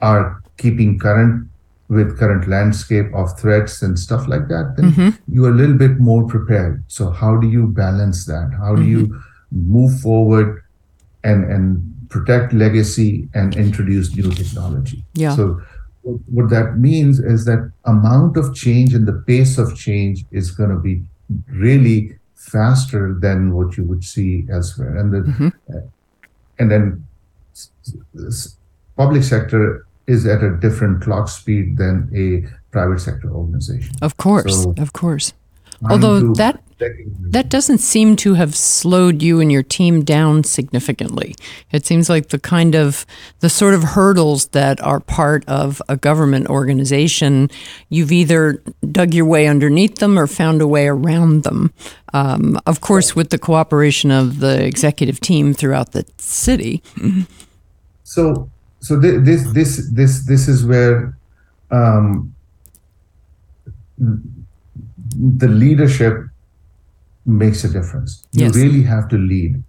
are 0.00 0.42
keeping 0.58 0.98
current 0.98 1.48
with 1.88 2.18
current 2.18 2.48
landscape 2.48 3.14
of 3.14 3.38
threats 3.38 3.82
and 3.82 3.98
stuff 3.98 4.26
like 4.26 4.48
that, 4.48 4.74
then 4.76 4.92
mm-hmm. 4.92 5.32
you 5.32 5.44
are 5.44 5.50
a 5.50 5.54
little 5.54 5.76
bit 5.76 5.98
more 5.98 6.26
prepared. 6.26 6.82
So 6.88 7.10
how 7.10 7.36
do 7.36 7.48
you 7.48 7.68
balance 7.68 8.26
that? 8.26 8.52
How 8.58 8.74
do 8.74 8.84
you 8.84 9.06
mm-hmm. 9.06 9.72
move 9.72 10.00
forward 10.00 10.64
and 11.22 11.44
and 11.50 12.08
protect 12.08 12.52
legacy 12.52 13.28
and 13.34 13.56
introduce 13.56 14.14
new 14.14 14.30
technology? 14.30 15.04
Yeah. 15.14 15.36
So 15.36 15.60
what 16.02 16.50
that 16.50 16.78
means 16.78 17.18
is 17.18 17.44
that 17.46 17.70
amount 17.84 18.36
of 18.36 18.54
change 18.54 18.94
and 18.94 19.06
the 19.06 19.24
pace 19.26 19.58
of 19.58 19.76
change 19.76 20.24
is 20.30 20.50
going 20.50 20.70
to 20.70 20.76
be 20.76 21.02
really 21.48 22.16
faster 22.34 23.16
than 23.20 23.52
what 23.52 23.76
you 23.76 23.82
would 23.84 24.04
see 24.04 24.46
elsewhere 24.50 24.96
and 24.96 25.12
then 25.12 25.24
mm-hmm. 25.24 25.78
and 26.60 26.70
then 26.70 27.06
public 28.96 29.24
sector 29.24 29.84
is 30.06 30.26
at 30.26 30.42
a 30.42 30.56
different 30.56 31.02
clock 31.02 31.28
speed 31.28 31.76
than 31.76 32.08
a 32.14 32.48
private 32.70 33.00
sector 33.00 33.30
organization. 33.30 33.94
Of 34.02 34.16
course, 34.16 34.62
So- 34.64 34.74
of 34.78 34.92
course. 34.92 35.32
Although 35.90 36.32
that 36.34 36.62
that 37.30 37.48
doesn't 37.48 37.78
seem 37.78 38.16
to 38.16 38.34
have 38.34 38.54
slowed 38.54 39.22
you 39.22 39.40
and 39.40 39.50
your 39.50 39.62
team 39.62 40.04
down 40.04 40.44
significantly. 40.44 41.34
It 41.72 41.86
seems 41.86 42.10
like 42.10 42.28
the 42.28 42.38
kind 42.38 42.74
of 42.74 43.06
the 43.40 43.48
sort 43.48 43.72
of 43.72 43.82
hurdles 43.82 44.48
that 44.48 44.78
are 44.82 45.00
part 45.00 45.42
of 45.48 45.80
a 45.88 45.96
government 45.96 46.48
organization, 46.48 47.50
you've 47.88 48.12
either 48.12 48.62
dug 48.92 49.14
your 49.14 49.24
way 49.24 49.46
underneath 49.46 49.96
them 49.96 50.18
or 50.18 50.26
found 50.26 50.60
a 50.60 50.66
way 50.66 50.86
around 50.86 51.44
them. 51.44 51.72
Um, 52.12 52.58
of 52.66 52.80
course, 52.82 53.16
with 53.16 53.30
the 53.30 53.38
cooperation 53.38 54.10
of 54.10 54.40
the 54.40 54.62
executive 54.64 55.18
team 55.20 55.54
throughout 55.54 55.92
the 55.92 56.04
city. 56.18 56.82
so 58.02 58.50
so 58.80 59.00
thi- 59.00 59.18
this 59.18 59.42
this 59.52 59.88
this 59.92 60.24
this 60.26 60.48
is 60.48 60.64
where 60.64 61.16
um, 61.70 62.34
the 63.98 65.48
leadership 65.48 66.26
makes 67.24 67.64
a 67.64 67.68
difference. 67.68 68.24
You 68.32 68.44
really 68.56 68.82
have 68.82 69.08
to 69.08 69.16
lead. 69.18 69.62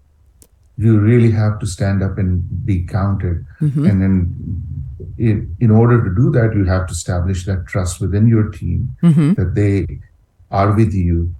You 0.78 1.00
really 1.00 1.32
have 1.32 1.60
to 1.60 1.66
stand 1.66 2.04
up 2.04 2.18
and 2.20 2.66
be 2.66 2.84
counted. 2.84 3.46
And 3.88 4.02
then, 4.02 4.62
in, 5.18 5.56
in 5.60 5.72
order 5.72 6.04
to 6.08 6.14
do 6.14 6.30
that, 6.32 6.54
you 6.56 6.66
have 6.66 6.86
to 6.88 6.92
establish 6.92 7.46
that 7.46 7.66
trust 7.66 8.00
within 8.00 8.28
your 8.28 8.50
team 8.50 8.96
that 9.36 9.56
they 9.56 9.88
are 10.52 10.76
with 10.76 10.94
you. 10.94 11.34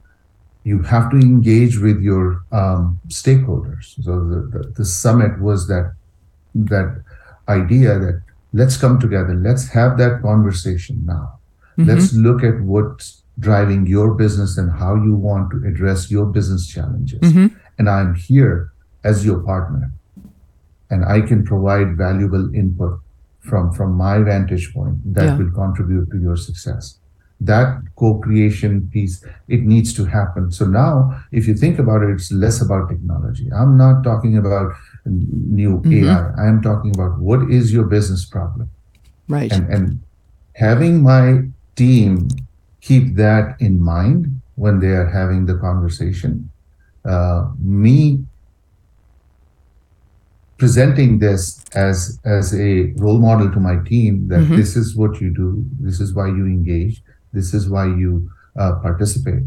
You 0.64 0.82
have 0.84 1.12
to 1.12 1.18
engage 1.18 1.78
with 1.78 2.02
your 2.02 2.42
um, 2.52 3.00
stakeholders. 3.10 4.04
So 4.04 4.26
the, 4.26 4.40
the, 4.58 4.68
the 4.80 4.86
summit 4.86 5.40
was 5.40 5.68
that 5.68 5.94
that 6.56 7.04
idea 7.50 8.00
that 8.00 8.22
let's 8.54 8.78
come 8.78 9.00
together, 9.00 9.34
let's 9.36 9.70
have 9.70 9.98
that 9.98 10.22
conversation 10.22 11.04
now. 11.06 11.40
Mm-hmm. 11.78 11.90
Let's 11.90 12.14
look 12.14 12.44
at 12.44 12.62
what's 12.62 13.24
driving 13.40 13.86
your 13.86 14.14
business 14.16 14.58
and 14.58 14.72
how 14.72 14.96
you 14.96 15.14
want 15.14 15.52
to 15.52 15.68
address 15.68 16.10
your 16.10 16.26
business 16.26 16.68
challenges. 16.68 17.20
Mm-hmm. 17.22 17.48
And 17.78 17.90
I'm 17.90 18.16
here 18.16 18.72
as 19.04 19.26
your 19.26 19.40
partner. 19.40 19.92
And 20.90 21.06
I 21.06 21.22
can 21.22 21.46
provide 21.46 21.98
valuable 21.98 22.54
input 22.56 23.00
from, 23.42 23.72
from 23.74 23.94
my 23.94 24.20
vantage 24.20 24.74
point 24.74 25.14
that 25.14 25.26
Yeah. 25.26 25.38
will 25.38 25.52
contribute 25.52 26.10
to 26.12 26.20
your 26.20 26.36
success. 26.36 26.98
That 27.40 27.84
co-creation 27.96 28.90
piece, 28.92 29.24
it 29.48 29.62
needs 29.62 29.94
to 29.94 30.06
happen. 30.06 30.52
So 30.52 30.66
now, 30.66 31.24
if 31.32 31.48
you 31.48 31.54
think 31.54 31.78
about 31.78 32.02
it, 32.02 32.10
it's 32.10 32.32
less 32.32 32.62
about 32.62 32.90
technology. 32.90 33.48
I'm 33.54 33.78
not 33.78 34.04
talking 34.04 34.36
about 34.38 34.74
new 35.10 35.82
AI. 35.86 36.32
I 36.38 36.48
am 36.48 36.62
talking 36.62 36.92
about 36.96 37.20
what 37.20 37.50
is 37.50 37.72
your 37.74 37.86
business 37.86 38.26
problem 38.26 38.70
Right. 39.28 39.52
and 39.52 39.68
and 39.74 40.02
having 40.56 41.02
my 41.04 41.44
team 41.76 42.28
keep 42.82 43.16
that 43.16 43.56
in 43.60 43.82
mind 43.82 44.42
when 44.56 44.80
they 44.80 44.94
are 45.02 45.10
having 45.10 45.46
the 45.46 45.56
conversation 45.58 46.50
uh, 47.06 47.50
me 47.60 48.24
presenting 50.58 51.20
this 51.20 51.64
as 51.76 52.20
as 52.26 52.54
a 52.56 52.92
role 52.98 53.20
model 53.20 53.52
to 53.52 53.60
my 53.60 53.78
team 53.86 54.28
that 54.28 54.42
this 54.58 54.76
is 54.76 54.96
what 54.96 55.22
you 55.22 55.30
do 55.34 55.64
this 55.80 56.00
is 56.00 56.14
why 56.14 56.28
you 56.28 56.46
engage 56.46 57.04
this 57.34 57.54
is 57.54 57.70
why 57.70 57.86
you 57.86 58.30
uh, 58.58 58.74
participate 58.82 59.44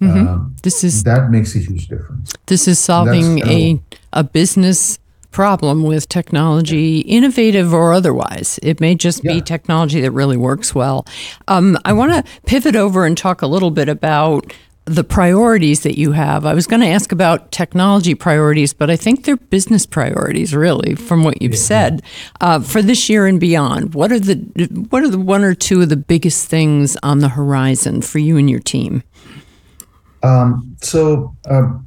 um, 0.00 0.54
this 0.62 0.84
is 0.84 1.02
that 1.04 1.30
makes 1.30 1.54
a 1.56 1.58
huge 1.58 1.88
difference 1.88 2.32
This 2.46 2.68
is 2.68 2.78
solving 2.78 3.40
a, 3.46 3.80
a 4.12 4.22
business 4.24 4.98
problem 5.30 5.82
with 5.82 6.08
technology, 6.08 7.00
innovative 7.00 7.74
or 7.74 7.92
otherwise. 7.92 8.58
It 8.62 8.80
may 8.80 8.94
just 8.94 9.22
be 9.22 9.40
technology 9.40 10.00
that 10.00 10.10
really 10.10 10.36
works 10.36 10.74
well. 10.74 11.06
Um, 11.46 11.76
I 11.84 11.92
want 11.92 12.12
to 12.12 12.32
pivot 12.46 12.74
over 12.74 13.04
and 13.04 13.16
talk 13.16 13.42
a 13.42 13.46
little 13.46 13.70
bit 13.70 13.88
about 13.88 14.52
the 14.88 15.04
priorities 15.04 15.82
that 15.82 15.98
you 15.98 16.12
have. 16.12 16.46
I 16.46 16.54
was 16.54 16.66
going 16.66 16.80
to 16.80 16.88
ask 16.88 17.12
about 17.12 17.52
technology 17.52 18.14
priorities, 18.14 18.72
but 18.72 18.88
I 18.88 18.96
think 18.96 19.24
they're 19.24 19.36
business 19.36 19.84
priorities, 19.84 20.54
really, 20.54 20.94
from 20.94 21.24
what 21.24 21.42
you've 21.42 21.58
said 21.58 22.02
uh, 22.40 22.60
for 22.60 22.80
this 22.80 23.10
year 23.10 23.26
and 23.26 23.38
beyond. 23.38 23.94
What 23.94 24.10
are 24.10 24.18
the 24.18 24.36
what 24.88 25.02
are 25.02 25.08
the 25.08 25.18
one 25.18 25.44
or 25.44 25.54
two 25.54 25.82
of 25.82 25.90
the 25.90 25.96
biggest 25.96 26.48
things 26.48 26.96
on 27.02 27.18
the 27.18 27.28
horizon 27.28 28.00
for 28.00 28.18
you 28.18 28.38
and 28.38 28.48
your 28.48 28.60
team? 28.60 29.02
Um, 30.22 30.76
so 30.80 31.34
um, 31.48 31.86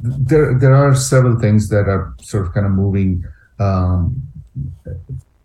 there 0.00 0.58
there 0.58 0.74
are 0.74 0.94
several 0.94 1.38
things 1.38 1.68
that 1.68 1.88
are 1.88 2.14
sort 2.20 2.46
of 2.46 2.52
kind 2.52 2.66
of 2.66 2.72
moving 2.72 3.24
um, 3.58 4.22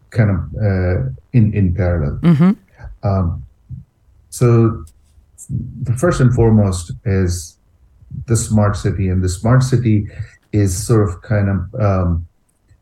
kind 0.09 0.29
of 0.29 0.39
uh, 0.61 1.09
in 1.33 1.53
in 1.53 1.73
parallel. 1.73 2.19
Um, 3.03 3.45
so 4.29 4.85
the 5.49 5.93
first 5.93 6.21
and 6.21 6.33
foremost 6.33 6.91
is 7.05 7.57
the 8.27 8.35
smart 8.35 8.75
city, 8.77 9.09
and 9.09 9.23
the 9.23 9.29
smart 9.29 9.63
city 9.63 10.07
is 10.51 10.75
sort 10.75 11.07
of 11.07 11.21
kind 11.21 11.49
of 11.49 11.81
um, 11.81 12.27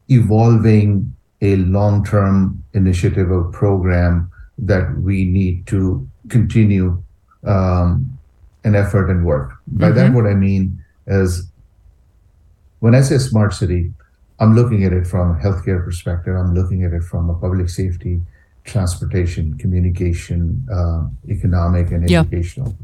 evolving 0.10 1.16
a 1.42 1.56
long-term 1.58 2.64
initiative 2.74 3.32
or 3.32 3.46
program 3.46 4.30
that 4.58 5.00
we 5.00 5.24
need 5.24 5.66
to 5.68 6.08
continue 6.28 7.02
um, 7.46 8.19
an 8.64 8.76
effort 8.76 9.10
and 9.10 9.26
work. 9.26 9.54
By 9.68 9.92
that, 9.92 10.14
what 10.14 10.26
I 10.26 10.34
mean 10.34 10.84
is 11.08 11.50
when 12.80 12.94
I 12.96 13.02
say 13.02 13.18
smart 13.18 13.54
city, 13.54 13.94
I'm 14.40 14.56
looking 14.56 14.84
at 14.84 14.94
it 14.94 15.06
from 15.08 15.32
a 15.32 15.40
healthcare 15.40 15.84
perspective. 15.84 16.36
I'm 16.36 16.54
looking 16.54 16.84
at 16.84 16.94
it 16.94 17.04
from 17.04 17.30
a 17.30 17.36
public 17.36 17.70
safety, 17.70 18.22
transportation, 18.64 19.58
communication, 19.58 20.66
uh, 20.72 21.02
economic, 21.28 21.92
and 21.92 22.10
Yeah. 22.10 22.22
educational. 22.22 22.76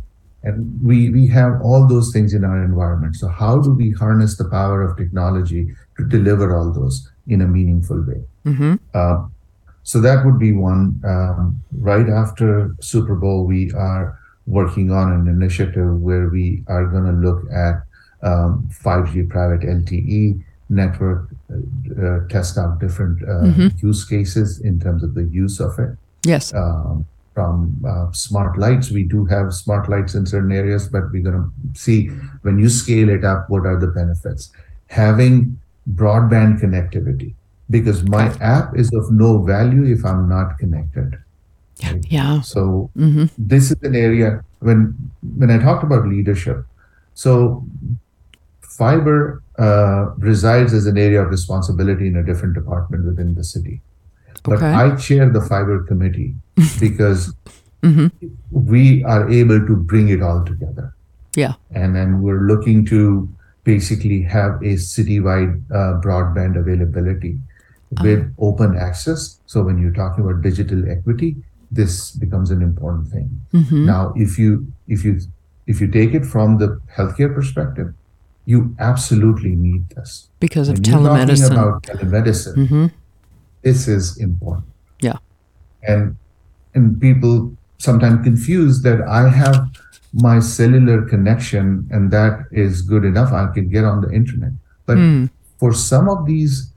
And 0.43 0.79
we 0.83 1.09
we 1.09 1.27
have 1.27 1.53
all 1.61 1.87
those 1.87 2.11
things 2.13 2.33
in 2.33 2.43
our 2.43 2.63
environment. 2.63 3.15
So 3.15 3.27
how 3.27 3.59
do 3.65 3.73
we 3.73 3.91
harness 3.91 4.37
the 4.37 4.45
power 4.45 4.81
of 4.83 4.95
technology 4.95 5.63
to 5.97 6.05
deliver 6.05 6.55
all 6.55 6.71
those 6.71 7.09
in 7.27 7.41
a 7.41 7.47
meaningful 7.47 7.99
way? 8.09 8.21
Uh, 8.93 9.17
so 9.83 9.99
that 10.01 10.23
would 10.25 10.37
be 10.37 10.51
one. 10.51 10.81
Um, 11.03 11.61
right 11.91 12.07
after 12.09 12.75
Super 12.79 13.15
Bowl, 13.15 13.45
we 13.45 13.71
are 13.71 14.05
working 14.47 14.91
on 14.91 15.11
an 15.11 15.27
initiative 15.27 16.01
where 16.01 16.29
we 16.29 16.63
are 16.67 16.85
going 16.85 17.05
to 17.05 17.11
look 17.11 17.43
at 17.51 17.83
um, 18.21 18.69
5G 18.71 19.29
private 19.29 19.61
LTE 19.61 20.43
network, 20.69 21.29
uh, 21.51 22.01
uh, 22.01 22.27
test 22.27 22.57
out 22.57 22.79
different 22.79 23.21
uh, 23.27 23.69
use 23.77 24.05
cases 24.05 24.59
in 24.61 24.79
terms 24.79 25.03
of 25.03 25.13
the 25.13 25.23
use 25.23 25.59
of 25.59 25.77
it. 25.79 25.97
Yes. 26.23 26.53
Um, 26.53 27.05
from 27.33 27.83
uh, 27.85 28.11
smart 28.13 28.57
lights, 28.57 28.91
we 28.91 29.03
do 29.03 29.25
have 29.25 29.53
smart 29.53 29.89
lights 29.89 30.15
in 30.15 30.25
certain 30.25 30.53
areas, 30.53 30.87
but 30.87 31.11
we're 31.11 31.21
going 31.21 31.35
to 31.35 31.79
see 31.79 32.07
when 32.43 32.57
you 32.57 32.69
scale 32.69 33.09
it 33.09 33.25
up, 33.25 33.49
what 33.49 33.65
are 33.65 33.77
the 33.77 33.87
benefits? 33.87 34.51
Having 34.87 35.59
broadband 35.93 36.61
connectivity, 36.61 37.33
because 37.69 38.03
my 38.03 38.33
app 38.39 38.77
is 38.77 38.91
of 38.93 39.11
no 39.11 39.43
value 39.43 39.83
if 39.83 40.05
I'm 40.05 40.29
not 40.29 40.57
connected. 40.57 41.17
Yeah. 42.09 42.41
So 42.41 42.89
this 43.37 43.71
is 43.71 43.77
an 43.83 43.95
area 43.95 44.43
when 44.59 44.95
when 45.37 45.51
I 45.51 45.57
talked 45.57 45.83
about 45.83 46.07
leadership. 46.07 46.65
So 47.13 47.65
fiber 48.61 49.41
uh, 49.57 50.13
resides 50.17 50.73
as 50.73 50.85
an 50.85 50.97
area 50.97 51.21
of 51.21 51.29
responsibility 51.29 52.07
in 52.07 52.15
a 52.17 52.23
different 52.23 52.53
department 52.55 53.05
within 53.05 53.35
the 53.35 53.43
city. 53.43 53.81
But 54.43 54.55
Okay. 54.57 54.65
I 54.67 54.95
chair 54.95 55.29
the 55.29 55.41
fiber 55.41 55.83
committee 55.83 56.35
because 56.79 57.33
we 58.51 59.03
are 59.03 59.29
able 59.29 59.65
to 59.65 59.75
bring 59.75 60.09
it 60.09 60.21
all 60.21 60.43
together. 60.43 60.93
Yeah. 61.35 61.53
And 61.71 61.95
then 61.95 62.21
we're 62.21 62.41
looking 62.41 62.85
to 62.85 63.29
basically 63.63 64.21
have 64.23 64.61
a 64.61 64.75
citywide 64.75 65.61
uh, 65.71 65.99
broadband 66.01 66.57
availability 66.57 67.39
with 68.01 68.33
open 68.39 68.75
access. 68.77 69.39
So 69.45 69.63
when 69.63 69.81
you're 69.81 69.93
talking 69.93 70.23
about 70.23 70.41
digital 70.41 70.89
equity, 70.89 71.35
this 71.75 72.11
becomes 72.11 72.51
an 72.51 72.61
important 72.61 73.07
thing. 73.07 73.29
Mm-hmm. 73.53 73.85
Now, 73.85 74.13
if 74.15 74.39
you 74.39 74.71
if 74.87 75.03
you 75.05 75.19
if 75.67 75.81
you 75.81 75.87
take 75.87 76.13
it 76.13 76.25
from 76.25 76.57
the 76.57 76.79
healthcare 76.95 77.33
perspective, 77.33 77.93
you 78.45 78.75
absolutely 78.79 79.55
need 79.55 79.89
this. 79.89 80.29
Because 80.39 80.69
of 80.69 80.75
When 80.75 80.83
talking 80.83 81.05
telemedicine. 81.05 81.51
about 81.51 81.83
telemedicine, 81.83 82.55
mm-hmm. 82.55 82.85
this 83.61 83.87
is 83.87 84.17
important 84.17 84.67
yeah. 85.01 85.17
and 85.83 86.15
and 86.73 86.99
people 86.99 87.55
sometimes 87.77 88.23
confuse 88.23 88.81
that 88.81 89.01
I 89.01 89.29
have 89.29 89.69
my 90.13 90.39
cellular 90.39 91.01
connection 91.03 91.87
and 91.91 92.11
that 92.11 92.45
is 92.51 92.81
good 92.81 93.03
enough. 93.03 93.31
I 93.33 93.47
can 93.53 93.69
get 93.69 93.83
on 93.83 94.01
the 94.01 94.11
internet. 94.11 94.51
But 94.85 94.97
hmm. 94.97 95.25
for 95.57 95.73
some 95.73 96.07
of 96.09 96.25
these 96.25 96.71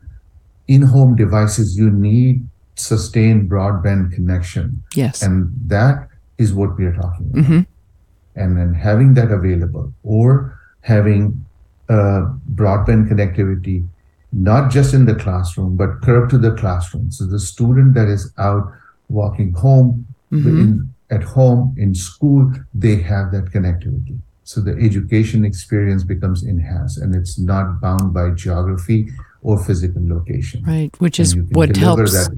in-home 0.67 1.15
devices, 1.17 1.77
you 1.77 1.91
need 1.91 2.47
sustained 2.79 3.51
broadband 3.51 4.13
connection. 4.13 4.83
Yes. 4.95 5.23
And 5.23 5.53
that 5.67 6.09
is 6.39 6.53
what 6.55 6.77
we 6.79 6.85
are 6.87 6.95
talking 6.95 7.31
about. 7.31 7.45
And 8.37 8.57
then 8.57 8.75
having 8.75 9.15
that 9.15 9.31
available 9.33 9.93
or 10.03 10.59
having 10.83 11.45
uh, 11.89 12.33
broadband 12.55 13.09
connectivity, 13.11 13.87
not 14.33 14.71
just 14.71 14.95
in 14.95 15.07
the 15.07 15.15
classroom, 15.15 15.77
but 15.77 16.01
curb 16.03 16.31
to 16.31 16.39
the 16.39 16.53
classroom. 16.53 17.11
So 17.11 17.27
the 17.27 17.41
student 17.41 17.95
that 17.95 18.09
is 18.09 18.33
out 18.39 18.73
walking 19.09 19.53
home 19.53 20.07
in 20.31 20.95
at 21.11 21.23
home, 21.23 21.75
in 21.79 21.95
school, 21.95 22.53
they 22.75 22.97
have 22.97 23.33
that 23.33 23.47
connectivity. 23.47 24.19
So 24.45 24.61
the 24.61 24.73
education 24.73 25.45
experience 25.45 26.05
becomes 26.05 26.43
enhanced 26.43 26.99
and 26.99 27.15
it's 27.15 27.39
not 27.39 27.81
bound 27.81 28.13
by 28.13 28.31
geography 28.31 29.11
or 29.43 29.63
physical 29.63 30.03
location. 30.07 30.65
Right, 30.65 30.91
which 30.99 31.21
is 31.21 31.37
what 31.37 31.77
helps. 31.77 32.29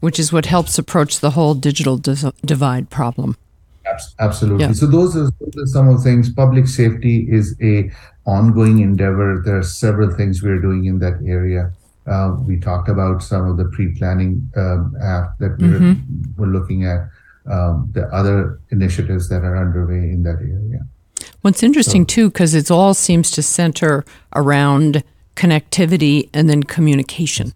Which 0.00 0.18
is 0.18 0.32
what 0.32 0.46
helps 0.46 0.78
approach 0.78 1.20
the 1.20 1.32
whole 1.32 1.54
digital 1.54 1.98
divide 1.98 2.88
problem. 2.88 3.36
Absolutely. 4.18 4.64
Yeah. 4.64 4.72
So 4.72 4.86
those 4.86 5.16
are, 5.16 5.30
those 5.40 5.62
are, 5.62 5.66
some 5.66 5.88
of 5.88 5.98
the 5.98 6.02
things. 6.02 6.32
Public 6.32 6.66
safety 6.66 7.26
is 7.30 7.56
a 7.60 7.90
ongoing 8.24 8.78
endeavor. 8.78 9.42
There 9.44 9.58
are 9.58 9.62
several 9.62 10.10
things 10.10 10.42
we're 10.42 10.60
doing 10.60 10.84
in 10.86 11.00
that 11.00 11.20
area. 11.26 11.72
Uh, 12.06 12.36
we 12.46 12.58
talked 12.58 12.88
about 12.88 13.22
some 13.22 13.46
of 13.48 13.56
the 13.56 13.66
pre-planning 13.66 14.50
um, 14.56 14.96
app 15.02 15.36
that 15.38 15.58
we're, 15.58 15.80
mm-hmm. 15.80 16.32
we're 16.36 16.46
looking 16.46 16.84
at. 16.84 17.08
Um, 17.50 17.90
the 17.94 18.06
other 18.14 18.60
initiatives 18.70 19.28
that 19.30 19.42
are 19.42 19.56
underway 19.56 20.10
in 20.10 20.22
that 20.24 20.36
area. 20.40 20.86
What's 21.40 21.62
interesting 21.62 22.02
so, 22.02 22.14
too, 22.14 22.30
because 22.30 22.54
it 22.54 22.70
all 22.70 22.92
seems 22.94 23.30
to 23.32 23.42
center 23.42 24.04
around 24.36 25.02
connectivity 25.40 26.28
and 26.34 26.50
then 26.50 26.62
communication 26.62 27.54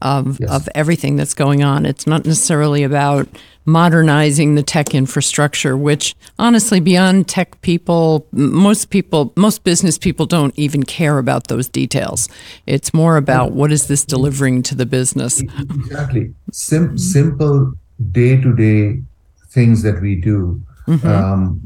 of, 0.00 0.38
yes. 0.38 0.50
of 0.50 0.68
everything 0.74 1.16
that's 1.16 1.34
going 1.34 1.64
on. 1.64 1.84
It's 1.84 2.06
not 2.06 2.24
necessarily 2.24 2.84
about 2.84 3.26
modernizing 3.66 4.54
the 4.54 4.62
tech 4.62 4.94
infrastructure, 4.94 5.76
which 5.76 6.14
honestly, 6.38 6.78
beyond 6.78 7.26
tech 7.26 7.60
people, 7.62 8.26
most 8.30 8.90
people, 8.90 9.32
most 9.36 9.64
business 9.64 9.98
people 9.98 10.26
don't 10.26 10.56
even 10.56 10.84
care 10.84 11.18
about 11.18 11.48
those 11.48 11.68
details. 11.68 12.28
It's 12.66 12.94
more 12.94 13.16
about 13.16 13.52
what 13.52 13.72
is 13.72 13.88
this 13.88 14.04
delivering 14.04 14.62
to 14.64 14.74
the 14.74 14.86
business. 14.86 15.40
Exactly. 15.40 16.34
Sim- 16.52 16.98
simple 16.98 17.72
day 18.12 18.40
to 18.40 18.54
day 18.54 19.02
things 19.48 19.82
that 19.82 20.00
we 20.00 20.16
do. 20.16 20.62
Mm-hmm. 20.86 21.08
Um, 21.08 21.60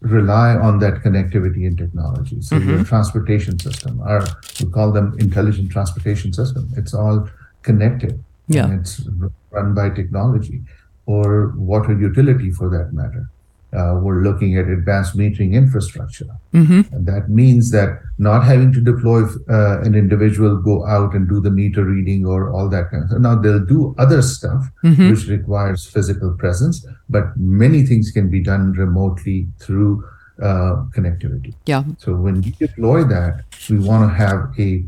rely 0.00 0.56
on 0.56 0.78
that 0.78 1.02
connectivity 1.02 1.66
and 1.66 1.76
technology. 1.76 2.40
So 2.40 2.56
mm-hmm. 2.56 2.70
your 2.70 2.84
transportation 2.84 3.58
system, 3.58 4.00
or 4.00 4.24
we 4.60 4.70
call 4.70 4.92
them 4.92 5.14
intelligent 5.18 5.70
transportation 5.70 6.32
system. 6.32 6.70
It's 6.76 6.94
all 6.94 7.28
connected. 7.62 8.22
Yeah. 8.48 8.64
And 8.64 8.80
it's 8.80 9.06
run 9.50 9.74
by 9.74 9.90
technology 9.90 10.62
or 11.06 11.54
water 11.56 11.98
utility 11.98 12.50
for 12.50 12.68
that 12.70 12.92
matter. 12.92 13.29
Uh, 13.72 13.98
we're 14.02 14.22
looking 14.22 14.58
at 14.58 14.66
advanced 14.66 15.16
metering 15.16 15.52
infrastructure. 15.52 16.26
Mm-hmm. 16.52 16.92
And 16.94 17.06
that 17.06 17.28
means 17.28 17.70
that 17.70 18.00
not 18.18 18.44
having 18.44 18.72
to 18.72 18.80
deploy 18.80 19.22
uh, 19.48 19.80
an 19.82 19.94
individual 19.94 20.56
go 20.56 20.84
out 20.86 21.14
and 21.14 21.28
do 21.28 21.40
the 21.40 21.50
meter 21.50 21.84
reading 21.84 22.26
or 22.26 22.50
all 22.50 22.68
that 22.68 22.90
kind 22.90 23.04
of 23.04 23.10
stuff. 23.10 23.20
Now 23.20 23.36
they'll 23.36 23.64
do 23.64 23.94
other 23.96 24.22
stuff 24.22 24.64
mm-hmm. 24.82 25.10
which 25.10 25.28
requires 25.28 25.86
physical 25.86 26.32
presence, 26.32 26.84
but 27.08 27.36
many 27.36 27.86
things 27.86 28.10
can 28.10 28.28
be 28.28 28.40
done 28.40 28.72
remotely 28.72 29.46
through 29.60 30.04
uh, 30.42 30.84
connectivity. 30.96 31.54
Yeah. 31.66 31.84
So 31.98 32.14
when 32.14 32.40
we 32.40 32.50
deploy 32.52 33.04
that, 33.04 33.44
we 33.68 33.78
want 33.78 34.10
to 34.10 34.14
have 34.14 34.52
a 34.58 34.84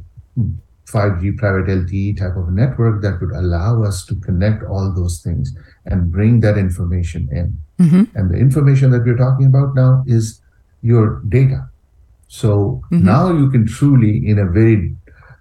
5G 0.92 1.38
private 1.38 1.66
LTE 1.66 2.18
type 2.18 2.36
of 2.36 2.50
network 2.50 3.02
that 3.02 3.20
would 3.20 3.32
allow 3.32 3.82
us 3.82 4.04
to 4.06 4.14
connect 4.16 4.62
all 4.64 4.92
those 4.94 5.20
things 5.20 5.54
and 5.86 6.12
bring 6.12 6.40
that 6.40 6.58
information 6.58 7.28
in. 7.32 7.58
Mm-hmm. 7.84 8.16
And 8.16 8.30
the 8.30 8.36
information 8.36 8.90
that 8.90 9.04
we're 9.04 9.16
talking 9.16 9.46
about 9.46 9.74
now 9.74 10.04
is 10.06 10.40
your 10.82 11.22
data. 11.28 11.68
So 12.28 12.82
mm-hmm. 12.90 13.04
now 13.04 13.32
you 13.32 13.50
can 13.50 13.66
truly, 13.66 14.28
in 14.28 14.38
a 14.38 14.46
very 14.46 14.94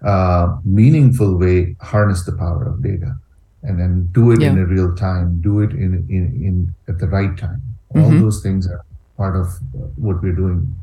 uh, 0.04 0.56
meaningful 0.64 1.38
way, 1.38 1.76
harness 1.80 2.24
the 2.24 2.32
power 2.32 2.66
of 2.66 2.82
data 2.82 3.14
and 3.62 3.78
then 3.78 4.08
do 4.12 4.32
it 4.32 4.40
yeah. 4.40 4.50
in 4.50 4.58
a 4.58 4.66
real 4.66 4.94
time, 4.94 5.40
do 5.40 5.60
it 5.60 5.70
in, 5.70 6.06
in, 6.08 6.24
in 6.44 6.74
at 6.88 6.98
the 6.98 7.06
right 7.06 7.36
time. 7.38 7.62
All 7.94 8.02
mm-hmm. 8.02 8.20
those 8.20 8.42
things 8.42 8.66
are 8.66 8.84
part 9.16 9.36
of 9.36 9.46
what 9.96 10.22
we're 10.22 10.34
doing. 10.34 10.74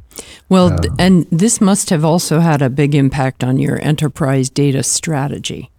Well, 0.50 0.74
uh, 0.74 0.96
and 0.98 1.28
this 1.32 1.62
must 1.62 1.92
have 1.92 2.04
also 2.04 2.40
had 2.40 2.62
a 2.62 2.70
big 2.70 2.96
impact 2.96 3.44
on 3.44 3.60
your 3.60 3.80
enterprise 3.84 4.50
data 4.50 4.84
strategy. 4.84 5.70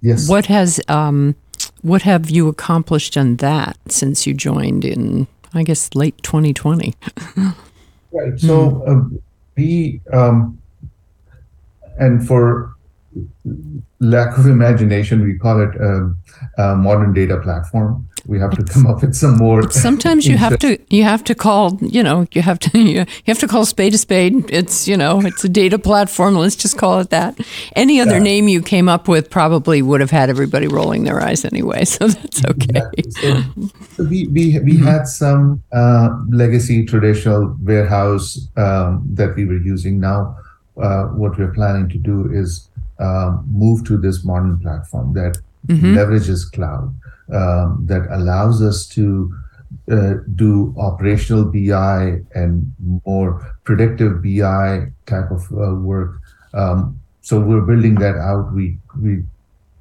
Yes. 0.00 0.28
What 0.28 0.46
has 0.46 0.80
um, 0.88 1.36
what 1.82 2.02
have 2.02 2.30
you 2.30 2.48
accomplished 2.48 3.16
on 3.16 3.36
that 3.36 3.76
since 3.88 4.26
you 4.26 4.34
joined 4.34 4.84
in, 4.84 5.28
I 5.54 5.62
guess, 5.62 5.94
late 5.94 6.20
2020? 6.22 6.94
right. 8.12 8.38
So 8.38 8.82
uh, 8.86 9.18
we 9.56 10.00
um, 10.12 10.58
and 11.98 12.26
for 12.26 12.74
lack 14.00 14.38
of 14.38 14.46
imagination, 14.46 15.22
we 15.22 15.38
call 15.38 15.60
it 15.60 15.74
a, 15.76 16.14
a 16.58 16.76
modern 16.76 17.12
data 17.12 17.38
platform 17.40 18.08
we 18.26 18.38
have 18.38 18.52
to 18.52 18.62
come 18.64 18.86
up 18.86 19.02
with 19.02 19.14
some 19.14 19.36
more 19.36 19.68
sometimes 19.70 20.26
you 20.26 20.36
have 20.36 20.58
to 20.58 20.78
you 20.90 21.02
have 21.02 21.24
to 21.24 21.34
call 21.34 21.78
you 21.80 22.02
know 22.02 22.26
you 22.32 22.42
have 22.42 22.58
to 22.58 22.78
you 22.78 23.04
have 23.26 23.38
to 23.38 23.48
call 23.48 23.64
spade 23.64 23.94
a 23.94 23.98
spade. 23.98 24.50
It's 24.50 24.86
you 24.88 24.96
know 24.96 25.20
it's 25.20 25.44
a 25.44 25.48
data 25.48 25.78
platform. 25.78 26.34
Let's 26.34 26.56
just 26.56 26.78
call 26.78 27.00
it 27.00 27.10
that. 27.10 27.38
Any 27.76 28.00
other 28.00 28.18
yeah. 28.18 28.30
name 28.30 28.48
you 28.48 28.62
came 28.62 28.88
up 28.88 29.08
with 29.08 29.30
probably 29.30 29.82
would 29.82 30.00
have 30.00 30.10
had 30.10 30.30
everybody 30.30 30.68
rolling 30.68 31.04
their 31.04 31.20
eyes 31.20 31.44
anyway 31.44 31.84
so 31.96 32.08
that's 32.08 32.44
okay. 32.44 32.82
So, 33.10 33.42
so, 33.96 34.04
we 34.04 34.26
we, 34.26 34.58
we 34.60 34.72
mm-hmm. 34.74 34.84
had 34.84 35.06
some 35.06 35.62
uh, 35.72 36.10
legacy 36.28 36.84
traditional 36.84 37.56
warehouse 37.62 38.48
um, 38.56 39.02
that 39.14 39.34
we 39.36 39.44
were 39.44 39.62
using. 39.74 40.00
Now 40.00 40.36
uh, 40.80 41.04
what 41.06 41.38
we're 41.38 41.52
planning 41.52 41.88
to 41.90 41.98
do 41.98 42.30
is 42.32 42.68
um, 42.98 43.44
move 43.50 43.84
to 43.86 43.96
this 43.96 44.24
modern 44.24 44.58
platform 44.60 45.12
that 45.14 45.38
mm-hmm. 45.66 45.96
leverages 45.96 46.50
cloud 46.52 46.94
that 47.32 48.06
allows 48.10 48.62
us 48.62 48.86
to 48.86 49.32
uh, 49.90 50.14
do 50.34 50.74
operational 50.78 51.44
BI 51.44 52.18
and 52.34 52.72
more 53.04 53.56
predictive 53.64 54.22
BI 54.22 54.86
type 55.06 55.30
of 55.30 55.50
uh, 55.52 55.74
work. 55.74 56.20
Um, 56.54 57.00
so 57.22 57.40
we're 57.40 57.62
building 57.62 57.94
that 57.96 58.16
out. 58.16 58.52
We 58.52 58.78
we 59.00 59.24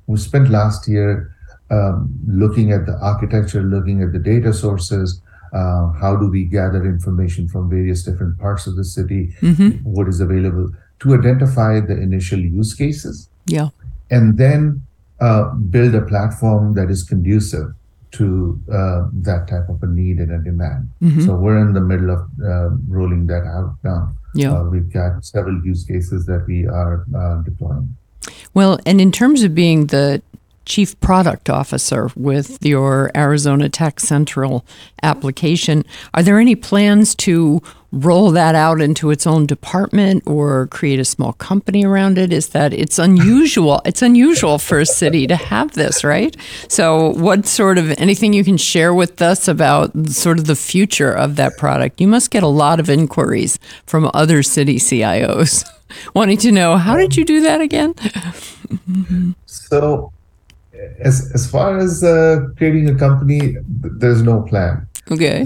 we 0.08 0.18
spent 0.18 0.50
last 0.50 0.88
year 0.88 1.36
um, 1.70 2.14
looking 2.28 2.72
at 2.72 2.86
the 2.86 2.98
architecture, 3.02 3.62
looking 3.62 4.02
at 4.02 4.12
the 4.12 4.20
data 4.20 4.54
sources. 4.54 5.22
Uh, 5.54 5.92
how 6.00 6.16
do 6.16 6.30
we 6.30 6.46
gather 6.46 6.86
information 6.86 7.48
from 7.48 7.70
various 7.70 8.04
different 8.04 8.40
parts 8.40 8.68
of 8.68 8.78
the 8.78 8.86
city? 8.86 9.36
Mm-hmm. 9.42 9.84
What 9.84 10.08
is 10.08 10.22
available 10.22 10.72
to 11.00 11.14
identify 11.14 11.82
the 11.82 12.00
initial 12.00 12.40
use 12.40 12.74
cases? 12.74 13.30
Yeah, 13.46 13.70
and 14.10 14.38
then 14.38 14.82
uh, 15.22 15.54
build 15.70 15.96
a 15.96 16.02
platform 16.02 16.74
that 16.74 16.90
is 16.90 17.04
conducive 17.04 17.74
to 18.12 18.60
uh, 18.72 19.08
that 19.14 19.48
type 19.48 19.70
of 19.70 19.82
a 19.84 19.88
need 19.88 20.18
and 20.18 20.32
a 20.32 20.40
demand. 20.40 20.90
Mm-hmm. 21.02 21.22
So 21.22 21.36
we're 21.36 21.60
in 21.60 21.74
the 21.74 21.82
middle 21.82 22.10
of 22.10 22.20
uh, 22.44 22.76
rolling 22.90 23.28
that 23.28 23.44
out 23.44 23.76
now. 23.84 24.12
Yeah. 24.34 24.54
Uh, 24.54 24.64
we've 24.66 24.92
got 24.92 25.24
several 25.24 25.64
use 25.64 25.86
cases 25.86 26.26
that 26.26 26.46
we 26.46 26.68
are 26.68 27.06
uh, 27.16 27.42
deploying. 27.44 27.96
Well, 28.54 28.80
and 28.86 29.00
in 29.00 29.12
terms 29.12 29.44
of 29.44 29.56
being 29.56 29.88
the 29.88 30.22
chief 30.66 31.00
product 31.00 31.50
officer 31.50 32.10
with 32.16 32.64
your 32.66 33.12
Arizona 33.16 33.68
Tax 33.68 34.04
Central 34.04 34.66
application. 35.04 35.84
Are 36.14 36.24
there 36.24 36.40
any 36.40 36.56
plans 36.56 37.16
to 37.16 37.62
roll 37.92 38.32
that 38.32 38.56
out 38.56 38.82
into 38.82 39.12
its 39.12 39.28
own 39.28 39.46
department 39.46 40.24
or 40.26 40.68
create 40.68 41.00
a 41.00 41.06
small 41.06 41.34
company 41.34 41.86
around 41.86 42.18
it? 42.18 42.32
Is 42.32 42.50
that 42.50 42.74
it's 42.74 43.00
unusual? 43.00 43.82
It's 43.92 44.02
unusual 44.02 44.58
for 44.58 44.80
a 44.80 44.86
city 44.86 45.28
to 45.28 45.36
have 45.36 45.74
this, 45.74 46.04
right? 46.04 46.36
So, 46.70 47.10
what 47.14 47.46
sort 47.46 47.78
of 47.78 47.92
anything 47.98 48.32
you 48.34 48.44
can 48.44 48.58
share 48.58 48.94
with 48.94 49.22
us 49.22 49.48
about 49.48 49.92
sort 50.08 50.40
of 50.40 50.46
the 50.46 50.56
future 50.56 51.12
of 51.12 51.36
that 51.36 51.58
product? 51.58 52.00
You 52.00 52.08
must 52.08 52.32
get 52.32 52.44
a 52.44 52.48
lot 52.48 52.80
of 52.80 52.90
inquiries 52.90 53.60
from 53.86 54.10
other 54.14 54.44
city 54.44 54.78
CIOs 54.78 55.66
wanting 56.14 56.38
to 56.38 56.52
know 56.52 56.78
how 56.78 56.96
did 56.96 57.18
you 57.18 57.26
do 57.26 57.42
that 57.42 57.60
again? 57.60 57.96
so 59.46 60.14
as 61.00 61.32
as 61.34 61.50
far 61.50 61.78
as 61.78 62.04
uh, 62.04 62.48
creating 62.58 62.90
a 62.90 62.96
company, 62.96 63.56
there's 63.68 64.22
no 64.22 64.42
plan. 64.42 64.88
Okay. 65.10 65.46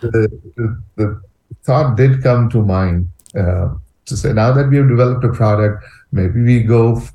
The, 0.00 0.28
the, 0.56 0.82
the, 0.96 1.20
thought 1.64 1.96
did 1.96 2.22
come 2.22 2.48
to 2.50 2.62
mind 2.62 3.08
uh, 3.36 3.68
to 4.06 4.16
say 4.16 4.32
now 4.32 4.52
that 4.52 4.68
we 4.68 4.76
have 4.76 4.88
developed 4.88 5.24
a 5.24 5.32
product, 5.32 5.84
maybe 6.12 6.42
we 6.42 6.62
go 6.62 6.96
f- 6.96 7.14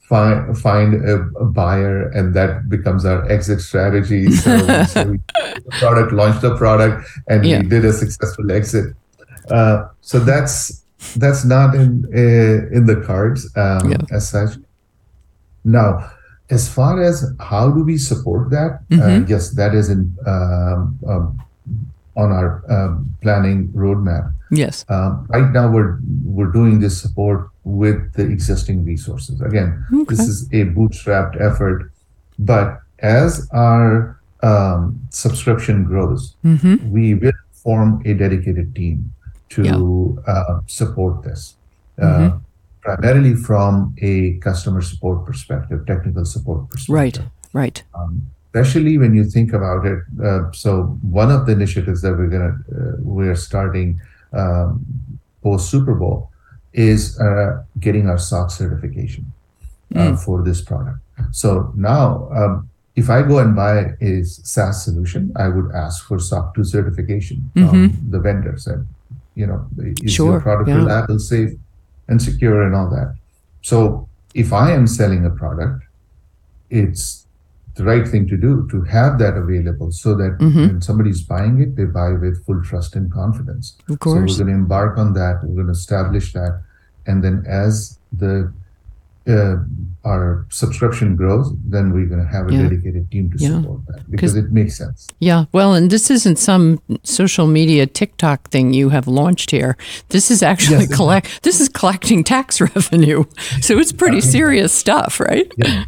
find 0.00 0.58
find 0.58 0.94
a, 1.08 1.16
a, 1.38 1.44
buyer, 1.46 2.08
and 2.10 2.34
that 2.34 2.68
becomes 2.68 3.04
our 3.04 3.28
exit 3.30 3.60
strategy. 3.60 4.26
So, 4.30 4.84
so 4.84 5.04
we 5.04 5.20
the 5.36 5.76
product, 5.78 6.12
launched 6.12 6.42
the 6.42 6.56
product, 6.56 7.08
and 7.28 7.44
yeah. 7.44 7.60
we 7.60 7.68
did 7.68 7.84
a 7.84 7.92
successful 7.92 8.50
exit. 8.52 8.94
Uh, 9.50 9.88
so 10.00 10.18
that's 10.20 10.84
that's 11.16 11.44
not 11.44 11.74
in 11.74 12.04
uh, 12.14 12.76
in 12.76 12.86
the 12.86 13.02
cards 13.06 13.50
um, 13.56 13.90
yeah. 13.90 13.98
as 14.12 14.28
such. 14.28 14.58
Now 15.64 16.10
as 16.50 16.68
far 16.68 17.02
as 17.02 17.32
how 17.38 17.70
do 17.70 17.84
we 17.84 17.96
support 17.96 18.50
that, 18.50 18.82
uh, 18.90 18.94
mm-hmm. 18.94 19.24
uh, 19.24 19.26
yes, 19.26 19.50
that 19.50 19.74
is 19.74 19.88
in 19.88 20.16
um, 20.26 20.98
um, 21.06 21.42
on 22.16 22.32
our 22.32 22.64
um, 22.70 23.14
planning 23.22 23.68
roadmap. 23.68 24.32
Yes. 24.50 24.84
Um, 24.88 25.26
right 25.28 25.50
now, 25.50 25.70
we're 25.70 25.98
we're 26.24 26.50
doing 26.50 26.80
this 26.80 27.00
support 27.00 27.48
with 27.64 28.12
the 28.14 28.24
existing 28.24 28.84
resources. 28.84 29.40
Again, 29.40 29.84
okay. 29.92 30.14
this 30.14 30.20
is 30.26 30.46
a 30.48 30.66
bootstrapped 30.66 31.40
effort, 31.40 31.92
but 32.38 32.80
as 32.98 33.48
our 33.52 34.20
um, 34.42 35.00
subscription 35.10 35.84
grows, 35.84 36.34
we 36.88 37.14
will 37.14 37.32
form 37.52 38.02
a 38.04 38.14
dedicated 38.14 38.74
team 38.74 39.12
to 39.50 40.22
uh, 40.26 40.60
support 40.66 41.22
this. 41.22 41.56
Uh, 42.00 42.38
primarily 42.80 43.34
from 43.34 43.94
a 44.00 44.38
customer 44.38 44.80
support 44.80 45.26
perspective, 45.26 45.84
technical 45.86 46.24
support 46.24 46.68
perspective. 46.70 47.24
Right, 47.52 47.52
right. 47.52 47.82
Um, 47.94 48.30
especially 48.52 48.98
when 48.98 49.14
you 49.14 49.24
think 49.24 49.52
about 49.52 49.86
it. 49.86 50.00
Uh, 50.22 50.50
so 50.52 50.98
one 51.02 51.30
of 51.30 51.46
the 51.46 51.52
initiatives 51.52 52.02
that 52.02 52.12
we're 52.12 52.26
gonna 52.26 52.56
uh, 52.72 52.96
we're 52.98 53.36
starting 53.36 54.00
um, 54.32 54.84
post 55.42 55.70
Super 55.70 55.94
Bowl 55.94 56.30
is 56.72 57.18
uh, 57.20 57.62
getting 57.78 58.08
our 58.08 58.18
SOC 58.18 58.50
certification 58.50 59.32
uh, 59.94 60.16
for 60.16 60.42
this 60.42 60.62
product. 60.62 60.98
So 61.32 61.72
now, 61.76 62.28
um, 62.32 62.68
if 62.96 63.10
I 63.10 63.22
go 63.22 63.38
and 63.38 63.54
buy 63.56 63.94
a 64.00 64.24
SaaS 64.24 64.84
solution, 64.84 65.32
I 65.36 65.48
would 65.48 65.72
ask 65.72 66.06
for 66.06 66.18
SOC 66.18 66.54
2 66.54 66.64
certification 66.64 67.50
from 67.54 67.98
the 68.10 68.20
vendors. 68.20 68.66
And, 68.66 68.86
you 69.34 69.46
know, 69.46 69.66
is 69.78 70.12
Sure, 70.12 70.32
your 70.32 70.40
product 70.40 70.68
yeah. 70.68 70.76
reliable, 70.76 71.18
safe, 71.18 71.50
and 72.08 72.20
secure, 72.20 72.62
and 72.62 72.74
all 72.74 72.88
that? 72.90 73.14
So 73.62 74.08
if 74.34 74.52
I 74.52 74.72
am 74.72 74.86
selling 74.86 75.24
a 75.24 75.30
product, 75.30 75.84
it's 76.68 77.19
the 77.80 77.86
right 77.92 78.06
thing 78.12 78.24
to 78.28 78.36
do 78.46 78.52
to 78.72 78.82
have 78.96 79.18
that 79.22 79.34
available 79.44 79.90
so 79.92 80.14
that 80.20 80.32
Mm-hmm. 80.38 80.66
when 80.68 80.82
somebody's 80.82 81.22
buying 81.34 81.60
it, 81.64 81.70
they 81.76 81.84
buy 82.00 82.10
with 82.12 82.44
full 82.46 82.60
trust 82.62 82.94
and 82.98 83.06
confidence. 83.20 83.76
Of 83.88 83.94
So 83.94 83.96
course. 83.96 84.16
we're 84.38 84.44
going 84.44 84.52
to 84.54 84.58
embark 84.64 84.98
on 84.98 85.08
that. 85.20 85.34
We're 85.42 85.54
going 85.60 85.66
to 85.74 85.78
establish 85.84 86.32
that, 86.38 86.52
and 87.08 87.16
then 87.24 87.36
as 87.46 87.98
the 88.22 88.52
uh, 89.28 89.56
our 90.12 90.46
subscription 90.48 91.14
grows, 91.14 91.52
then 91.74 91.92
we're 91.92 92.06
going 92.12 92.24
to 92.26 92.26
have 92.36 92.48
a 92.48 92.52
Yeah. 92.52 92.62
dedicated 92.62 93.04
team 93.12 93.30
to 93.30 93.36
Yeah. 93.38 93.60
support 93.60 93.80
that 93.88 94.10
because 94.10 94.34
it 94.34 94.50
makes 94.50 94.74
sense. 94.82 95.06
Yeah, 95.20 95.44
well, 95.52 95.74
and 95.74 95.90
this 95.90 96.10
isn't 96.10 96.38
some 96.38 96.80
social 97.04 97.46
media 97.46 97.86
TikTok 97.86 98.48
thing 98.48 98.72
you 98.72 98.88
have 98.88 99.06
launched 99.06 99.50
here. 99.58 99.76
This 100.08 100.30
is 100.30 100.42
actually 100.42 100.86
Yes. 100.88 100.96
collect. 100.96 101.42
This 101.42 101.60
is 101.60 101.68
collecting 101.68 102.24
tax 102.24 102.60
revenue, 102.74 103.24
so 103.60 103.78
it's 103.78 103.92
pretty 103.92 104.22
serious 104.22 104.72
stuff, 104.72 105.20
right? 105.20 105.52
Yeah. 105.58 105.84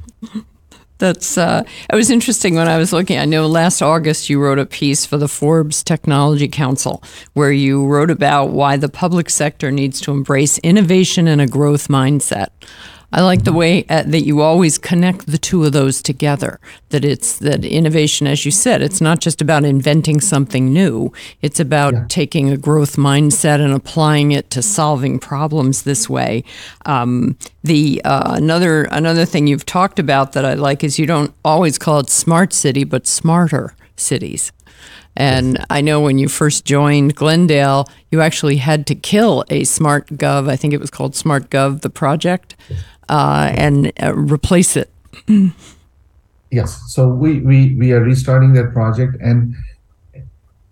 That's. 1.03 1.37
Uh, 1.37 1.65
it 1.91 1.97
was 1.97 2.11
interesting 2.11 2.55
when 2.55 2.69
I 2.69 2.79
was 2.79 2.93
looking. 2.93 3.19
I 3.19 3.25
know 3.25 3.49
last 3.49 3.83
August 3.83 4.31
you 4.31 4.41
wrote 4.41 4.61
a 4.61 4.65
piece 4.65 5.05
for 5.05 5.19
the 5.19 5.27
Forbes 5.27 5.83
Technology 5.83 6.47
Council 6.47 7.03
where 7.33 7.51
you 7.51 7.85
wrote 7.85 8.09
about 8.09 8.51
why 8.51 8.77
the 8.77 8.89
public 8.89 9.29
sector 9.29 9.73
needs 9.73 10.01
to 10.03 10.13
embrace 10.13 10.59
innovation 10.59 11.27
and 11.27 11.41
a 11.41 11.47
growth 11.49 11.89
mindset. 11.89 12.51
I 13.13 13.21
like 13.21 13.45
the 13.45 13.53
way 13.53 13.85
uh, 13.91 14.05
that 14.05 14.23
you 14.25 14.41
always 14.41 14.79
connect 14.79 15.27
the 15.27 15.37
two 15.37 15.65
of 15.65 15.73
those 15.73 16.01
together. 16.01 16.59
That 16.89 17.05
it's 17.05 17.39
that 17.39 17.65
innovation, 17.65 18.27
as 18.27 18.45
you 18.45 18.51
said, 18.51 18.81
it's 18.81 19.01
not 19.01 19.21
just 19.21 19.43
about 19.43 19.65
inventing 19.65 20.21
something 20.21 20.73
new. 20.73 21.13
It's 21.43 21.61
about 21.61 22.09
taking 22.09 22.51
a 22.51 22.57
growth 22.57 22.97
mindset 22.97 23.61
and 23.61 23.73
applying 23.73 24.33
it 24.33 24.49
to 24.51 24.63
solving 24.63 25.19
problems 25.19 25.83
this 25.83 26.09
way. 26.09 26.45
Um, 26.87 27.37
the 27.63 28.01
uh, 28.05 28.35
another 28.37 28.85
another 28.85 29.27
thing 29.27 29.47
you've 29.47 29.67
talked 29.67 29.99
about 29.99 30.33
that 30.33 30.45
I 30.45 30.55
like 30.55 30.83
is 30.83 30.99
you 30.99 31.07
don't 31.07 31.35
always 31.45 31.79
call 31.79 32.01
it 32.01 32.09
smart 32.09 32.53
city, 32.53 32.85
but 32.85 33.07
smarter 33.07 33.75
cities. 33.97 34.53
And 35.15 35.65
I 35.69 35.83
know 35.83 36.01
when 36.01 36.19
you 36.19 36.29
first 36.29 36.65
joined 36.65 37.15
Glendale, 37.15 37.87
you 38.11 38.23
actually 38.23 38.57
had 38.57 38.87
to 38.87 38.95
kill 38.95 39.45
a 39.51 39.65
Smart 39.65 40.07
Gov. 40.09 40.49
I 40.49 40.57
think 40.57 40.73
it 40.73 40.81
was 40.81 40.91
called 40.91 41.15
Smart 41.15 41.51
Gov, 41.51 41.83
the 41.83 41.91
project, 41.91 42.57
uh, 43.13 43.53
and 43.65 43.93
uh, 44.03 44.15
replace 44.15 44.73
it. 44.77 44.89
Yes. 46.51 46.71
So 46.95 47.09
we 47.09 47.41
we 47.41 47.59
we 47.81 47.93
are 47.93 48.01
restarting 48.13 48.53
that 48.59 48.73
project, 48.73 49.17
and 49.21 49.55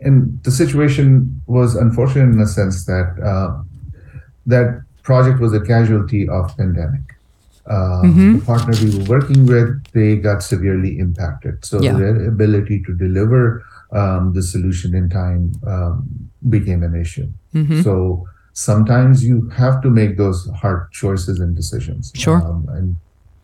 and 0.01 0.41
the 0.45 0.51
situation 0.51 1.43
was 1.47 1.75
unfortunate 1.75 2.33
in 2.35 2.41
a 2.41 2.47
sense 2.47 2.85
that 2.87 3.09
uh, 3.31 3.51
that 4.47 4.83
project 5.03 5.41
was 5.41 5.53
a 5.53 5.61
casualty 5.61 6.29
of 6.29 6.45
pandemic. 6.57 7.07
Uh, 7.67 8.03
The 8.03 8.43
partner 8.47 8.75
we 8.83 8.89
were 8.99 9.05
working 9.17 9.47
with, 9.47 9.69
they 9.93 10.17
got 10.17 10.43
severely 10.43 10.99
impacted. 10.99 11.65
So 11.65 11.81
Yeah. 11.83 11.97
their 12.01 12.17
ability 12.35 12.83
to 12.87 12.93
deliver 12.97 13.63
um, 13.93 14.33
the 14.37 14.43
solution 14.43 14.95
in 15.01 15.09
time 15.09 15.43
um, 15.67 15.95
became 16.49 16.83
an 16.89 16.95
issue. 17.05 17.29
So 17.83 17.95
sometimes 18.53 19.25
you 19.25 19.49
have 19.51 19.81
to 19.83 19.91
make 19.91 20.17
those 20.17 20.49
hard 20.57 20.91
choices 20.93 21.41
and 21.41 21.55
decisions. 21.57 22.13
Sure. 22.15 22.43
Um, 22.43 22.67
and 22.71 22.97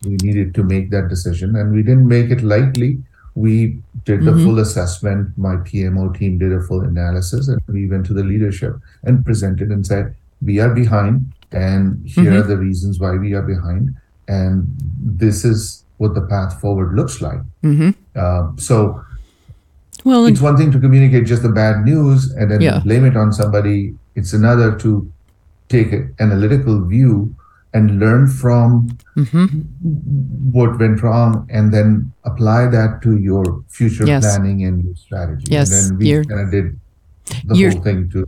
we 0.03 0.17
needed 0.21 0.53
to 0.55 0.63
make 0.63 0.91
that 0.91 1.07
decision, 1.09 1.55
and 1.55 1.71
we 1.73 1.81
didn't 1.83 2.07
make 2.07 2.29
it 2.29 2.43
lightly. 2.43 3.01
We 3.35 3.79
did 4.05 4.23
the 4.25 4.33
full 4.33 4.59
assessment. 4.59 5.37
My 5.37 5.57
PMO 5.57 6.15
team 6.17 6.37
did 6.39 6.51
a 6.51 6.59
full 6.61 6.81
analysis, 6.81 7.47
and 7.47 7.61
we 7.67 7.87
went 7.87 8.05
to 8.07 8.13
the 8.13 8.23
leadership 8.23 8.77
and 9.03 9.23
presented 9.25 9.69
and 9.69 9.85
said, 9.85 10.15
"We 10.41 10.59
are 10.59 10.73
behind, 10.73 11.31
and 11.51 12.01
here 12.05 12.33
are 12.39 12.41
the 12.43 12.57
reasons 12.57 12.99
why 12.99 13.11
we 13.15 13.33
are 13.33 13.43
behind, 13.43 13.95
and 14.27 14.67
this 15.21 15.45
is 15.45 15.83
what 15.97 16.13
the 16.15 16.21
path 16.21 16.59
forward 16.59 16.93
looks 16.95 17.21
like." 17.21 17.41
Um, 18.15 18.55
so 18.57 19.01
Well, 20.03 20.25
it's 20.25 20.41
one 20.41 20.55
thing 20.57 20.71
to 20.71 20.79
communicate 20.79 21.25
just 21.25 21.43
the 21.43 21.49
bad 21.49 21.83
news 21.83 22.31
and 22.31 22.49
then 22.49 22.61
Yeah. 22.61 22.79
blame 22.79 23.03
it 23.05 23.17
on 23.17 23.33
somebody. 23.33 23.95
It's 24.17 24.33
another 24.33 24.75
to 24.79 24.91
take 25.69 25.91
an 25.93 26.15
analytical 26.19 26.83
view 26.85 27.35
and 27.73 27.99
learn 27.99 28.27
from 28.27 28.97
mm-hmm. 29.15 29.45
what 30.51 30.79
went 30.79 31.03
wrong 31.03 31.45
and 31.51 31.71
then 31.71 32.11
apply 32.23 32.67
that 32.67 33.01
to 33.03 33.17
your 33.17 33.63
future 33.67 34.05
Yes. 34.07 34.23
planning 34.23 34.63
and 34.63 34.83
your 34.83 34.95
strategy. 34.95 35.45
Yes, 35.49 35.71
And 35.71 35.99
then 36.01 36.21
we 36.21 36.25
kind 36.25 36.41
of 36.41 36.51
did 36.51 36.79
the 37.45 37.55
You're- 37.55 37.73
whole 37.75 37.83
thing 37.83 38.09
to 38.11 38.27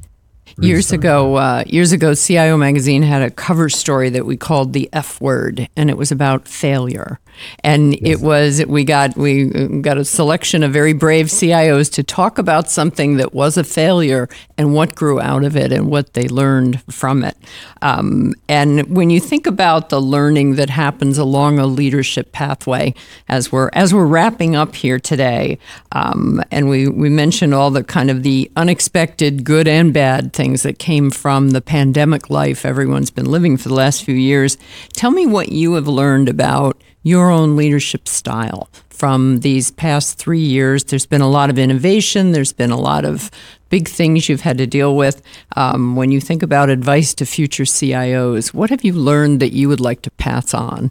years 0.58 0.92
ago, 0.92 1.36
uh, 1.36 1.64
years 1.68 1.92
ago, 1.92 2.14
CIO 2.14 2.58
magazine 2.58 3.04
had 3.04 3.22
a 3.22 3.30
cover 3.30 3.70
story 3.70 4.10
that 4.10 4.26
we 4.26 4.38
called 4.38 4.74
the 4.74 4.90
F 4.94 5.20
word, 5.22 5.68
and 5.76 5.90
it 5.90 5.98
was 5.98 6.12
about 6.12 6.48
failure. 6.48 7.20
And 7.64 7.96
it 8.02 8.22
was 8.22 8.66
we 8.66 8.84
got 8.84 9.16
we 9.16 9.46
got 9.82 9.98
a 9.98 10.06
selection 10.06 10.64
of 10.64 10.72
very 10.72 10.94
brave 10.94 11.28
CIOs 11.28 11.92
to 11.94 12.04
talk 12.04 12.38
about 12.38 12.70
something 12.70 13.18
that 13.18 13.34
was 13.34 13.58
a 13.58 13.64
failure 13.64 14.28
and 14.58 14.74
what 14.74 14.96
grew 14.96 15.22
out 15.22 15.44
of 15.44 15.56
it 15.56 15.72
and 15.72 15.90
what 15.90 16.14
they 16.14 16.28
learned 16.28 16.82
from 16.92 17.24
it. 17.24 17.38
Um, 17.82 18.34
and 18.48 18.96
when 18.96 19.10
you 19.10 19.20
think 19.20 19.48
about 19.48 19.90
the 19.90 20.02
learning 20.02 20.56
that 20.56 20.70
happens 20.70 21.18
along 21.18 21.60
a 21.60 21.66
leadership 21.66 22.32
pathway, 22.32 22.94
as 23.28 23.52
we're 23.52 23.70
as 23.74 23.94
we're 23.94 24.06
wrapping 24.06 24.56
up 24.56 24.76
here 24.76 25.00
today, 25.00 25.60
um, 25.92 26.44
and 26.52 26.70
we 26.70 26.88
we 26.88 27.10
mentioned 27.10 27.54
all 27.54 27.72
the 27.72 27.84
kind 27.84 28.10
of 28.10 28.24
the 28.24 28.52
unexpected 28.56 29.44
good 29.44 29.68
and 29.68 29.94
bad 29.94 30.34
things 30.40 30.64
that 30.64 30.80
came 30.80 31.12
from 31.12 31.50
the 31.50 31.60
pandemic 31.60 32.30
life 32.30 32.66
everyone's 32.66 33.12
been 33.12 33.30
living 33.30 33.58
for 33.58 33.68
the 33.68 33.76
last 33.76 34.06
few 34.06 34.16
years. 34.16 34.58
Tell 34.94 35.12
me 35.12 35.26
what 35.26 35.50
you 35.50 35.74
have 35.74 35.86
learned 35.86 36.30
about 36.30 36.82
your 37.04 37.30
own 37.30 37.58
leadership 37.58 38.08
style 38.08 38.70
from 38.90 39.42
these 39.42 39.70
past 39.70 40.18
three 40.18 40.40
years. 40.40 40.86
There's 40.86 41.06
been 41.06 41.20
a 41.20 41.28
lot 41.28 41.50
of 41.50 41.60
innovation. 41.60 42.32
There's 42.32 42.54
been 42.54 42.72
a 42.72 42.80
lot 42.80 43.04
of 43.04 43.30
big 43.68 43.90
things 43.90 44.30
you've 44.30 44.48
had 44.50 44.58
to 44.60 44.66
deal 44.66 44.96
with. 44.96 45.22
Um, 45.58 45.98
when 45.98 46.10
you 46.10 46.22
think 46.22 46.42
about 46.42 46.70
advice 46.70 47.14
to 47.16 47.26
future 47.26 47.66
CIOs, 47.66 48.54
what 48.54 48.70
have 48.70 48.86
you 48.86 48.94
learned 48.94 49.42
that 49.42 49.52
you 49.52 49.68
would 49.68 49.82
like 49.82 50.02
to 50.04 50.12
pass 50.12 50.54
on? 50.54 50.90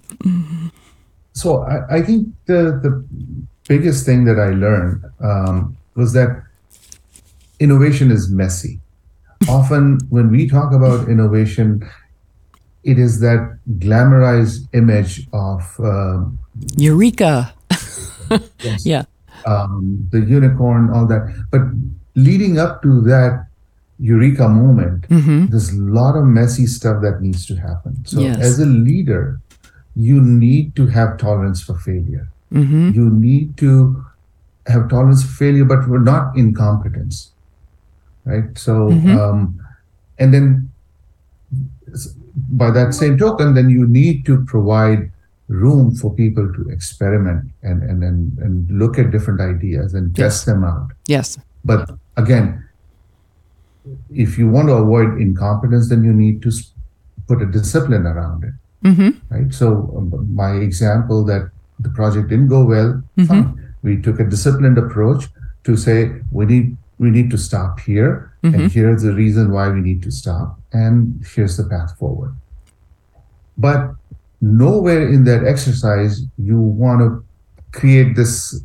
So 1.33 1.63
I, 1.63 1.97
I 1.97 2.03
think 2.03 2.29
the 2.45 2.79
the 2.83 3.03
biggest 3.67 4.05
thing 4.05 4.27
that 4.27 4.39
I 4.39 4.51
learned 4.51 5.05
um, 5.21 5.75
was 5.95 6.13
that 6.13 6.43
innovation 7.61 8.11
is 8.11 8.29
messy. 8.29 8.81
Often, 9.49 10.01
when 10.11 10.31
we 10.31 10.49
talk 10.49 10.73
about 10.73 11.09
innovation, 11.09 11.87
it 12.85 12.99
is 12.99 13.21
that 13.21 13.59
glamorized 13.79 14.67
image 14.73 15.27
of 15.33 15.63
um, 15.79 16.39
Eureka! 16.77 17.53
yes, 18.61 18.85
Yeah. 18.85 19.05
um, 19.47 20.09
the 20.11 20.21
unicorn, 20.21 20.91
all 20.91 21.07
that. 21.07 21.23
But 21.51 21.63
leading 22.15 22.59
up 22.59 22.83
to 22.83 23.01
that 23.03 23.47
eureka 24.01 24.49
moment, 24.49 25.07
there's 25.51 25.71
a 25.73 25.81
lot 25.81 26.17
of 26.17 26.25
messy 26.25 26.67
stuff 26.67 27.03
that 27.03 27.21
needs 27.21 27.47
to 27.47 27.57
happen. 27.57 28.05
So, 28.05 28.21
Yes. 28.21 28.39
as 28.41 28.59
a 28.59 28.67
leader, 28.67 29.41
you 29.97 30.21
need 30.21 30.75
to 30.77 30.87
have 30.87 31.17
tolerance 31.19 31.61
for 31.63 31.75
failure. 31.79 32.29
You 32.51 33.11
need 33.11 33.57
to 33.59 34.05
have 34.67 34.89
tolerance 34.89 35.23
for 35.23 35.33
failure, 35.33 35.65
but 35.65 35.89
we're 35.89 35.99
not 36.03 36.37
incompetence, 36.37 37.31
right? 38.29 38.57
So, 38.57 38.91
um, 38.91 39.61
and 40.19 40.35
then 40.35 40.71
by 42.53 42.71
that 42.71 42.95
same 42.95 43.19
token, 43.19 43.55
then 43.55 43.71
you 43.71 43.87
need 43.87 44.27
to 44.27 44.45
provide 44.45 45.11
room 45.49 45.95
for 45.95 46.15
people 46.15 46.53
to 46.53 46.69
experiment 46.69 47.51
and 47.63 47.83
and 47.83 48.05
and, 48.05 48.39
and 48.39 48.71
look 48.71 48.99
at 48.99 49.11
different 49.11 49.41
ideas 49.41 49.95
and 49.95 50.15
test 50.15 50.47
them 50.47 50.63
out. 50.63 50.93
Yes. 51.07 51.39
But 51.65 51.91
again, 52.17 52.69
if 54.11 54.39
you 54.39 54.49
want 54.49 54.69
to 54.69 54.75
avoid 54.75 55.21
incompetence, 55.21 55.89
then 55.89 56.05
you 56.05 56.13
need 56.13 56.43
to 56.43 56.53
put 57.27 57.43
a 57.43 57.47
discipline 57.47 58.07
around 58.07 58.45
it, 58.45 58.55
right? 59.31 59.53
So 59.53 59.93
um, 59.97 60.35
my 60.35 60.53
example 60.53 61.25
that 61.25 61.51
the 61.81 61.89
project 61.91 62.29
didn't 62.29 62.49
go 62.49 62.65
well, 62.65 63.03
fine. 63.27 63.75
we 63.83 64.01
took 64.01 64.21
a 64.21 64.25
disciplined 64.25 64.79
approach 64.79 65.29
to 65.65 65.77
say 65.77 66.13
we 66.31 66.47
need 66.47 66.77
we 66.99 67.11
need 67.11 67.31
to 67.31 67.39
stop 67.39 67.81
here, 67.81 68.33
mm-hmm. 68.43 68.55
and 68.55 68.73
here's 68.73 69.03
the 69.03 69.13
reason 69.13 69.53
why 69.53 69.69
we 69.69 69.81
need 69.81 70.03
to 70.03 70.11
stop, 70.11 70.59
and 70.73 71.25
here's 71.35 71.57
the 71.57 71.65
path 71.65 71.97
forward. 71.99 72.35
But 73.57 73.95
nowhere 74.41 75.09
in 75.09 75.25
that 75.25 75.45
exercise 75.45 76.23
you 76.39 76.61
want 76.61 77.01
to 77.01 77.25
create 77.73 78.15
this 78.15 78.63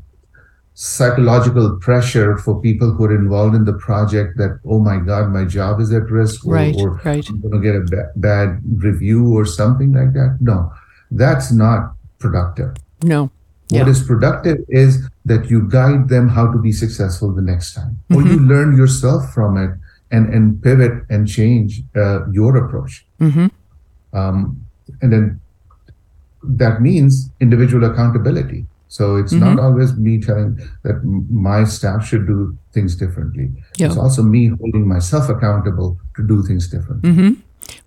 psychological 0.75 1.77
pressure 1.77 2.37
for 2.37 2.59
people 2.61 2.91
who 2.91 3.05
are 3.05 3.15
involved 3.15 3.55
in 3.55 3.63
the 3.63 3.73
project 3.73 4.37
that 4.37 4.59
oh 4.65 4.79
my 4.79 4.97
god 4.97 5.29
my 5.29 5.45
job 5.45 5.79
is 5.79 5.93
at 5.93 6.03
risk 6.09 6.45
or, 6.45 6.53
right, 6.53 6.75
or 6.77 7.01
right. 7.05 7.27
i'm 7.29 7.39
going 7.41 7.53
to 7.53 7.59
get 7.59 7.75
a 7.75 7.81
ba- 7.81 8.11
bad 8.15 8.59
review 8.83 9.35
or 9.37 9.45
something 9.45 9.93
like 9.93 10.13
that 10.13 10.35
no 10.41 10.71
that's 11.11 11.51
not 11.51 11.93
productive 12.17 12.75
no 13.03 13.29
yeah. 13.69 13.79
what 13.79 13.87
is 13.87 14.03
productive 14.03 14.57
is 14.67 15.07
that 15.25 15.49
you 15.49 15.67
guide 15.69 16.09
them 16.09 16.27
how 16.27 16.51
to 16.51 16.57
be 16.57 16.71
successful 16.71 17.31
the 17.33 17.41
next 17.41 17.73
time 17.73 17.97
mm-hmm. 18.09 18.15
or 18.15 18.27
you 18.27 18.37
mm-hmm. 18.37 18.49
learn 18.49 18.77
yourself 18.77 19.33
from 19.33 19.57
it 19.57 19.71
and 20.11 20.33
and 20.33 20.61
pivot 20.61 21.03
and 21.09 21.27
change 21.27 21.81
uh, 21.95 22.27
your 22.31 22.57
approach 22.57 23.05
mm-hmm. 23.19 23.47
um, 24.17 24.61
and 25.01 25.13
then 25.13 25.39
that 26.43 26.81
means 26.81 27.29
individual 27.39 27.89
accountability 27.89 28.65
so 28.93 29.15
it's 29.15 29.33
mm-hmm. 29.33 29.55
not 29.55 29.59
always 29.59 29.97
me 29.97 30.19
telling 30.21 30.59
that 30.83 31.03
my 31.03 31.63
staff 31.63 32.05
should 32.05 32.27
do 32.27 32.55
things 32.73 32.95
differently. 32.95 33.49
Yeah. 33.77 33.87
It's 33.87 33.97
also 33.97 34.21
me 34.21 34.49
holding 34.49 34.87
myself 34.87 35.29
accountable 35.29 35.97
to 36.15 36.27
do 36.27 36.43
things 36.43 36.67
differently. 36.67 37.09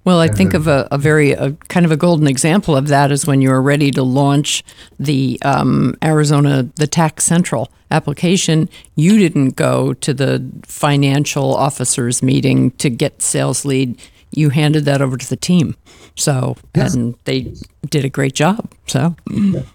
Well, 0.05 0.21
I 0.21 0.29
think 0.29 0.55
of 0.55 0.69
a, 0.69 0.87
a 0.93 0.99
very 0.99 1.33
a, 1.33 1.53
kind 1.69 1.85
of 1.85 1.91
a 1.91 1.97
golden 1.97 2.29
example 2.29 2.77
of 2.77 2.87
that 2.89 3.11
is 3.11 3.27
when 3.27 3.41
you 3.41 3.51
were 3.51 3.61
ready 3.61 3.91
to 3.91 4.05
launch 4.05 4.63
the 5.01 5.37
um, 5.43 5.97
Arizona 6.03 6.69
the 6.77 6.87
Tax 6.87 7.25
Central 7.25 7.71
application. 7.91 8.69
You 8.95 9.19
didn't 9.19 9.57
go 9.57 9.95
to 9.95 10.15
the 10.15 10.49
financial 10.65 11.57
officers 11.57 12.23
meeting 12.23 12.71
to 12.73 12.89
get 12.89 13.21
sales 13.21 13.65
lead. 13.65 14.01
You 14.31 14.51
handed 14.51 14.85
that 14.85 15.03
over 15.03 15.17
to 15.17 15.29
the 15.29 15.37
team. 15.37 15.75
So, 16.15 16.57
yes. 16.75 16.95
and 16.95 17.15
they 17.25 17.53
did 17.91 18.05
a 18.05 18.09
great 18.09 18.35
job. 18.35 18.73
So, 18.87 19.17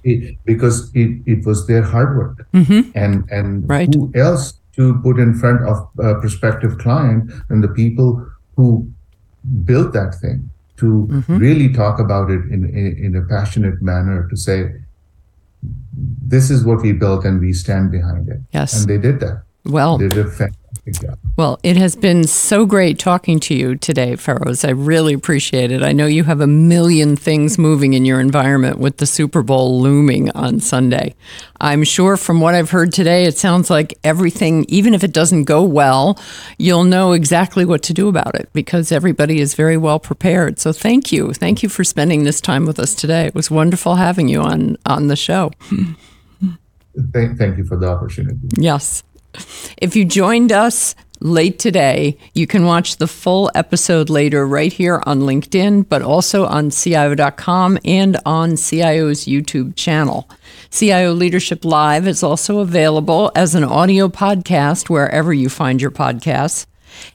it, 0.03 0.37
because 0.45 0.91
it, 0.95 1.21
it 1.25 1.45
was 1.45 1.67
their 1.67 1.83
hard 1.83 2.17
work, 2.17 2.47
mm-hmm. 2.53 2.89
and 2.95 3.29
and 3.29 3.69
right. 3.69 3.93
who 3.93 4.11
else 4.15 4.53
to 4.75 4.99
put 5.03 5.19
in 5.19 5.33
front 5.35 5.61
of 5.67 5.89
a 5.99 6.15
prospective 6.19 6.77
client 6.77 7.31
and 7.49 7.63
the 7.63 7.67
people 7.67 8.25
who 8.55 8.89
built 9.63 9.93
that 9.93 10.15
thing 10.15 10.49
to 10.77 11.07
mm-hmm. 11.09 11.37
really 11.37 11.71
talk 11.73 11.99
about 11.99 12.29
it 12.29 12.41
in, 12.49 12.65
in 12.65 12.97
in 13.05 13.15
a 13.15 13.21
passionate 13.21 13.81
manner 13.81 14.27
to 14.29 14.35
say 14.35 14.73
this 16.33 16.49
is 16.49 16.63
what 16.65 16.81
we 16.81 16.91
built 16.91 17.25
and 17.25 17.39
we 17.39 17.53
stand 17.53 17.91
behind 17.91 18.29
it. 18.29 18.39
Yes, 18.51 18.79
and 18.79 18.89
they 18.89 18.97
did 18.97 19.19
that. 19.19 19.43
Well, 19.65 19.97
they 19.97 20.07
did 20.07 20.25
a 20.25 20.51
job. 20.89 21.19
Well, 21.37 21.59
it 21.63 21.77
has 21.77 21.95
been 21.95 22.25
so 22.25 22.65
great 22.65 22.97
talking 22.97 23.39
to 23.41 23.53
you 23.53 23.75
today, 23.75 24.15
Feroz. 24.15 24.65
I 24.65 24.71
really 24.71 25.13
appreciate 25.13 25.71
it. 25.71 25.83
I 25.83 25.91
know 25.91 26.07
you 26.07 26.23
have 26.23 26.41
a 26.41 26.47
million 26.47 27.15
things 27.15 27.57
moving 27.57 27.93
in 27.93 28.03
your 28.03 28.19
environment 28.19 28.79
with 28.79 28.97
the 28.97 29.05
Super 29.05 29.43
Bowl 29.43 29.79
looming 29.79 30.31
on 30.31 30.59
Sunday. 30.59 31.13
I'm 31.59 31.83
sure 31.83 32.17
from 32.17 32.41
what 32.41 32.55
I've 32.55 32.71
heard 32.71 32.91
today, 32.91 33.25
it 33.25 33.37
sounds 33.37 33.69
like 33.69 33.97
everything, 34.03 34.65
even 34.69 34.93
if 34.93 35.03
it 35.03 35.13
doesn't 35.13 35.43
go 35.43 35.63
well, 35.63 36.19
you'll 36.57 36.83
know 36.83 37.11
exactly 37.11 37.63
what 37.63 37.83
to 37.83 37.93
do 37.93 38.07
about 38.07 38.33
it 38.35 38.49
because 38.51 38.91
everybody 38.91 39.39
is 39.39 39.53
very 39.53 39.77
well 39.77 39.99
prepared. 39.99 40.57
So 40.59 40.73
thank 40.73 41.11
you. 41.11 41.33
Thank 41.33 41.61
you 41.61 41.69
for 41.69 41.83
spending 41.83 42.23
this 42.23 42.41
time 42.41 42.65
with 42.65 42.79
us 42.79 42.95
today. 42.95 43.27
It 43.27 43.35
was 43.35 43.51
wonderful 43.51 43.95
having 43.95 44.27
you 44.27 44.41
on, 44.41 44.77
on 44.85 45.07
the 45.07 45.15
show. 45.15 45.51
Thank, 47.13 47.37
thank 47.37 47.57
you 47.57 47.63
for 47.63 47.77
the 47.77 47.87
opportunity. 47.87 48.39
Yes. 48.57 49.03
If 49.77 49.95
you 49.95 50.05
joined 50.05 50.51
us 50.51 50.95
late 51.21 51.59
today, 51.59 52.17
you 52.33 52.47
can 52.47 52.65
watch 52.65 52.97
the 52.97 53.07
full 53.07 53.51
episode 53.53 54.09
later 54.09 54.45
right 54.45 54.73
here 54.73 55.01
on 55.05 55.21
LinkedIn, 55.21 55.87
but 55.87 56.01
also 56.01 56.45
on 56.45 56.71
CIO.com 56.71 57.77
and 57.85 58.17
on 58.25 58.57
CIO's 58.57 59.25
YouTube 59.25 59.75
channel. 59.75 60.29
CIO 60.71 61.13
Leadership 61.13 61.63
Live 61.63 62.07
is 62.07 62.23
also 62.23 62.59
available 62.59 63.31
as 63.35 63.55
an 63.55 63.63
audio 63.63 64.07
podcast 64.07 64.89
wherever 64.89 65.31
you 65.33 65.49
find 65.49 65.81
your 65.81 65.91
podcasts. 65.91 66.65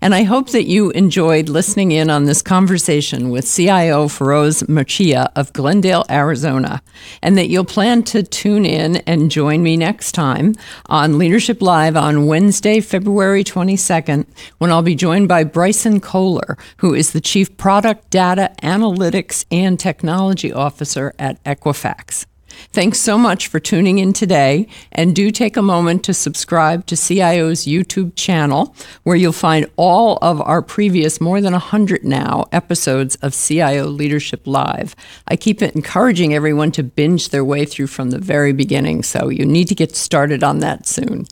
And 0.01 0.15
I 0.15 0.23
hope 0.23 0.51
that 0.51 0.65
you 0.65 0.91
enjoyed 0.91 1.49
listening 1.49 1.93
in 1.93 2.11
on 2.11 2.25
this 2.25 2.43
conversation 2.43 3.31
with 3.31 3.53
CIO 3.53 4.09
Feroz 4.09 4.63
Merchhiya 4.65 5.29
of 5.35 5.53
Glendale, 5.53 6.05
Arizona, 6.11 6.83
and 7.23 7.37
that 7.37 7.49
you'll 7.49 7.65
plan 7.65 8.03
to 8.05 8.23
tune 8.23 8.65
in 8.65 8.97
and 8.99 9.31
join 9.31 9.63
me 9.63 9.77
next 9.77 10.13
time 10.13 10.55
on 10.87 11.19
Leadership 11.19 11.63
Live 11.63 11.97
on 11.97 12.27
Wednesday, 12.27 12.81
February 12.81 13.45
22nd, 13.45 14.27
when 14.59 14.71
I'll 14.71 14.83
be 14.83 14.95
joined 14.95 15.29
by 15.29 15.45
Bryson 15.45 16.01
Koehler, 16.01 16.59
who 16.79 16.95
is 16.95 17.13
the 17.13 17.21
Chief 17.21 17.57
Product 17.57 18.09
Data 18.11 18.55
Analytics 18.63 19.45
and 19.51 19.79
Technology 19.79 20.53
Officer 20.53 21.15
at 21.19 21.43
Equifax. 21.45 22.27
Thanks 22.73 22.99
so 22.99 23.17
much 23.19 23.49
for 23.49 23.61
tuning 23.61 23.99
in 23.99 24.13
today, 24.13 24.69
and 24.93 25.15
do 25.15 25.31
take 25.31 25.57
a 25.57 25.63
moment 25.63 26.05
to 26.05 26.15
subscribe 26.15 26.87
to 26.87 26.97
CIO's 26.97 27.65
YouTube 27.65 28.13
channel, 28.17 28.75
where 29.03 29.17
you'll 29.17 29.33
find 29.33 29.67
all 29.77 30.19
of 30.23 30.41
our 30.43 30.63
previous 30.63 31.21
more 31.21 31.41
than 31.41 31.53
100 31.53 32.05
now 32.05 32.47
episodes 32.53 33.17
of 33.17 33.35
CIO 33.35 33.87
Leadership 33.87 34.47
Live. 34.47 34.97
I 35.29 35.37
keep 35.37 35.63
encouraging 35.63 36.35
everyone 36.35 36.73
to 36.73 36.83
binge 36.83 37.31
their 37.31 37.45
way 37.45 37.65
through 37.65 37.89
from 37.89 38.11
the 38.11 38.19
very 38.19 38.53
beginning, 38.53 39.03
so 39.03 39.29
you 39.29 39.45
need 39.45 39.69
to 39.69 39.75
get 39.75 39.97
started 39.97 40.43
on 40.43 40.61
that 40.61 40.87
soon. 40.87 41.27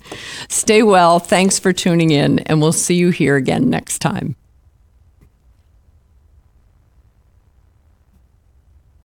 Stay 0.48 0.82
well, 0.82 1.18
thanks 1.18 1.58
for 1.58 1.72
tuning 1.72 2.10
in, 2.10 2.40
and 2.40 2.60
we'll 2.60 2.72
see 2.72 2.96
you 2.96 3.10
here 3.10 3.36
again 3.36 3.70
next 3.70 3.98
time. 3.98 4.36